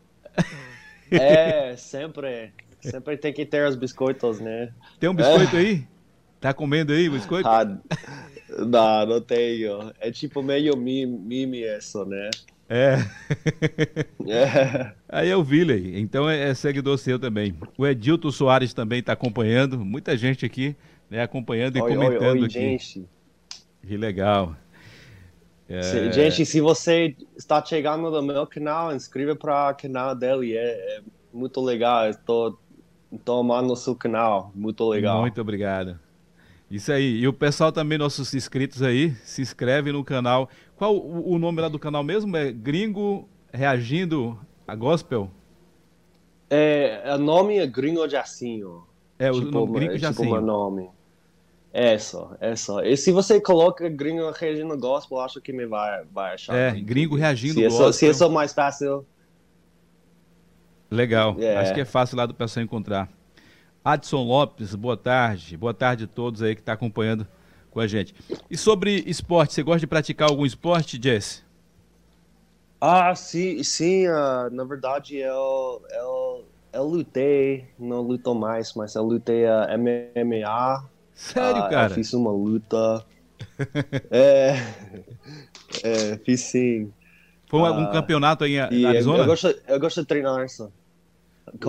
É, 1.10 1.74
sempre. 1.78 2.52
Sempre 2.80 3.16
tem 3.16 3.32
que 3.32 3.44
ter 3.46 3.66
os 3.66 3.74
biscoitos, 3.74 4.38
né? 4.38 4.72
Tem 5.00 5.08
um 5.08 5.14
biscoito 5.14 5.56
aí? 5.56 5.86
Tá 6.40 6.52
comendo 6.52 6.92
aí 6.92 7.08
biscoito? 7.08 7.48
Ah, 7.48 7.64
não, 8.58 9.06
não 9.06 9.20
tenho. 9.20 9.92
É 10.00 10.10
tipo 10.10 10.42
meio 10.42 10.76
mime, 10.76 11.62
isso, 11.62 12.04
né? 12.04 12.30
É. 12.68 12.96
É. 14.26 14.92
Aí 15.08 15.28
é 15.30 15.36
o 15.36 15.44
então 15.98 16.28
é, 16.28 16.50
é 16.50 16.54
seguidor 16.54 16.98
seu 16.98 17.18
também. 17.18 17.54
O 17.78 17.86
Edilton 17.86 18.30
Soares 18.30 18.74
também 18.74 19.02
tá 19.02 19.12
acompanhando. 19.12 19.78
Muita 19.78 20.16
gente 20.16 20.44
aqui, 20.44 20.74
né, 21.08 21.22
acompanhando 21.22 21.76
e 21.76 21.80
Oi, 21.80 21.90
oi, 21.90 21.96
comentando 21.96 22.40
oi, 22.40 22.44
aqui. 22.44 22.52
gente. 22.54 23.06
Que 23.86 23.96
legal. 23.96 24.56
É, 25.68 25.82
Se- 25.82 26.12
Gente, 26.12 26.46
se 26.46 26.60
você 26.60 27.16
está 27.36 27.64
chegando 27.64 28.10
no 28.10 28.22
meu 28.22 28.46
canal, 28.46 28.94
inscreva 28.94 29.34
para 29.36 29.70
o 29.70 29.74
canal 29.74 30.14
dele. 30.14 30.56
É, 30.56 30.98
é 30.98 31.00
muito 31.32 31.60
legal. 31.60 32.08
Estou 32.08 32.58
tô 33.24 33.38
amando 33.38 33.72
o 33.72 33.76
seu 33.76 33.94
canal. 33.94 34.50
Muito 34.54 34.88
legal. 34.88 35.20
Muito 35.20 35.40
obrigado. 35.40 35.98
Isso 36.70 36.92
aí. 36.92 37.20
E 37.20 37.28
o 37.28 37.32
pessoal 37.32 37.70
também, 37.70 37.96
nossos 37.96 38.34
inscritos 38.34 38.82
aí, 38.82 39.14
se 39.24 39.40
inscreve 39.40 39.92
no 39.92 40.04
canal. 40.04 40.48
Qual 40.76 40.96
o, 40.96 41.32
o 41.32 41.38
nome 41.38 41.60
lá 41.60 41.68
do 41.68 41.78
canal 41.78 42.02
mesmo? 42.02 42.36
É 42.36 42.50
Gringo 42.52 43.28
Reagindo 43.52 44.38
a 44.66 44.74
Gospel? 44.74 45.30
É, 46.50 47.02
o 47.14 47.18
nome 47.18 47.58
é 47.58 47.66
Gringo 47.66 48.08
Jacinho. 48.08 48.84
É, 49.18 49.30
o 49.30 49.40
tipo, 49.40 49.50
nome 49.50 49.72
Gringo 49.74 49.92
é, 49.92 49.94
tipo 49.96 50.06
Jacinho. 50.06 50.32
meu 50.32 50.40
nome. 50.42 50.90
É 51.72 51.98
só, 51.98 52.34
é 52.40 52.56
só. 52.56 52.82
E 52.82 52.96
se 52.96 53.12
você 53.12 53.40
coloca 53.40 53.88
Gringo 53.88 54.30
Reagindo 54.30 54.76
Gospel, 54.78 55.20
acho 55.20 55.40
que 55.40 55.52
me 55.52 55.66
vai, 55.66 56.04
vai 56.12 56.34
achar. 56.34 56.56
É. 56.56 56.72
Gringo 56.72 57.16
Reagindo 57.16 57.54
se 57.54 57.64
é 57.64 57.70
só- 57.70 57.86
Gospel. 57.86 57.92
Se 57.92 58.08
é 58.08 58.12
só 58.12 58.28
mais 58.28 58.52
fácil. 58.52 59.04
Legal. 60.90 61.36
É. 61.38 61.56
Acho 61.58 61.74
que 61.74 61.80
é 61.80 61.84
fácil 61.84 62.16
lá 62.16 62.26
do 62.26 62.34
pessoal 62.34 62.64
encontrar. 62.64 63.08
Adson 63.86 64.24
Lopes, 64.24 64.74
boa 64.74 64.96
tarde. 64.96 65.56
Boa 65.56 65.72
tarde 65.72 66.04
a 66.04 66.06
todos 66.08 66.42
aí 66.42 66.56
que 66.56 66.60
estão 66.60 66.74
acompanhando 66.74 67.24
com 67.70 67.78
a 67.78 67.86
gente. 67.86 68.14
E 68.50 68.56
sobre 68.56 69.04
esporte, 69.06 69.54
você 69.54 69.62
gosta 69.62 69.78
de 69.80 69.86
praticar 69.86 70.28
algum 70.28 70.44
esporte, 70.44 70.98
Jesse? 71.00 71.44
Ah, 72.80 73.14
sim, 73.14 73.62
sim. 73.62 74.06
ah, 74.06 74.48
na 74.50 74.64
verdade, 74.64 75.16
eu, 75.16 75.82
eu, 75.90 76.44
eu 76.72 76.84
lutei, 76.84 77.66
não 77.78 78.02
luto 78.02 78.34
mais, 78.34 78.74
mas 78.74 78.94
eu 78.94 79.02
lutei 79.04 79.46
a 79.46 79.76
MMA. 79.76 80.88
Sério, 81.14 81.62
Ah, 81.62 81.68
cara? 81.70 81.92
Eu 81.92 81.94
fiz 81.94 82.12
uma 82.12 82.30
luta. 82.32 83.04
é, 84.10 84.54
é, 85.82 86.18
fiz 86.24 86.40
sim. 86.42 86.92
Foi 87.48 87.60
um, 87.60 87.66
ah, 87.66 87.72
um 87.72 87.86
campeonato 87.86 88.44
aí 88.44 88.56
em 88.70 88.84
eu, 88.84 88.88
Arizona? 88.88 89.18
eu 89.20 89.26
gosto, 89.26 89.48
eu 89.68 89.80
gosto 89.80 90.00
de 90.00 90.06
treinar 90.06 90.44
isso. 90.44 90.72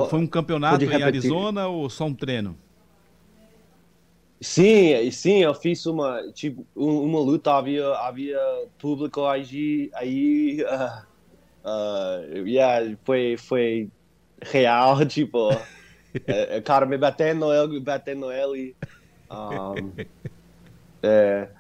Foi 0.10 0.20
um 0.20 0.28
campeonato 0.28 0.92
em? 0.92 1.04
Arizona 1.04 1.68
ou 1.68 1.90
só 1.90 2.06
um 2.06 2.16
treino? 2.16 2.58
Sim, 4.42 4.94
e 4.94 5.12
sim, 5.12 5.40
eu 5.44 5.54
fiz 5.56 5.86
uma, 5.88 6.22
tipo, 6.34 6.68
um- 6.76 7.02
uma 7.04 7.20
luta, 7.20 7.54
havia, 7.54 7.88
havia 7.98 8.38
público 8.78 9.26
aí, 9.26 9.90
aí 9.96 10.64
ah, 10.70 11.08
ah, 11.66 12.20
yeah, 12.46 12.98
foi, 13.06 13.38
foi 13.38 13.92
real, 14.44 15.06
tipo, 15.08 15.70
é, 16.28 16.58
é, 16.58 16.62
cara 16.62 16.86
me 16.86 16.98
batendo, 16.98 17.54
eu 17.54 17.82
batendo 17.84 18.32
ele. 18.32 18.78
Um, 19.32 19.98
é, 21.04 21.52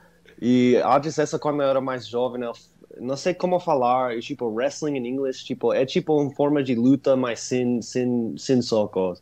e 0.41 0.76
antes 0.84 1.18
essa 1.20 1.39
quando 1.39 1.61
eu 1.61 1.70
era 1.70 1.82
mais 1.82 2.07
jovem, 2.07 2.43
eu 2.43 2.53
não 3.02 3.16
sei 3.18 3.34
como 3.34 3.60
falar, 3.60 4.20
tipo 4.20 4.45
wrestling 4.48 4.98
em 4.98 5.08
inglês, 5.08 5.43
tipo, 5.43 5.74
é 5.74 5.86
tipo 5.86 6.20
uma 6.22 6.32
forma 6.34 6.64
de 6.64 6.76
luta, 6.76 7.16
mas 7.16 7.39
sem, 7.39 7.82
sem, 7.82 8.36
sem 8.38 8.62
socos. 8.62 9.22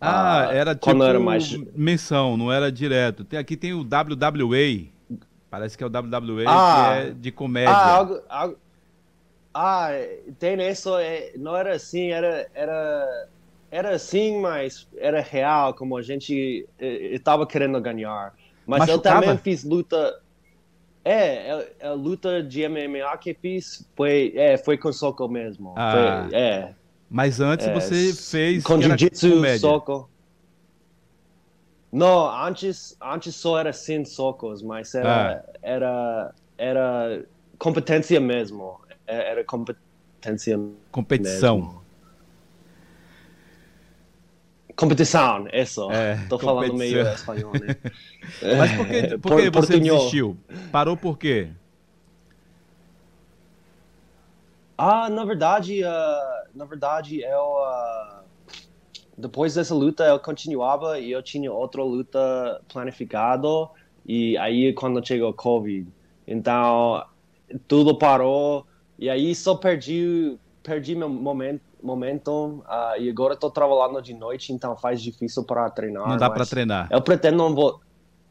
Ah, 0.00 0.48
Ah, 0.48 0.54
era 0.54 0.74
tipo 0.74 0.96
eu 0.96 1.02
era 1.04 1.20
mais- 1.20 1.54
menção, 1.74 2.36
não 2.36 2.50
era 2.50 2.70
direto. 2.72 3.24
Tem, 3.24 3.38
aqui 3.38 3.56
tem 3.56 3.72
o 3.74 3.82
WWE, 3.84 4.90
parece 5.50 5.76
que 5.76 5.84
é 5.84 5.86
o 5.86 5.90
WWE, 5.90 6.44
Ah. 6.46 6.92
que 7.02 7.08
é 7.08 7.10
de 7.12 7.30
comédia. 7.30 7.70
Ah, 7.74 7.96
algo, 7.96 8.20
algo- 8.28 8.56
ah, 9.54 9.90
tem 10.38 10.60
isso, 10.68 10.96
é, 10.96 11.32
não 11.36 11.54
era 11.56 11.74
assim, 11.74 12.08
era, 12.10 12.46
era, 12.54 13.28
era 13.70 13.90
assim, 13.94 14.40
mas 14.40 14.88
era 14.96 15.20
real, 15.20 15.74
como 15.74 15.96
a 15.96 16.02
gente 16.02 16.66
estava 16.78 17.46
querendo 17.46 17.80
ganhar. 17.80 18.34
Mas 18.66 18.88
eu 18.88 18.96
Machucava? 18.96 19.20
também 19.22 19.38
fiz 19.38 19.64
luta. 19.64 20.20
É, 21.04 21.66
a, 21.82 21.88
a 21.88 21.92
luta 21.92 22.42
de 22.42 22.66
MMA 22.68 23.16
que 23.18 23.32
fiz 23.34 23.86
foi, 23.96 24.32
é, 24.36 24.58
foi 24.58 24.76
com 24.76 24.92
soco 24.92 25.26
mesmo. 25.28 25.72
Ah. 25.76 26.26
Foi, 26.28 26.36
é, 26.38 26.74
Mas 27.08 27.40
antes 27.40 27.66
é, 27.66 27.72
você 27.74 28.12
fez 28.12 28.62
com 28.62 28.80
jiu-jitsu, 28.80 29.58
soco. 29.58 30.08
Não, 31.92 32.30
antes, 32.44 32.96
antes 33.02 33.34
só 33.34 33.58
era 33.58 33.72
sem 33.72 34.04
socos, 34.04 34.62
mas 34.62 34.94
era, 34.94 35.32
Ah. 35.32 35.52
era, 35.62 36.34
era 36.56 37.24
competência 37.58 38.20
mesmo. 38.20 38.78
É- 39.06 39.30
Era 39.32 39.42
competência 39.44 40.60
competição. 40.92 41.56
mesmo. 41.56 41.79
Competição, 44.76 45.46
isso. 45.52 45.90
É, 45.90 46.16
Tô 46.28 46.38
falando 46.38 46.74
meio 46.74 47.02
espanhol, 47.12 47.56
né? 47.56 47.74
Mas 48.56 48.72
por 48.72 48.88
que, 48.88 49.18
por 49.18 49.32
Por- 49.32 49.42
que 49.42 49.50
você 49.50 49.76
portunhol. 49.76 49.80
desistiu? 49.80 50.36
Parou 50.70 50.96
por 50.96 51.18
quê? 51.18 51.50
Ah, 54.76 55.08
na 55.10 55.24
verdade, 55.24 55.84
ah, 55.84 56.44
na 56.54 56.64
verdade, 56.64 57.20
eu 57.22 57.58
ah, 57.58 58.24
depois 59.18 59.54
dessa 59.54 59.74
luta 59.74 60.04
eu 60.04 60.18
continuava 60.20 60.98
e 60.98 61.10
eu 61.12 61.22
tinha 61.22 61.52
outra 61.52 61.82
luta 61.84 62.18
planificado 62.68 63.68
e 64.06 64.36
aí 64.38 64.72
quando 64.74 65.06
chegou 65.06 65.30
o 65.30 65.34
Covid, 65.34 65.92
então 66.26 67.04
tudo 67.68 67.98
parou 67.98 68.66
e 68.98 69.10
aí 69.10 69.34
só 69.34 69.54
perdi 69.56 70.38
perdi 70.62 70.94
meu 70.94 71.08
momento 71.08 71.62
momento 71.82 72.62
ah, 72.66 72.94
e 72.98 73.08
agora 73.08 73.34
estou 73.34 73.50
trabalhando 73.50 74.00
de 74.02 74.14
noite 74.14 74.52
então 74.52 74.76
faz 74.76 75.02
difícil 75.02 75.44
para 75.44 75.68
treinar. 75.70 76.08
Não 76.08 76.16
dá 76.16 76.28
pra 76.28 76.40
mas 76.40 76.50
treinar. 76.50 76.88
Eu 76.90 77.02
pretendo 77.02 77.36
não 77.36 77.54
vou 77.54 77.80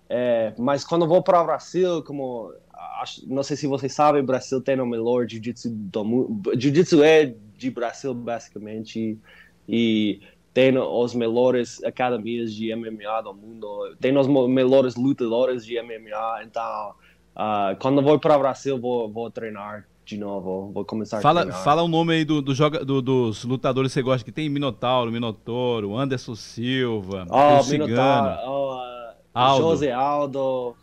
é, 0.10 0.54
mas 0.58 0.84
quando 0.84 1.08
vou 1.08 1.22
para 1.22 1.42
o 1.42 1.46
Brasil, 1.46 2.04
como 2.04 2.52
acho- 3.00 3.22
não 3.28 3.44
sei 3.44 3.56
se 3.56 3.68
vocês 3.68 3.94
sabem, 3.94 4.22
o 4.22 4.26
Brasil 4.26 4.60
tem 4.62 4.80
o 4.80 4.86
melhor 4.86 5.28
jiu-jitsu 5.30 5.70
do 5.70 6.04
mundo. 6.04 6.52
Jiu-jitsu 6.58 7.04
é 7.04 7.36
de 7.56 7.70
Brasil 7.70 8.14
basicamente 8.14 9.20
e 9.68 10.20
tem 10.54 10.78
os 10.78 11.14
melhores 11.14 11.84
academias 11.84 12.54
de 12.54 12.72
MMA 12.76 13.22
do 13.22 13.34
mundo. 13.34 13.96
Tem 14.00 14.18
os 14.18 14.28
melhores 14.28 14.96
lutadores 14.96 15.66
de 15.66 15.76
MMA. 15.78 16.44
Então, 16.44 16.94
ah, 17.36 17.76
quando 17.80 18.02
vou 18.02 18.20
para 18.20 18.36
o 18.36 18.40
Brasil, 18.40 18.80
vou 18.80 19.10
vou 19.12 19.30
treinar 19.30 19.88
de 20.10 20.18
novo. 20.18 20.72
Vou 20.74 20.84
começar 20.84 21.20
a 21.20 21.22
Fala, 21.22 21.42
treinar. 21.42 21.64
fala 21.64 21.84
o 21.84 21.88
nome 21.88 22.14
aí 22.14 22.26
do, 22.26 22.42
do 22.42 22.56
joga, 22.56 22.84
do- 22.84 23.02
dos 23.02 23.44
lutadores 23.44 23.92
que 23.92 23.94
você 23.94 24.02
gosta, 24.02 24.26
que 24.26 24.32
tem 24.32 24.50
Minotauro, 24.50 25.12
Minotouro, 25.12 25.96
Anderson 25.98 26.36
Silva, 26.36 27.28
Oh, 27.30 27.62
o. 27.62 27.66
Minotauro, 27.66 28.40
oh, 28.50 28.76
uh, 28.76 29.14
Aldo. 29.34 29.62
José 29.70 29.92
Aldo, 29.92 30.76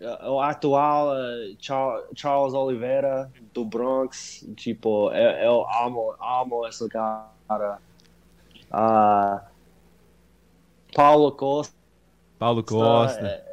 uh, 0.00 0.28
o 0.30 0.40
atual 0.40 1.08
uh, 1.14 1.56
Char- 1.58 2.02
Charles 2.16 2.52
Oliveira 2.54 3.30
do 3.52 3.64
Bronx, 3.64 4.44
tipo, 4.56 5.10
eu, 5.12 5.30
eu 5.30 5.66
amo, 5.84 6.14
amo 6.20 6.66
esse 6.66 6.88
cara. 6.88 7.78
Ah, 8.72 9.42
Paulo 10.94 11.30
Costa, 11.32 11.74
Paulo 12.38 12.62
Costa. 12.64 13.24
é- 13.24 13.44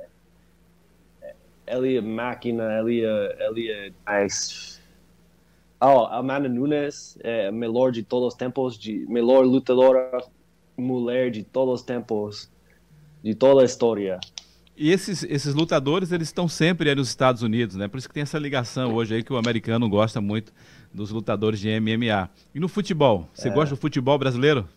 ele 1.67 1.97
é 1.97 2.01
máquina, 2.01 2.79
ele 2.79 3.05
é, 3.05 3.47
ele 3.47 3.71
é 3.71 4.23
nice. 4.23 4.70
Oh, 5.81 6.05
Amanda 6.05 6.47
Nunes, 6.47 7.17
é 7.23 7.47
a 7.47 7.51
melhor 7.51 7.91
de 7.91 8.03
todos 8.03 8.29
os 8.29 8.33
tempos, 8.35 8.77
de 8.77 9.03
melhor 9.09 9.43
lutadora 9.45 10.23
mulher 10.77 11.31
de 11.31 11.43
todos 11.43 11.81
os 11.81 11.81
tempos, 11.85 12.49
de 13.23 13.33
toda 13.33 13.61
a 13.63 13.65
história. 13.65 14.19
E 14.77 14.91
esses, 14.91 15.23
esses 15.23 15.53
lutadores, 15.53 16.11
eles 16.11 16.27
estão 16.27 16.47
sempre 16.47 16.89
aí 16.89 16.95
nos 16.95 17.07
Estados 17.09 17.41
Unidos, 17.41 17.75
né? 17.75 17.87
Por 17.87 17.97
isso 17.97 18.07
que 18.07 18.13
tem 18.13 18.23
essa 18.23 18.37
ligação 18.39 18.93
hoje 18.93 19.15
aí 19.15 19.23
que 19.23 19.33
o 19.33 19.37
americano 19.37 19.87
gosta 19.89 20.21
muito 20.21 20.53
dos 20.93 21.11
lutadores 21.11 21.59
de 21.59 21.67
MMA. 21.69 22.29
E 22.53 22.59
no 22.59 22.67
futebol, 22.67 23.27
você 23.33 23.49
É. 23.49 23.51
gosta 23.51 23.75
do 23.75 23.79
futebol 23.81 24.17
brasileiro? 24.17 24.67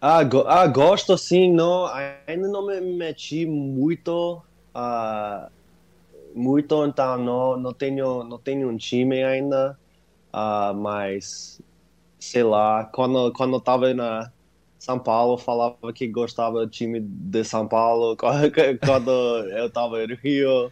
Ah, 0.00 0.22
go- 0.22 0.44
ah, 0.46 0.66
gosto 0.66 1.16
sim, 1.18 1.52
não, 1.52 1.86
ainda 2.26 2.48
não 2.48 2.66
me 2.66 2.80
meti 2.80 3.44
muito, 3.46 4.40
ah, 4.74 5.48
muito, 6.34 6.84
então 6.84 7.18
não, 7.18 7.56
não 7.56 7.72
tenho, 7.72 8.24
não 8.24 8.38
tenho 8.38 8.68
um 8.68 8.76
time 8.76 9.22
ainda, 9.22 9.78
ah, 10.32 10.72
mas 10.74 11.60
sei 12.22 12.44
lá, 12.44 12.84
quando, 12.84 13.32
quando 13.32 13.56
eu 13.56 13.60
tava 13.60 13.92
na 13.92 14.30
São 14.78 14.98
Paulo, 14.98 15.36
falava 15.36 15.92
que 15.92 16.06
gostava 16.06 16.60
do 16.60 16.70
time 16.70 17.00
de 17.00 17.44
São 17.44 17.66
Paulo. 17.66 18.16
Quando 18.84 19.10
eu 19.10 19.68
tava 19.68 20.06
no 20.06 20.14
Rio, 20.14 20.70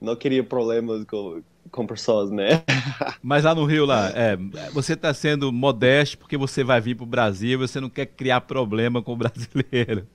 não 0.00 0.16
queria 0.16 0.42
problemas 0.42 1.04
com, 1.04 1.42
com 1.70 1.86
pessoas, 1.86 2.30
né? 2.30 2.62
Mas 3.22 3.44
lá 3.44 3.54
no 3.54 3.66
Rio, 3.66 3.84
lá, 3.84 4.10
é, 4.14 4.36
você 4.72 4.94
está 4.94 5.12
sendo 5.12 5.52
modesto 5.52 6.16
porque 6.16 6.38
você 6.38 6.64
vai 6.64 6.80
vir 6.80 6.94
para 6.94 7.04
o 7.04 7.06
Brasil, 7.06 7.58
você 7.58 7.80
não 7.80 7.90
quer 7.90 8.06
criar 8.06 8.40
problema 8.40 9.02
com 9.02 9.12
o 9.12 9.16
brasileiro. 9.16 10.06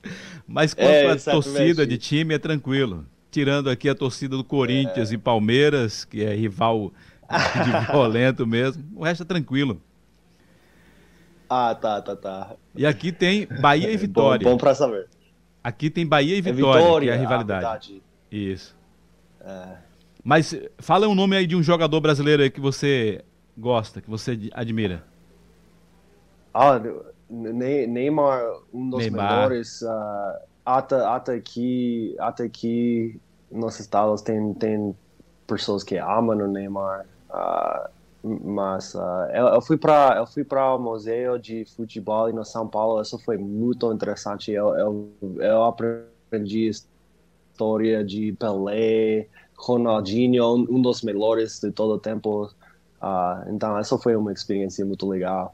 Mas 0.48 0.74
quanto 0.74 0.90
é, 0.90 1.16
torcida 1.16 1.86
de 1.86 1.98
time 2.00 2.34
é 2.34 2.40
tranquilo. 2.40 3.06
Tirando 3.34 3.68
aqui 3.68 3.90
a 3.90 3.96
torcida 3.96 4.38
do 4.38 4.44
Corinthians 4.44 5.12
é. 5.12 5.16
e 5.16 5.18
Palmeiras, 5.18 6.06
que 6.06 6.24
é 6.24 6.36
rival 6.36 6.94
de 7.66 7.72
violento 7.92 8.46
mesmo, 8.46 8.86
o 8.96 9.04
resto 9.04 9.24
é 9.24 9.26
tranquilo. 9.26 9.82
Ah, 11.50 11.74
tá, 11.74 12.00
tá, 12.00 12.16
tá. 12.16 12.56
E 12.76 12.86
aqui 12.86 13.12
tem 13.12 13.48
Bahia 13.60 13.90
e 13.90 13.98
Vitória. 13.98 14.46
bom, 14.46 14.52
bom 14.52 14.58
pra 14.58 14.76
saber. 14.76 15.08
Aqui 15.64 15.90
tem 15.90 16.06
Bahia 16.06 16.38
e 16.38 16.42
Vitória, 16.42 16.62
é 16.62 16.84
Vitória 16.84 17.08
que 17.08 17.12
é 17.12 17.18
a 17.18 17.20
rivalidade. 17.20 18.04
Ah, 18.06 18.26
Isso. 18.32 18.76
É. 19.42 19.78
Mas 20.24 20.56
fala 20.78 21.08
um 21.08 21.16
nome 21.16 21.36
aí 21.36 21.48
de 21.48 21.56
um 21.56 21.64
jogador 21.64 22.00
brasileiro 22.02 22.44
aí 22.44 22.52
que 22.52 22.62
você 22.62 23.26
gosta, 23.58 24.00
que 24.00 24.10
você 24.12 24.52
admira. 24.54 25.04
Ah, 26.54 26.80
Neymar, 27.28 28.44
um 28.72 28.92
dos 28.92 29.00
Neymar. 29.00 29.32
melhores. 29.32 29.82
Uh, 29.82 30.54
até, 30.66 30.96
até 30.96 31.34
aqui, 31.34 32.16
até 32.20 32.44
aqui 32.46 33.20
nos 33.54 33.80
Estados 33.80 34.22
tem 34.22 34.54
tem 34.56 34.96
pessoas 35.48 35.84
que 35.84 35.98
amam 35.98 36.38
o 36.38 36.48
Neymar. 36.48 37.06
Uh, 37.30 37.90
mas 38.24 38.96
uh, 38.96 39.28
eu, 39.34 39.48
eu, 39.48 39.62
fui 39.62 39.78
para 39.78 40.16
eu 40.18 40.26
fui 40.26 40.44
para 40.46 40.76
o 40.76 40.80
museu 40.80 41.38
de 41.38 41.66
futebol 41.66 42.32
no 42.34 42.44
São 42.46 42.68
Paulo. 42.68 43.02
Isso 43.02 43.20
foi 43.20 43.38
muito 43.38 43.92
interessante. 43.92 44.52
Eu 44.52 44.76
eu, 44.76 45.12
eu 45.40 45.64
aprendi 45.64 46.70
história 47.54 48.04
de 48.04 48.32
Pelé, 48.34 49.28
Ronaldinho, 49.58 50.56
um 50.56 50.82
dos 50.82 51.02
melhores 51.04 51.60
de 51.60 51.72
todo 51.72 51.96
o 51.96 52.00
tempo. 52.00 52.50
Uh, 53.02 53.50
então, 53.50 53.78
essa 53.78 53.98
foi 53.98 54.16
uma 54.16 54.32
experiência 54.32 54.86
muito 54.86 55.08
legal. 55.08 55.54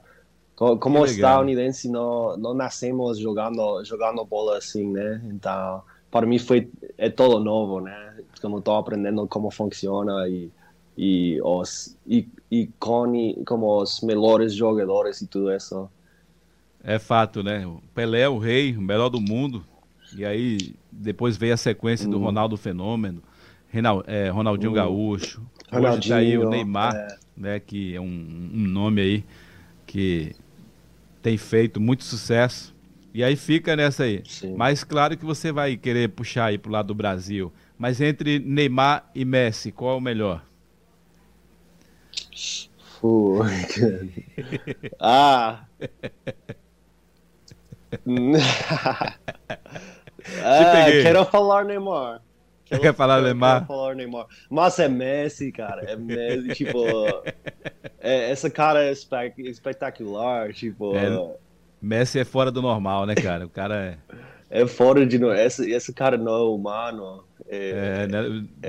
Como 0.54 1.04
estadunidense, 1.06 1.88
não, 1.88 2.36
não 2.36 2.52
nascemos 2.52 3.18
jogando, 3.18 3.82
jogando 3.82 4.22
bola 4.26 4.58
assim, 4.58 4.86
né? 4.86 5.20
Então, 5.24 5.82
para 6.10 6.26
mim 6.26 6.38
foi 6.38 6.70
é 6.98 7.08
todo 7.08 7.42
novo, 7.42 7.80
né? 7.80 8.14
Como 8.40 8.58
estou 8.58 8.76
aprendendo 8.76 9.26
como 9.26 9.50
funciona 9.50 10.28
e 10.28 10.50
e 10.96 11.40
os 11.42 11.96
e, 12.06 12.28
e 12.50 12.68
com, 12.78 13.34
como 13.46 13.80
os 13.80 14.00
melhores 14.02 14.54
jogadores 14.54 15.22
e 15.22 15.26
tudo 15.26 15.50
isso. 15.54 15.88
É 16.82 16.98
fato, 16.98 17.42
né? 17.42 17.66
Pelé, 17.94 18.28
o 18.28 18.38
rei, 18.38 18.76
o 18.76 18.82
melhor 18.82 19.08
do 19.08 19.20
mundo. 19.20 19.64
E 20.16 20.24
aí 20.24 20.74
depois 20.90 21.36
veio 21.36 21.54
a 21.54 21.56
sequência 21.56 22.08
do 22.08 22.18
uhum. 22.18 22.24
Ronaldo 22.24 22.56
Fenômeno, 22.56 23.22
Renal, 23.68 24.02
é, 24.06 24.28
Ronaldinho 24.28 24.70
uhum. 24.70 24.76
Gaúcho. 24.76 25.42
Ronaldinho, 25.70 25.98
Hoje 25.98 26.08
tá 26.08 26.16
aí 26.16 26.38
o 26.38 26.48
Neymar, 26.48 26.94
é. 26.94 27.16
né? 27.36 27.60
Que 27.60 27.94
é 27.94 28.00
um, 28.00 28.04
um 28.04 28.66
nome 28.66 29.00
aí 29.00 29.24
que 29.86 30.34
tem 31.22 31.36
feito 31.36 31.80
muito 31.80 32.04
sucesso. 32.04 32.74
E 33.12 33.24
aí 33.24 33.36
fica 33.36 33.74
nessa 33.74 34.04
aí. 34.04 34.22
Sim. 34.26 34.54
Mas 34.56 34.84
claro 34.84 35.16
que 35.16 35.24
você 35.24 35.50
vai 35.50 35.76
querer 35.76 36.08
puxar 36.10 36.46
aí 36.46 36.58
pro 36.58 36.70
lado 36.70 36.86
do 36.88 36.94
Brasil. 36.94 37.52
Mas 37.76 38.00
entre 38.00 38.38
Neymar 38.38 39.10
e 39.14 39.24
Messi, 39.24 39.72
qual 39.72 39.94
é 39.94 39.96
o 39.96 40.00
melhor? 40.00 40.42
Pô, 43.00 43.40
ah. 45.00 45.64
ah 50.44 50.86
quero 51.02 51.24
falar 51.24 51.64
Neymar. 51.64 52.20
Quero, 52.66 52.82
Quer 52.82 52.94
falar 52.94 53.22
Neymar? 53.22 53.54
Quero 53.60 53.66
falar 53.66 53.94
Neymar. 53.96 54.26
Mas 54.48 54.78
é 54.78 54.88
Messi, 54.88 55.50
cara. 55.50 55.82
É 55.90 55.96
Messi, 55.96 56.54
tipo. 56.54 56.84
É, 57.98 58.30
essa 58.30 58.48
cara 58.48 58.84
é 58.84 58.92
espetacular, 58.92 60.52
tipo. 60.52 60.94
É, 60.94 61.08
Messi 61.80 62.18
é 62.18 62.24
fora 62.24 62.50
do 62.50 62.60
normal, 62.60 63.06
né, 63.06 63.14
cara? 63.14 63.46
O 63.46 63.50
cara 63.50 63.76
é. 63.76 63.98
É 64.52 64.66
fora 64.66 65.06
de. 65.06 65.24
Esse, 65.24 65.70
esse 65.70 65.92
cara 65.92 66.18
não 66.18 66.32
é 66.32 66.42
humano. 66.42 67.22
É, 67.48 68.02
é 68.02 68.06
né? 68.08 68.22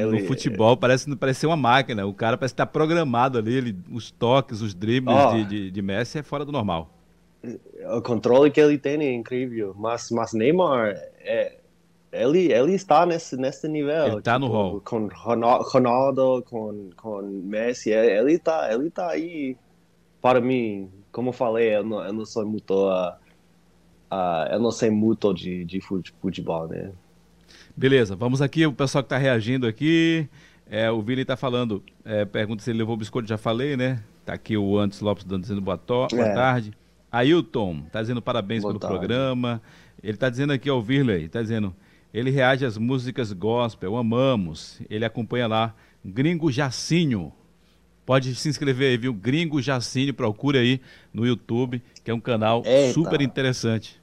no 0.06 0.16
ele, 0.16 0.28
futebol 0.28 0.78
parece, 0.78 1.14
parece 1.16 1.40
ser 1.40 1.48
uma 1.48 1.58
máquina. 1.58 2.06
O 2.06 2.14
cara 2.14 2.38
parece 2.38 2.54
estar 2.54 2.68
programado 2.68 3.40
ali. 3.40 3.56
Ele, 3.56 3.78
os 3.92 4.12
toques, 4.12 4.62
os 4.62 4.76
dribles 4.76 5.16
oh, 5.16 5.34
de, 5.34 5.46
de, 5.46 5.72
de, 5.72 5.82
Messi 5.82 6.20
é 6.20 6.24
fora 6.24 6.46
do 6.46 6.52
normal. 6.52 6.88
O 7.96 8.02
controle 8.04 8.52
que 8.52 8.62
ele 8.62 8.78
tem 8.78 9.02
é 9.02 9.12
incrível. 9.12 9.74
Mas, 9.76 10.12
mas 10.12 10.34
Neymar, 10.34 10.96
é, 11.20 11.58
ele, 12.12 12.52
ele 12.52 12.76
está 12.76 13.04
nesse, 13.04 13.36
nesse 13.36 13.68
nível. 13.68 14.06
Ele 14.06 14.18
está 14.20 14.36
tipo, 14.36 14.46
no 14.46 14.52
rol. 14.52 14.82
Com 14.82 15.08
Ronaldo, 15.08 16.44
com, 16.48 16.92
com 16.96 17.22
Messi. 17.24 17.92
É, 17.92 18.20
ele 18.20 18.34
está 18.34 18.72
ele 18.72 18.92
tá 18.92 19.10
aí. 19.10 19.58
Para 20.22 20.40
mim, 20.40 20.92
como 21.12 21.30
eu 21.30 21.34
falei, 21.34 21.76
eu 21.76 21.84
não, 21.84 22.04
eu 22.04 22.14
não 22.14 22.26
sou 22.26 22.46
muito. 22.46 22.72
Uh, 22.72 23.14
uh, 24.12 24.52
eu 24.52 24.60
não 24.60 24.72
sei 24.72 24.90
muito 24.90 25.34
de, 25.34 25.66
de 25.66 25.80
futebol, 25.82 26.68
né? 26.68 26.92
Beleza, 27.76 28.16
vamos 28.16 28.42
aqui, 28.42 28.66
o 28.66 28.74
pessoal 28.74 29.04
que 29.04 29.08
está 29.08 29.18
reagindo 29.18 29.68
aqui. 29.68 30.28
É, 30.70 30.90
o 30.90 31.02
Vili 31.02 31.24
está 31.24 31.36
falando, 31.36 31.84
é, 32.06 32.24
pergunta 32.24 32.64
se 32.64 32.70
ele 32.70 32.80
levou 32.80 32.96
biscoito, 32.96 33.28
já 33.28 33.38
falei, 33.38 33.76
né? 33.76 34.02
Tá 34.26 34.34
aqui 34.34 34.56
o 34.56 34.80
Antes 34.80 35.02
Lopes 35.02 35.26
dizendo 35.26 35.60
boa, 35.60 35.78
to 35.78 36.08
boa 36.10 36.26
é. 36.26 36.34
tarde. 36.34 36.72
Ailton 37.12 37.84
está 37.88 38.02
dizendo 38.02 38.22
parabéns 38.22 38.62
boa 38.62 38.72
pelo 38.72 38.80
tarde. 38.80 38.98
programa. 38.98 39.62
Ele 40.02 40.14
está 40.14 40.30
dizendo 40.30 40.54
aqui 40.54 40.70
ao 40.70 40.82
Virley, 40.82 41.26
está 41.26 41.42
dizendo, 41.42 41.76
ele 42.14 42.32
reage 42.32 42.66
às 42.66 42.78
músicas 42.78 43.34
gospel, 43.34 43.98
amamos. 43.98 44.82
Ele 44.90 45.04
acompanha 45.04 45.48
lá, 45.48 45.76
Gringo 46.04 46.50
Jacinho. 46.50 47.34
Pode 48.12 48.36
se 48.36 48.50
inscrever 48.50 48.90
aí, 48.90 48.98
viu? 48.98 49.14
Gringo 49.14 49.62
Jacinho, 49.62 50.14
procure 50.14 50.58
aí 50.58 50.82
no 51.14 51.26
YouTube, 51.26 51.82
que 52.04 52.12
é 52.12 52.14
um 52.14 52.20
canal 52.20 52.62
Eita. 52.66 52.94
super 52.94 53.22
interessante. 53.22 54.02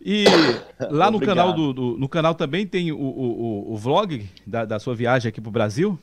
E 0.00 0.24
lá 0.88 1.10
no 1.10 1.18
canal 1.18 1.52
do, 1.52 1.72
do, 1.72 1.98
no 1.98 2.08
canal 2.08 2.32
também 2.32 2.64
tem 2.64 2.92
o, 2.92 2.96
o, 2.96 3.72
o 3.72 3.76
vlog 3.76 4.24
da, 4.46 4.64
da, 4.64 4.78
sua 4.78 4.94
viagem 4.94 5.28
aqui 5.28 5.40
para 5.40 5.48
o 5.48 5.52
Brasil? 5.52 5.98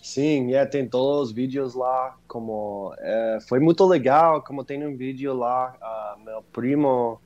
Sim, 0.00 0.54
é, 0.54 0.64
tem 0.64 0.88
todos 0.88 1.28
os 1.28 1.34
vídeos 1.34 1.74
lá, 1.74 2.16
como 2.26 2.94
é, 3.00 3.38
foi 3.46 3.60
muito 3.60 3.84
legal, 3.84 4.40
como 4.40 4.64
tem 4.64 4.82
um 4.86 4.96
vídeo 4.96 5.34
lá, 5.34 5.74
uh, 5.76 6.24
meu 6.24 6.42
primo 6.54 7.20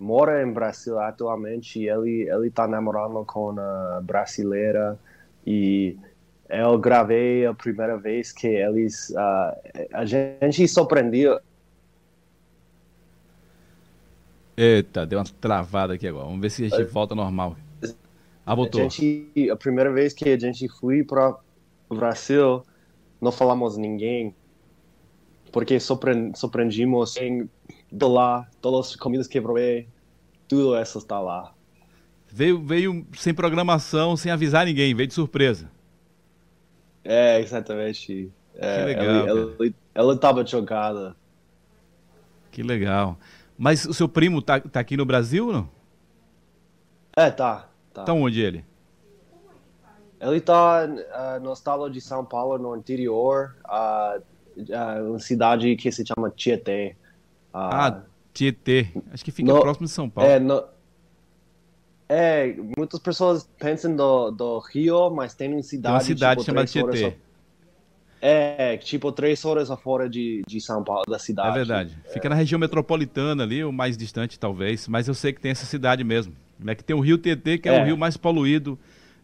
mora 0.00 0.42
em 0.42 0.50
Brasil 0.50 0.98
atualmente, 0.98 1.78
ele 1.78 2.22
ele 2.22 2.48
está 2.48 2.66
namorando 2.66 3.22
com 3.26 3.50
a 3.60 4.00
brasileira 4.02 4.98
e 5.46 5.94
eu 6.48 6.78
gravei 6.78 7.46
a 7.46 7.54
primeira 7.54 7.96
vez 7.96 8.32
que 8.32 8.46
eles 8.46 9.10
uh, 9.10 9.56
a 9.92 10.04
gente 10.04 10.66
surpreendeu 10.68 11.40
Eita, 14.56 15.04
deu 15.04 15.18
uma 15.18 15.24
travada 15.38 15.94
aqui 15.94 16.08
agora. 16.08 16.24
Vamos 16.24 16.40
ver 16.40 16.50
se 16.50 16.64
a 16.64 16.68
gente 16.68 16.84
volta 16.84 17.14
normal. 17.14 17.56
Ah, 18.44 18.54
voltou. 18.54 18.80
A, 18.80 18.84
gente, 18.84 19.50
a 19.50 19.56
primeira 19.56 19.92
vez 19.92 20.14
que 20.14 20.30
a 20.30 20.38
gente 20.38 20.66
foi 20.66 21.04
para 21.04 21.36
o 21.90 21.94
Brasil, 21.94 22.64
não 23.20 23.30
falamos 23.30 23.76
ninguém, 23.76 24.34
porque 25.52 25.78
surpreendimos 25.78 27.16
em 27.16 27.50
de 27.92 28.06
lá, 28.06 28.48
todas 28.60 28.90
as 28.90 28.96
comidas 28.96 29.28
que 29.28 29.40
provei, 29.40 29.88
tudo 30.48 30.80
isso 30.80 30.98
está 30.98 31.20
lá. 31.20 31.52
Veio, 32.28 32.62
veio 32.62 33.06
sem 33.16 33.34
programação, 33.34 34.16
sem 34.16 34.32
avisar 34.32 34.66
ninguém, 34.66 34.94
veio 34.94 35.06
de 35.06 35.14
surpresa. 35.14 35.70
É, 37.06 37.40
exatamente. 37.40 38.30
É, 38.56 38.76
que 38.76 39.00
legal. 39.00 39.56
Ela 39.94 40.14
estava 40.14 40.44
chocada. 40.44 41.16
Que 42.50 42.62
legal. 42.62 43.16
Mas 43.56 43.84
o 43.84 43.94
seu 43.94 44.08
primo 44.08 44.42
tá, 44.42 44.60
tá 44.60 44.80
aqui 44.80 44.96
no 44.96 45.06
Brasil 45.06 45.46
ou 45.46 45.52
não? 45.52 45.68
É, 47.16 47.30
tá. 47.30 47.68
Tá, 47.94 48.04
tá 48.04 48.12
onde 48.12 48.40
ele? 48.40 48.64
Ele 50.20 50.40
tá 50.40 50.84
uh, 50.84 51.40
no 51.42 51.52
estado 51.52 51.88
de 51.90 52.00
São 52.00 52.24
Paulo, 52.24 52.58
no 52.58 52.76
interior, 52.76 53.54
uh, 53.66 54.20
uh, 54.58 55.10
uma 55.10 55.18
cidade 55.18 55.76
que 55.76 55.90
se 55.92 56.04
chama 56.04 56.30
Tietê. 56.30 56.96
ah, 57.52 58.02
Tietê. 58.32 58.88
Acho 59.12 59.24
que 59.24 59.30
fica 59.30 59.52
no, 59.52 59.60
próximo 59.60 59.86
de 59.86 59.92
São 59.92 60.10
Paulo. 60.10 60.28
É, 60.28 60.38
no, 60.38 60.64
é, 62.08 62.54
muitas 62.76 63.00
pessoas 63.00 63.48
pensam 63.58 63.94
do, 63.94 64.30
do 64.30 64.58
Rio, 64.58 65.10
mas 65.10 65.34
tem 65.34 65.52
uma 65.52 65.62
cidade, 65.62 65.82
tem 65.82 65.92
uma 65.92 66.00
cidade 66.00 66.40
tipo, 66.40 66.46
chamada 66.46 66.66
Tietê. 66.66 67.16
É, 68.20 68.76
tipo, 68.78 69.12
três 69.12 69.44
horas 69.44 69.68
fora 69.80 70.08
de, 70.08 70.42
de 70.46 70.60
São 70.60 70.82
Paulo, 70.82 71.04
da 71.08 71.18
cidade. 71.18 71.50
É 71.50 71.52
verdade. 71.52 71.98
Fica 72.12 72.28
é. 72.28 72.30
na 72.30 72.34
região 72.34 72.58
metropolitana 72.58 73.42
ali, 73.42 73.62
o 73.62 73.72
mais 73.72 73.96
distante 73.96 74.38
talvez, 74.38 74.88
mas 74.88 75.06
eu 75.06 75.14
sei 75.14 75.32
que 75.32 75.40
tem 75.40 75.50
essa 75.50 75.66
cidade 75.66 76.02
mesmo. 76.02 76.34
É 76.66 76.74
que 76.74 76.82
tem 76.82 76.96
o 76.96 77.00
Rio 77.00 77.18
TT, 77.18 77.58
que 77.58 77.68
é, 77.68 77.76
é. 77.76 77.82
o 77.82 77.84
rio 77.84 77.96
mais 77.96 78.16
poluído 78.16 78.78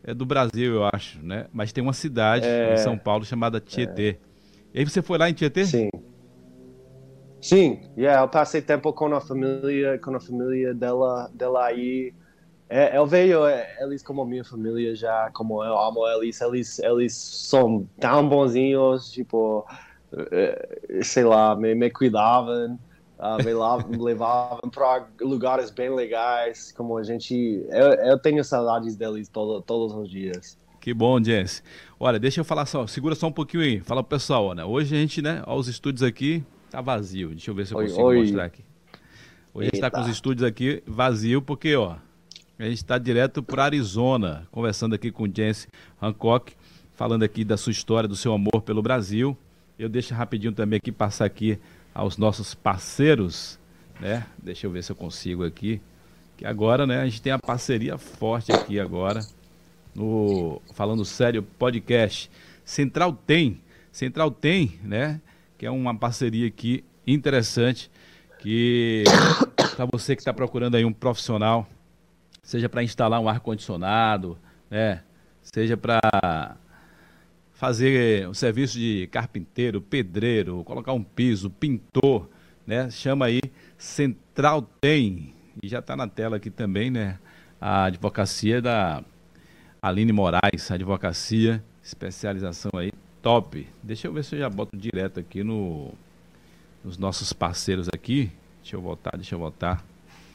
é, 0.04 0.12
do 0.12 0.26
Brasil, 0.26 0.74
eu 0.74 0.84
acho, 0.92 1.24
né? 1.24 1.46
Mas 1.52 1.72
tem 1.72 1.82
uma 1.82 1.92
cidade 1.92 2.46
é. 2.46 2.74
em 2.74 2.76
São 2.76 2.98
Paulo 2.98 3.24
chamada 3.24 3.60
Tietê. 3.60 4.18
E 4.74 4.80
aí 4.80 4.84
você 4.84 5.00
foi 5.00 5.18
lá 5.18 5.30
em 5.30 5.34
Tietê? 5.34 5.64
Sim. 5.64 5.88
Sim, 7.40 7.80
yeah, 7.98 8.22
eu 8.22 8.28
passei 8.28 8.62
tempo 8.62 8.92
com 8.92 9.12
a 9.12 9.20
família, 9.20 9.98
com 9.98 10.14
a 10.14 10.20
família 10.20 10.72
dela, 10.72 11.28
dela 11.34 11.64
aí. 11.64 12.14
É, 12.72 12.96
eu 12.96 13.06
vejo 13.06 13.40
eles 13.80 14.02
como 14.02 14.24
minha 14.24 14.42
família 14.42 14.94
já, 14.94 15.30
como 15.34 15.62
eu 15.62 15.78
amo 15.78 16.08
eles, 16.08 16.40
eles, 16.40 16.78
eles 16.78 17.12
são 17.12 17.86
tão 18.00 18.26
bonzinhos, 18.26 19.12
tipo, 19.12 19.66
eh, 20.30 20.78
sei 21.02 21.24
lá, 21.24 21.54
me, 21.54 21.74
me 21.74 21.90
cuidavam, 21.90 22.78
uh, 23.18 23.36
me, 23.88 23.98
levavam 23.98 24.70
para 24.70 25.06
lugares 25.20 25.70
bem 25.70 25.94
legais, 25.94 26.72
como 26.72 26.96
a 26.96 27.02
gente, 27.02 27.34
eu, 27.68 27.92
eu 27.92 28.18
tenho 28.18 28.42
saudades 28.42 28.96
deles 28.96 29.28
todo, 29.28 29.60
todos 29.60 29.94
os 29.94 30.08
dias. 30.08 30.56
Que 30.80 30.94
bom, 30.94 31.22
Jesse. 31.22 31.62
Olha, 32.00 32.18
deixa 32.18 32.40
eu 32.40 32.44
falar 32.44 32.64
só, 32.64 32.86
segura 32.86 33.14
só 33.14 33.26
um 33.26 33.32
pouquinho 33.32 33.62
aí, 33.62 33.80
fala 33.80 34.02
pro 34.02 34.16
pessoal, 34.16 34.54
né? 34.54 34.64
Hoje 34.64 34.96
a 34.96 34.98
gente, 34.98 35.20
né, 35.20 35.42
ó, 35.46 35.56
os 35.56 35.68
estúdios 35.68 36.02
aqui, 36.02 36.42
Tá 36.72 36.80
vazio. 36.80 37.28
Deixa 37.28 37.50
eu 37.50 37.54
ver 37.54 37.66
se 37.66 37.74
eu 37.74 37.78
oi, 37.78 37.84
consigo 37.84 38.06
oi. 38.06 38.20
mostrar 38.20 38.44
aqui. 38.46 38.64
Hoje 39.52 39.64
a 39.64 39.66
gente 39.66 39.74
está 39.74 39.90
com 39.90 40.00
os 40.00 40.08
estúdios 40.08 40.42
aqui 40.42 40.82
vazio 40.86 41.42
porque, 41.42 41.76
ó, 41.76 41.96
a 42.62 42.68
gente 42.68 42.78
está 42.78 42.96
direto 42.96 43.42
para 43.42 43.64
Arizona, 43.64 44.46
conversando 44.52 44.94
aqui 44.94 45.10
com 45.10 45.24
o 45.24 45.30
Jesse 45.32 45.66
Hancock, 46.00 46.52
falando 46.94 47.24
aqui 47.24 47.44
da 47.44 47.56
sua 47.56 47.72
história, 47.72 48.08
do 48.08 48.14
seu 48.14 48.32
amor 48.32 48.62
pelo 48.62 48.80
Brasil. 48.80 49.36
Eu 49.76 49.88
deixo 49.88 50.14
rapidinho 50.14 50.52
também 50.52 50.76
aqui 50.76 50.92
passar 50.92 51.24
aqui 51.24 51.58
aos 51.92 52.16
nossos 52.16 52.54
parceiros, 52.54 53.58
né? 53.98 54.24
Deixa 54.40 54.66
eu 54.66 54.70
ver 54.70 54.84
se 54.84 54.92
eu 54.92 54.96
consigo 54.96 55.44
aqui. 55.44 55.80
Que 56.36 56.46
agora, 56.46 56.86
né, 56.86 57.00
a 57.00 57.04
gente 57.04 57.20
tem 57.20 57.32
a 57.32 57.38
parceria 57.38 57.98
forte 57.98 58.52
aqui 58.52 58.78
agora 58.78 59.26
no 59.92 60.62
Falando 60.72 61.04
Sério 61.04 61.42
Podcast. 61.42 62.30
Central 62.64 63.12
tem, 63.26 63.60
Central 63.90 64.30
tem, 64.30 64.78
né? 64.84 65.20
que 65.58 65.66
é 65.66 65.70
uma 65.70 65.96
parceria 65.96 66.46
aqui 66.46 66.84
interessante 67.04 67.90
que 68.38 69.02
para 69.74 69.86
você 69.92 70.14
que 70.14 70.22
está 70.22 70.32
procurando 70.32 70.76
aí 70.76 70.84
um 70.84 70.92
profissional, 70.92 71.68
seja 72.42 72.68
para 72.68 72.82
instalar 72.82 73.20
um 73.20 73.28
ar 73.28 73.40
condicionado, 73.40 74.36
né, 74.70 75.02
seja 75.42 75.76
para 75.76 76.56
fazer 77.52 78.28
um 78.28 78.34
serviço 78.34 78.78
de 78.78 79.08
carpinteiro, 79.12 79.80
pedreiro, 79.80 80.64
colocar 80.64 80.92
um 80.92 81.02
piso, 81.02 81.48
pintor, 81.48 82.28
né, 82.66 82.90
chama 82.90 83.26
aí 83.26 83.40
Central 83.78 84.62
Tem 84.80 85.32
e 85.62 85.68
já 85.68 85.78
está 85.78 85.96
na 85.96 86.08
tela 86.08 86.36
aqui 86.36 86.50
também, 86.50 86.90
né, 86.90 87.18
a 87.60 87.84
advocacia 87.84 88.60
da 88.60 89.04
Aline 89.80 90.12
Moraes, 90.12 90.70
advocacia, 90.70 91.62
especialização 91.82 92.70
aí 92.76 92.92
top. 93.22 93.66
Deixa 93.82 94.08
eu 94.08 94.12
ver 94.12 94.24
se 94.24 94.34
eu 94.34 94.40
já 94.40 94.50
boto 94.50 94.76
direto 94.76 95.20
aqui 95.20 95.44
no, 95.44 95.92
nos 96.84 96.98
nossos 96.98 97.32
parceiros 97.32 97.88
aqui. 97.88 98.30
Deixa 98.60 98.76
eu 98.76 98.80
voltar, 98.80 99.12
deixa 99.16 99.34
eu 99.34 99.38
voltar. 99.38 99.91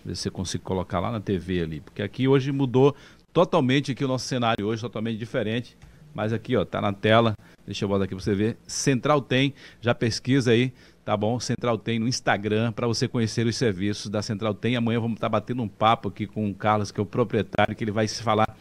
Ver 0.07 0.15
se 0.15 0.31
consigo 0.31 0.63
colocar 0.63 1.01
lá 1.01 1.11
na 1.11 1.19
TV 1.19 1.61
ali. 1.61 1.81
Porque 1.81 2.01
aqui 2.01 2.29
hoje 2.29 2.49
mudou 2.53 2.95
totalmente 3.33 3.91
aqui 3.91 4.05
o 4.05 4.07
nosso 4.07 4.25
cenário 4.25 4.65
hoje, 4.65 4.81
totalmente 4.81 5.17
diferente. 5.17 5.77
Mas 6.15 6.31
aqui, 6.31 6.55
ó, 6.55 6.63
tá 6.63 6.79
na 6.79 6.93
tela. 6.93 7.35
Deixa 7.65 7.83
eu 7.83 7.89
botar 7.89 8.05
aqui 8.05 8.15
para 8.15 8.23
você 8.23 8.33
ver. 8.33 8.57
Central 8.65 9.21
tem, 9.21 9.53
já 9.81 9.93
pesquisa 9.93 10.51
aí, 10.51 10.71
tá 11.07 11.15
bom? 11.15 11.39
Central 11.39 11.77
tem 11.77 11.99
no 11.99 12.05
Instagram 12.05 12.73
para 12.73 12.85
você 12.85 13.07
conhecer 13.07 13.47
os 13.47 13.55
serviços 13.55 14.09
da 14.09 14.21
Central 14.21 14.53
tem. 14.53 14.75
Amanhã 14.75 14.99
vamos 14.99 15.15
estar 15.15 15.27
tá 15.27 15.29
batendo 15.29 15.63
um 15.63 15.67
papo 15.67 16.09
aqui 16.09 16.27
com 16.27 16.49
o 16.49 16.53
Carlos, 16.53 16.91
que 16.91 16.99
é 16.99 17.03
o 17.03 17.05
proprietário, 17.05 17.73
que 17.73 17.81
ele 17.81 17.91
vai 17.91 18.09
se 18.09 18.21
falar 18.21 18.57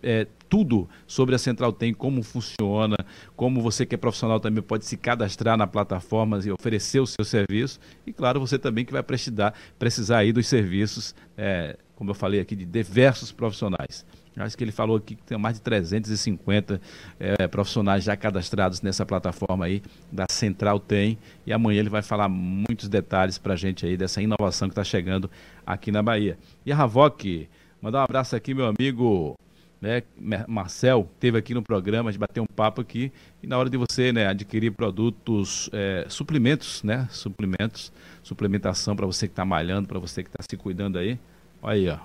é, 0.00 0.24
tudo 0.48 0.88
sobre 1.08 1.34
a 1.34 1.38
Central 1.38 1.72
Tem, 1.72 1.92
como 1.92 2.22
funciona, 2.22 2.96
como 3.34 3.60
você 3.60 3.84
que 3.84 3.96
é 3.96 3.98
profissional 3.98 4.38
também 4.38 4.62
pode 4.62 4.84
se 4.84 4.96
cadastrar 4.96 5.56
na 5.56 5.66
plataforma 5.66 6.38
e 6.44 6.52
oferecer 6.52 7.00
o 7.00 7.06
seu 7.06 7.24
serviço. 7.24 7.80
E 8.06 8.12
claro, 8.12 8.38
você 8.38 8.60
também 8.60 8.84
que 8.84 8.92
vai 8.92 9.02
precisar, 9.02 9.52
precisar 9.76 10.18
aí 10.18 10.32
dos 10.32 10.46
serviços, 10.46 11.16
é, 11.36 11.76
como 11.96 12.10
eu 12.10 12.14
falei 12.14 12.38
aqui, 12.38 12.54
de 12.54 12.64
diversos 12.64 13.32
profissionais. 13.32 14.06
Acho 14.42 14.56
que 14.56 14.64
ele 14.64 14.72
falou 14.72 14.96
aqui 14.96 15.14
que 15.14 15.22
tem 15.22 15.38
mais 15.38 15.56
de 15.56 15.62
350 15.62 16.80
é, 17.18 17.46
profissionais 17.48 18.04
já 18.04 18.16
cadastrados 18.16 18.82
nessa 18.82 19.04
plataforma 19.04 19.64
aí 19.64 19.82
da 20.10 20.26
Central 20.30 20.78
Tem. 20.78 21.18
E 21.46 21.52
amanhã 21.52 21.80
ele 21.80 21.90
vai 21.90 22.02
falar 22.02 22.28
muitos 22.28 22.88
detalhes 22.88 23.38
para 23.38 23.54
a 23.54 23.56
gente 23.56 23.84
aí 23.86 23.96
dessa 23.96 24.22
inovação 24.22 24.68
que 24.68 24.72
está 24.72 24.84
chegando 24.84 25.30
aqui 25.66 25.90
na 25.90 26.02
Bahia. 26.02 26.38
E 26.64 26.72
a 26.72 26.76
Ravoc, 26.76 27.48
mandar 27.80 28.00
um 28.00 28.04
abraço 28.04 28.36
aqui, 28.36 28.54
meu 28.54 28.66
amigo 28.66 29.36
né, 29.80 30.02
Marcel 30.46 31.08
teve 31.20 31.38
aqui 31.38 31.54
no 31.54 31.62
programa, 31.62 32.08
a 32.08 32.12
gente 32.12 32.20
bateu 32.20 32.42
um 32.42 32.46
papo 32.46 32.80
aqui 32.80 33.12
e 33.42 33.46
na 33.46 33.56
hora 33.56 33.70
de 33.70 33.76
você 33.76 34.12
né, 34.12 34.26
adquirir 34.26 34.72
produtos, 34.72 35.70
é, 35.72 36.04
suplementos, 36.08 36.82
né, 36.82 37.08
suplementos, 37.10 37.92
suplementação 38.22 38.96
para 38.96 39.06
você 39.06 39.26
que 39.26 39.32
está 39.32 39.44
malhando, 39.44 39.88
para 39.88 39.98
você 39.98 40.22
que 40.22 40.28
está 40.28 40.42
se 40.48 40.56
cuidando 40.56 40.98
aí, 40.98 41.18
olha 41.62 41.74
aí, 41.74 41.88
ó, 41.88 41.98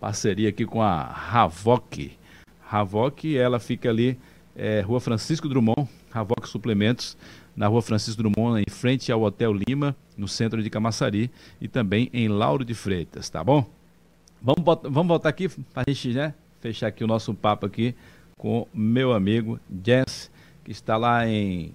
parceria 0.00 0.48
aqui 0.48 0.64
com 0.64 0.82
a 0.82 1.02
Ravoc, 1.02 2.12
Ravoc, 2.60 3.24
ela 3.36 3.58
fica 3.58 3.88
ali, 3.88 4.18
é, 4.54 4.80
Rua 4.80 5.00
Francisco 5.00 5.48
Drummond, 5.48 5.88
Ravoc 6.10 6.46
Suplementos, 6.46 7.16
na 7.54 7.66
Rua 7.68 7.80
Francisco 7.80 8.22
Drummond, 8.22 8.62
em 8.66 8.70
frente 8.70 9.10
ao 9.10 9.22
Hotel 9.22 9.52
Lima, 9.52 9.96
no 10.16 10.26
centro 10.26 10.62
de 10.62 10.68
Camaçari 10.68 11.30
e 11.60 11.68
também 11.68 12.10
em 12.12 12.28
Lauro 12.28 12.64
de 12.64 12.74
Freitas, 12.74 13.30
tá 13.30 13.42
bom? 13.42 13.64
Vamos, 14.42 14.62
vamos 14.82 15.06
voltar 15.06 15.28
aqui 15.28 15.48
para 15.48 15.84
a 15.86 15.90
gente, 15.90 16.12
né, 16.12 16.34
fechar 16.60 16.88
aqui 16.88 17.02
o 17.02 17.06
nosso 17.06 17.32
papo 17.34 17.64
aqui 17.66 17.94
com 18.36 18.66
meu 18.74 19.12
amigo 19.12 19.58
Jess, 19.84 20.30
que 20.64 20.70
está 20.70 20.96
lá 20.96 21.26
em 21.26 21.72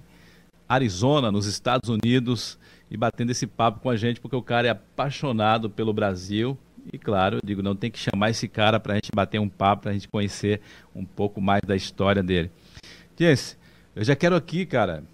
Arizona, 0.68 1.32
nos 1.32 1.46
Estados 1.46 1.88
Unidos, 1.88 2.58
e 2.90 2.96
batendo 2.96 3.30
esse 3.30 3.46
papo 3.46 3.80
com 3.80 3.90
a 3.90 3.96
gente, 3.96 4.20
porque 4.20 4.36
o 4.36 4.42
cara 4.42 4.68
é 4.68 4.70
apaixonado 4.70 5.68
pelo 5.70 5.92
Brasil. 5.92 6.56
E 6.90 6.98
claro, 6.98 7.36
eu 7.36 7.40
digo, 7.44 7.62
não 7.62 7.76
tem 7.76 7.90
que 7.90 7.98
chamar 7.98 8.30
esse 8.30 8.48
cara 8.48 8.80
para 8.80 8.94
a 8.94 8.96
gente 8.96 9.10
bater 9.14 9.38
um 9.38 9.48
papo, 9.48 9.82
para 9.82 9.90
a 9.90 9.94
gente 9.94 10.08
conhecer 10.08 10.60
um 10.94 11.04
pouco 11.04 11.40
mais 11.40 11.62
da 11.62 11.76
história 11.76 12.22
dele. 12.22 12.50
Jess, 13.18 13.58
eu 13.94 14.02
já 14.02 14.16
quero 14.16 14.34
aqui, 14.34 14.64
cara, 14.64 15.04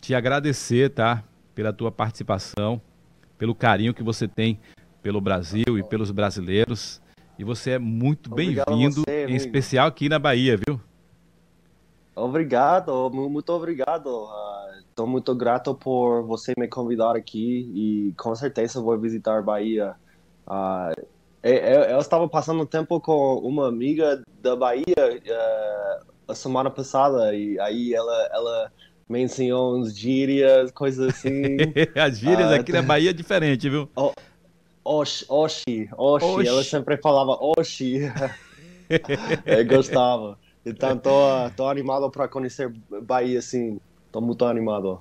te 0.00 0.14
agradecer, 0.14 0.90
tá? 0.90 1.24
Pela 1.54 1.72
tua 1.72 1.90
participação, 1.90 2.80
pelo 3.38 3.54
carinho 3.54 3.94
que 3.94 4.02
você 4.02 4.28
tem 4.28 4.58
pelo 5.02 5.20
Brasil 5.20 5.78
e 5.78 5.82
pelos 5.84 6.10
brasileiros. 6.10 7.00
E 7.38 7.44
você 7.44 7.72
é 7.72 7.78
muito 7.78 8.34
bem-vindo, 8.34 9.04
em 9.08 9.36
especial 9.36 9.86
aqui 9.86 10.08
na 10.08 10.18
Bahia, 10.18 10.56
viu? 10.56 10.80
Obrigado, 12.14 13.08
muito 13.10 13.50
obrigado. 13.52 14.26
Estou 14.88 15.06
uh, 15.06 15.08
muito 15.08 15.34
grato 15.34 15.74
por 15.74 16.22
você 16.22 16.54
me 16.58 16.66
convidar 16.66 17.14
aqui 17.14 17.70
e 17.74 18.14
com 18.16 18.34
certeza 18.34 18.80
vou 18.80 18.98
visitar 18.98 19.42
Bahia. 19.42 19.94
Uh, 20.46 21.06
eu, 21.50 21.82
eu, 21.82 21.98
estava 21.98 22.28
passando 22.28 22.66
tempo 22.66 23.00
com 23.00 23.38
uma 23.38 23.68
amiga 23.68 24.22
da 24.42 24.56
Bahia 24.56 24.84
uh, 24.88 26.06
a 26.28 26.34
semana 26.34 26.70
passada 26.70 27.34
e 27.34 27.58
aí 27.60 27.94
ela, 27.94 28.28
ela 28.32 28.72
me 29.08 29.22
ensinou 29.22 29.78
uns 29.78 29.96
gírias, 29.96 30.70
coisas 30.72 31.14
assim. 31.14 31.56
As 31.94 32.18
gírias 32.18 32.50
aqui 32.50 32.72
na 32.72 32.82
Bahia 32.82 33.10
é 33.10 33.12
diferente, 33.12 33.68
viu? 33.68 33.88
Oh, 33.94 34.12
Oxi, 34.84 35.24
Oxi, 35.28 35.88
Oxi, 35.96 36.48
ela 36.48 36.64
sempre 36.64 36.96
falava 36.96 37.38
Oxi. 37.40 38.00
eu 39.46 39.66
gostava. 39.66 40.38
Então 40.64 40.98
tô, 40.98 41.10
tô 41.56 41.68
animado 41.68 42.10
para 42.10 42.26
conhecer 42.26 42.72
Bahia, 43.02 43.38
assim. 43.38 43.80
Tô 44.10 44.20
muito 44.20 44.44
animado. 44.44 45.00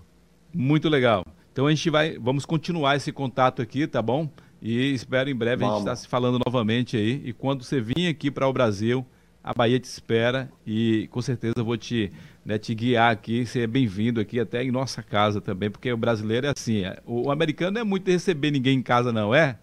Muito 0.54 0.90
legal. 0.90 1.26
Então 1.52 1.68
a 1.68 1.70
gente 1.70 1.90
vai, 1.90 2.18
vamos 2.20 2.46
continuar 2.46 2.98
esse 2.98 3.12
contato 3.12 3.62
aqui, 3.62 3.88
tá 3.88 4.02
bom? 4.02 4.30
E 4.68 4.96
espero 4.96 5.30
em 5.30 5.36
breve 5.36 5.58
vamos. 5.58 5.76
a 5.76 5.78
gente 5.78 5.88
estar 5.90 5.96
se 5.96 6.08
falando 6.08 6.40
novamente 6.44 6.98
aí. 6.98 7.22
E 7.24 7.32
quando 7.32 7.64
você 7.64 7.80
vir 7.80 8.08
aqui 8.08 8.32
para 8.32 8.48
o 8.48 8.52
Brasil, 8.52 9.06
a 9.44 9.54
Bahia 9.54 9.80
te 9.80 9.84
espera 9.84 10.50
e 10.66 11.08
com 11.12 11.22
certeza 11.22 11.54
eu 11.58 11.64
vou 11.64 11.78
te, 11.78 12.12
né, 12.44 12.58
te 12.58 12.74
guiar 12.74 13.12
aqui, 13.12 13.46
ser 13.46 13.68
bem-vindo 13.68 14.20
aqui 14.20 14.40
até 14.40 14.64
em 14.64 14.72
nossa 14.72 15.04
casa 15.04 15.40
também, 15.40 15.70
porque 15.70 15.94
o 15.94 15.98
brasileiro 15.98 16.48
é 16.48 16.50
assim, 16.58 16.84
é, 16.84 16.98
o, 17.06 17.30
americano 17.30 17.74
não 17.74 17.82
é 17.82 17.84
muito 17.84 18.10
receber 18.10 18.50
ninguém 18.50 18.80
em 18.80 18.82
casa 18.82 19.14
não, 19.14 19.36
é? 19.36 19.60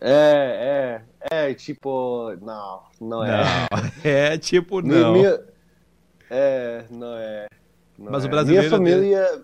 É, 0.00 1.02
é, 1.28 1.50
é, 1.50 1.54
tipo, 1.54 2.32
não, 2.40 2.82
não 3.00 3.24
é. 3.24 3.42
Não, 3.72 3.90
é 4.08 4.38
tipo, 4.38 4.80
não. 4.82 5.14
Minha, 5.14 5.40
é, 6.30 6.84
não 6.92 7.16
é. 7.16 7.46
Não 7.98 8.12
Mas 8.12 8.22
é. 8.22 8.26
o 8.28 8.30
brasileiro... 8.30 8.68
Minha 8.68 8.78
família, 8.78 9.42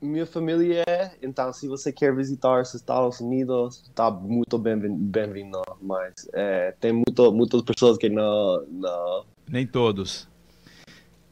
minha 0.00 0.26
família 0.26 0.84
é, 0.86 1.12
então 1.22 1.52
se 1.52 1.68
você 1.68 1.92
quer 1.92 2.14
visitar 2.14 2.60
os 2.60 2.74
Estados 2.74 3.20
Unidos, 3.20 3.82
tá 3.94 4.10
muito 4.10 4.58
bem-vindo, 4.58 4.94
bem 4.94 5.46
mas 5.80 6.28
é, 6.32 6.74
tem 6.80 6.92
muito, 6.92 7.32
muitas 7.32 7.62
pessoas 7.62 7.96
que 7.96 8.08
não, 8.08 8.62
não... 8.68 9.24
Nem 9.48 9.66
todos. 9.66 10.28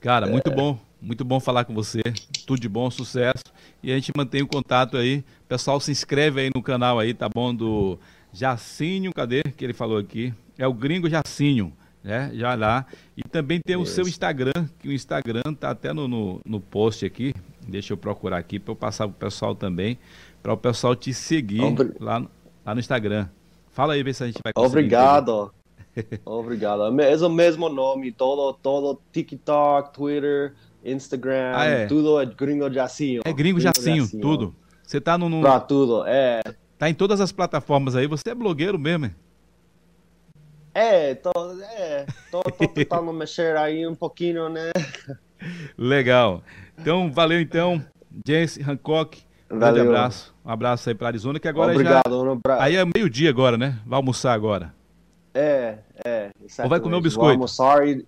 Cara, 0.01 0.27
é. 0.27 0.31
muito 0.31 0.51
bom, 0.51 0.79
muito 1.01 1.25
bom 1.25 1.41
falar 1.41 1.65
com 1.65 1.75
você, 1.75 2.03
tudo 2.47 2.61
de 2.61 2.69
bom, 2.69 2.91
sucesso, 2.91 3.45
e 3.83 3.93
a 3.93 3.95
gente 3.95 4.12
mantém 4.17 4.43
o 4.43 4.49
contato 4.49 4.97
aí, 4.97 5.25
pessoal 5.49 5.79
se 5.81 5.91
inscreve 5.91 6.41
aí 6.41 6.51
no 6.55 6.62
canal 6.62 6.99
aí, 6.99 7.12
tá 7.15 7.29
bom, 7.29 7.55
do 7.55 7.99
Jacinho, 8.33 9.12
cadê? 9.12 9.43
Que 9.43 9.65
ele 9.65 9.73
falou 9.73 9.99
aqui? 9.99 10.35
É 10.59 10.67
o 10.67 10.75
gringo 10.75 11.09
Jacinho, 11.09 11.73
né? 12.05 12.31
Já 12.35 12.55
lá. 12.55 12.85
E 13.17 13.23
também 13.23 13.59
tem 13.59 13.77
o 13.77 13.87
seu 13.87 14.07
Instagram, 14.07 14.69
que 14.79 14.89
o 14.89 14.93
Instagram 14.93 15.55
tá 15.59 15.71
até 15.71 15.93
no, 15.93 16.07
no, 16.07 16.41
no 16.45 16.61
post 16.61 17.07
aqui. 17.07 17.35
Deixa 17.67 17.95
eu 17.95 17.97
procurar 17.97 18.37
aqui 18.37 18.61
para 18.61 18.73
eu 18.73 18.77
passar 18.77 19.09
para 19.09 19.15
o 19.15 19.19
pessoal 19.19 19.55
também, 19.55 19.99
para 20.43 20.53
o 20.53 20.57
pessoal 20.57 20.95
te 20.95 21.15
seguir 21.15 21.63
lá, 21.99 22.21
no, 22.21 22.31
lá 22.65 22.75
no 22.75 22.81
Instagram. 22.81 23.27
Fala 23.73 23.95
aí, 23.95 24.03
vê 24.03 24.13
se 24.13 24.23
a 24.23 24.27
gente 24.27 24.39
vai 24.45 24.53
conseguir. 24.53 24.73
Obrigado. 24.73 25.53
Obrigado. 26.25 27.01
É 27.01 27.17
o 27.17 27.31
mesmo 27.31 27.69
nome, 27.71 28.13
todo, 28.13 28.53
todo 28.53 29.01
TikTok, 29.11 29.95
Twitter, 29.95 30.53
Instagram, 30.85 31.53
ah, 31.55 31.65
é. 31.65 31.87
tudo 31.87 32.21
é 32.21 32.27
Gringo 32.27 32.71
Jacinho. 32.71 33.23
É 33.25 33.33
Gringo, 33.33 33.37
gringo 33.37 33.61
Jacinho, 33.61 34.05
Jacinho, 34.05 34.21
tudo. 34.21 34.55
Você 34.83 35.01
tá 35.01 35.17
no, 35.17 35.31
no... 35.31 35.41
Pra 35.41 35.59
tudo, 35.59 36.05
é. 36.07 36.43
Tá 36.77 36.91
em 36.91 36.95
todas 36.95 37.21
as 37.21 37.33
plataformas 37.33 37.97
aí, 37.97 38.07
você 38.07 38.31
é 38.31 38.35
blogueiro 38.35 38.79
mesmo, 38.79 39.07
hein? 39.07 39.15
É, 40.75 41.14
tô, 41.14 41.31
é, 41.62 42.05
tô, 42.33 42.43
tô 42.43 42.66
tentando 42.66 43.12
mexer 43.14 43.57
aí 43.57 43.87
um 43.87 43.95
pouquinho, 43.95 44.49
né? 44.49 44.72
Legal. 45.79 46.43
Então, 46.77 47.12
valeu 47.12 47.41
então, 47.41 47.81
James 48.27 48.59
Hancock. 48.59 49.22
Um 49.49 49.59
grande 49.61 49.81
abraço. 49.81 50.35
Um 50.45 50.51
abraço 50.51 50.89
aí 50.89 50.95
para 50.95 51.07
Arizona, 51.07 51.39
que 51.39 51.47
agora 51.47 51.72
Obrigado, 51.72 52.11
já... 52.11 52.33
Um 52.33 52.41
aí 52.59 52.75
é 52.75 52.85
meio-dia 52.85 53.31
agora, 53.31 53.57
né? 53.57 53.79
Vai 53.87 53.99
almoçar 53.99 54.33
agora. 54.33 54.75
É, 55.33 55.79
é. 56.05 56.31
Ou 56.62 56.68
vai 56.68 56.81
comer 56.81 56.97
o 56.97 57.01
biscoito? 57.01 57.27
Vou 57.27 57.33
almoçar 57.33 57.87
e... 57.87 58.05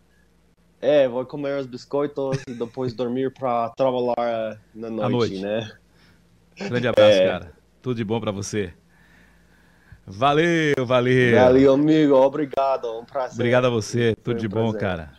É, 0.81 1.09
vou 1.09 1.25
comer 1.25 1.59
os 1.59 1.67
biscoitos 1.67 2.43
e 2.49 2.53
depois 2.53 2.93
dormir 2.93 3.33
para 3.33 3.71
trabalhar 3.71 4.61
na 4.75 4.91
noite, 4.91 5.11
noite, 5.11 5.43
né? 5.43 5.71
Grande 6.69 6.89
abraço, 6.89 7.19
é. 7.19 7.29
cara. 7.29 7.53
Tudo 7.81 7.97
de 7.97 8.05
bom 8.05 8.21
para 8.21 8.31
você. 8.31 8.75
Valeu, 10.07 10.87
valeu. 10.87 11.37
Valeu, 11.37 11.75
amigo. 11.75 12.15
Obrigado. 12.15 13.01
Um 13.01 13.05
prazer. 13.05 13.35
Obrigado 13.35 13.67
a 13.67 13.71
você. 13.71 14.15
Tudo 14.23 14.39
de 14.39 14.47
bom, 14.47 14.73
cara. 14.73 15.13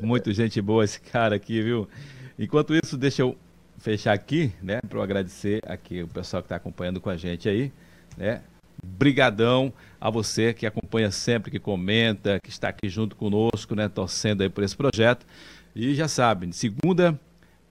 Muito 0.00 0.32
gente 0.32 0.60
boa 0.60 0.84
esse 0.84 1.00
cara 1.00 1.36
aqui, 1.36 1.62
viu? 1.62 1.88
Enquanto 2.36 2.74
isso, 2.74 2.96
deixa 2.96 3.22
eu 3.22 3.36
fechar 3.78 4.12
aqui, 4.12 4.52
né, 4.62 4.80
para 4.88 4.98
eu 4.98 5.02
agradecer 5.02 5.60
aqui 5.66 6.02
o 6.02 6.08
pessoal 6.08 6.42
que 6.42 6.46
está 6.46 6.56
acompanhando 6.56 7.00
com 7.00 7.10
a 7.10 7.16
gente 7.16 7.48
aí, 7.48 7.72
né? 8.16 8.42
Brigadão 8.82 9.72
a 10.00 10.08
você 10.08 10.52
que 10.52 10.66
acompanha 10.66 11.10
sempre, 11.10 11.50
que 11.50 11.58
comenta, 11.58 12.38
que 12.42 12.50
está 12.50 12.68
aqui 12.68 12.88
junto 12.88 13.14
conosco, 13.14 13.74
né, 13.74 13.88
torcendo 13.88 14.42
aí 14.42 14.48
por 14.48 14.64
esse 14.64 14.76
projeto. 14.76 15.26
E 15.74 15.94
já 15.94 16.08
sabe, 16.08 16.46
de 16.46 16.56
segunda 16.56 17.18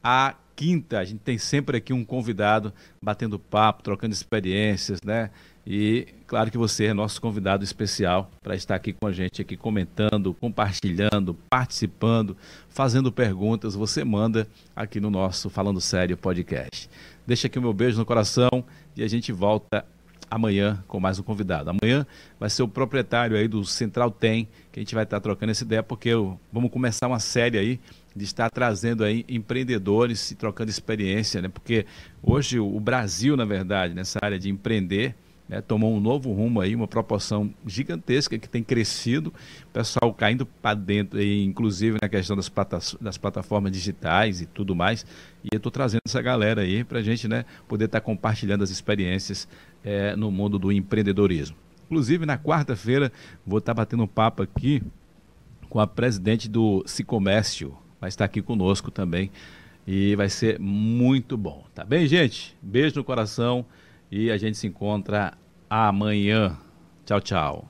a 0.03 0.35
quinta, 0.55 0.99
a 0.99 1.03
gente 1.03 1.19
tem 1.19 1.37
sempre 1.37 1.77
aqui 1.77 1.91
um 1.91 2.05
convidado 2.05 2.73
batendo 3.01 3.39
papo, 3.39 3.83
trocando 3.83 4.13
experiências, 4.13 4.99
né? 5.03 5.31
E 5.65 6.07
claro 6.25 6.49
que 6.49 6.57
você 6.57 6.85
é 6.85 6.93
nosso 6.93 7.21
convidado 7.21 7.63
especial 7.63 8.31
para 8.41 8.55
estar 8.55 8.75
aqui 8.75 8.93
com 8.93 9.05
a 9.05 9.11
gente, 9.11 9.41
aqui 9.41 9.55
comentando, 9.55 10.33
compartilhando, 10.33 11.35
participando, 11.49 12.35
fazendo 12.69 13.11
perguntas. 13.11 13.75
Você 13.75 14.03
manda 14.03 14.47
aqui 14.75 14.99
no 14.99 15.11
nosso 15.11 15.49
Falando 15.49 15.79
Sério 15.79 16.17
podcast. 16.17 16.89
Deixa 17.27 17.47
aqui 17.47 17.59
o 17.59 17.61
meu 17.61 17.73
beijo 17.73 17.97
no 17.97 18.05
coração 18.05 18.63
e 18.95 19.03
a 19.03 19.07
gente 19.07 19.31
volta 19.31 19.85
amanhã 20.31 20.83
com 20.87 20.99
mais 20.99 21.19
um 21.19 21.23
convidado. 21.23 21.69
Amanhã 21.69 22.07
vai 22.39 22.49
ser 22.49 22.63
o 22.63 22.67
proprietário 22.67 23.35
aí 23.37 23.47
do 23.47 23.63
Central 23.65 24.09
Tem, 24.09 24.47
que 24.71 24.79
a 24.79 24.81
gente 24.81 24.95
vai 24.95 25.03
estar 25.03 25.19
trocando 25.19 25.51
essa 25.51 25.63
ideia, 25.63 25.83
porque 25.83 26.09
eu, 26.09 26.39
vamos 26.51 26.71
começar 26.71 27.07
uma 27.07 27.19
série 27.19 27.57
aí 27.57 27.79
de 28.15 28.23
estar 28.23 28.49
trazendo 28.49 29.03
aí 29.03 29.25
empreendedores 29.27 30.31
e 30.31 30.35
trocando 30.35 30.69
experiência, 30.69 31.41
né? 31.41 31.49
Porque 31.49 31.85
hoje 32.23 32.59
o 32.59 32.79
Brasil, 32.79 33.35
na 33.35 33.45
verdade, 33.45 33.93
nessa 33.93 34.19
área 34.21 34.39
de 34.39 34.49
empreender, 34.49 35.15
né, 35.51 35.59
tomou 35.59 35.93
um 35.93 35.99
novo 35.99 36.31
rumo 36.31 36.61
aí, 36.61 36.73
uma 36.73 36.87
proporção 36.87 37.53
gigantesca 37.67 38.39
que 38.39 38.47
tem 38.47 38.63
crescido, 38.63 39.33
o 39.63 39.73
pessoal 39.73 40.13
caindo 40.13 40.45
para 40.45 40.73
dentro, 40.73 41.19
aí, 41.19 41.43
inclusive 41.43 41.97
na 42.01 42.07
questão 42.07 42.37
das, 42.37 42.47
plata 42.47 42.79
das 43.01 43.17
plataformas 43.17 43.73
digitais 43.73 44.39
e 44.39 44.45
tudo 44.45 44.73
mais. 44.73 45.05
E 45.43 45.49
eu 45.51 45.57
estou 45.57 45.69
trazendo 45.69 45.99
essa 46.07 46.21
galera 46.21 46.61
aí 46.61 46.85
para 46.85 46.99
a 46.99 47.01
gente 47.01 47.27
né, 47.27 47.43
poder 47.67 47.85
estar 47.85 47.99
tá 47.99 48.05
compartilhando 48.05 48.63
as 48.63 48.69
experiências 48.69 49.45
é, 49.83 50.15
no 50.15 50.31
mundo 50.31 50.57
do 50.57 50.71
empreendedorismo. 50.71 51.57
Inclusive, 51.85 52.25
na 52.25 52.37
quarta-feira, 52.37 53.11
vou 53.45 53.59
estar 53.59 53.75
tá 53.75 53.81
batendo 53.81 54.03
um 54.03 54.07
papo 54.07 54.41
aqui 54.41 54.81
com 55.69 55.81
a 55.81 55.85
presidente 55.85 56.47
do 56.47 56.81
Cicomércio, 56.85 57.77
vai 57.99 58.07
estar 58.07 58.23
aqui 58.23 58.41
conosco 58.41 58.89
também. 58.89 59.29
E 59.85 60.15
vai 60.15 60.29
ser 60.29 60.59
muito 60.59 61.35
bom. 61.35 61.65
Tá 61.73 61.83
bem, 61.83 62.07
gente? 62.07 62.55
Beijo 62.61 62.95
no 62.95 63.03
coração 63.03 63.65
e 64.11 64.29
a 64.29 64.37
gente 64.37 64.57
se 64.57 64.67
encontra 64.67 65.33
amanhã. 65.69 66.57
Tchau, 67.05 67.21
tchau. 67.21 67.69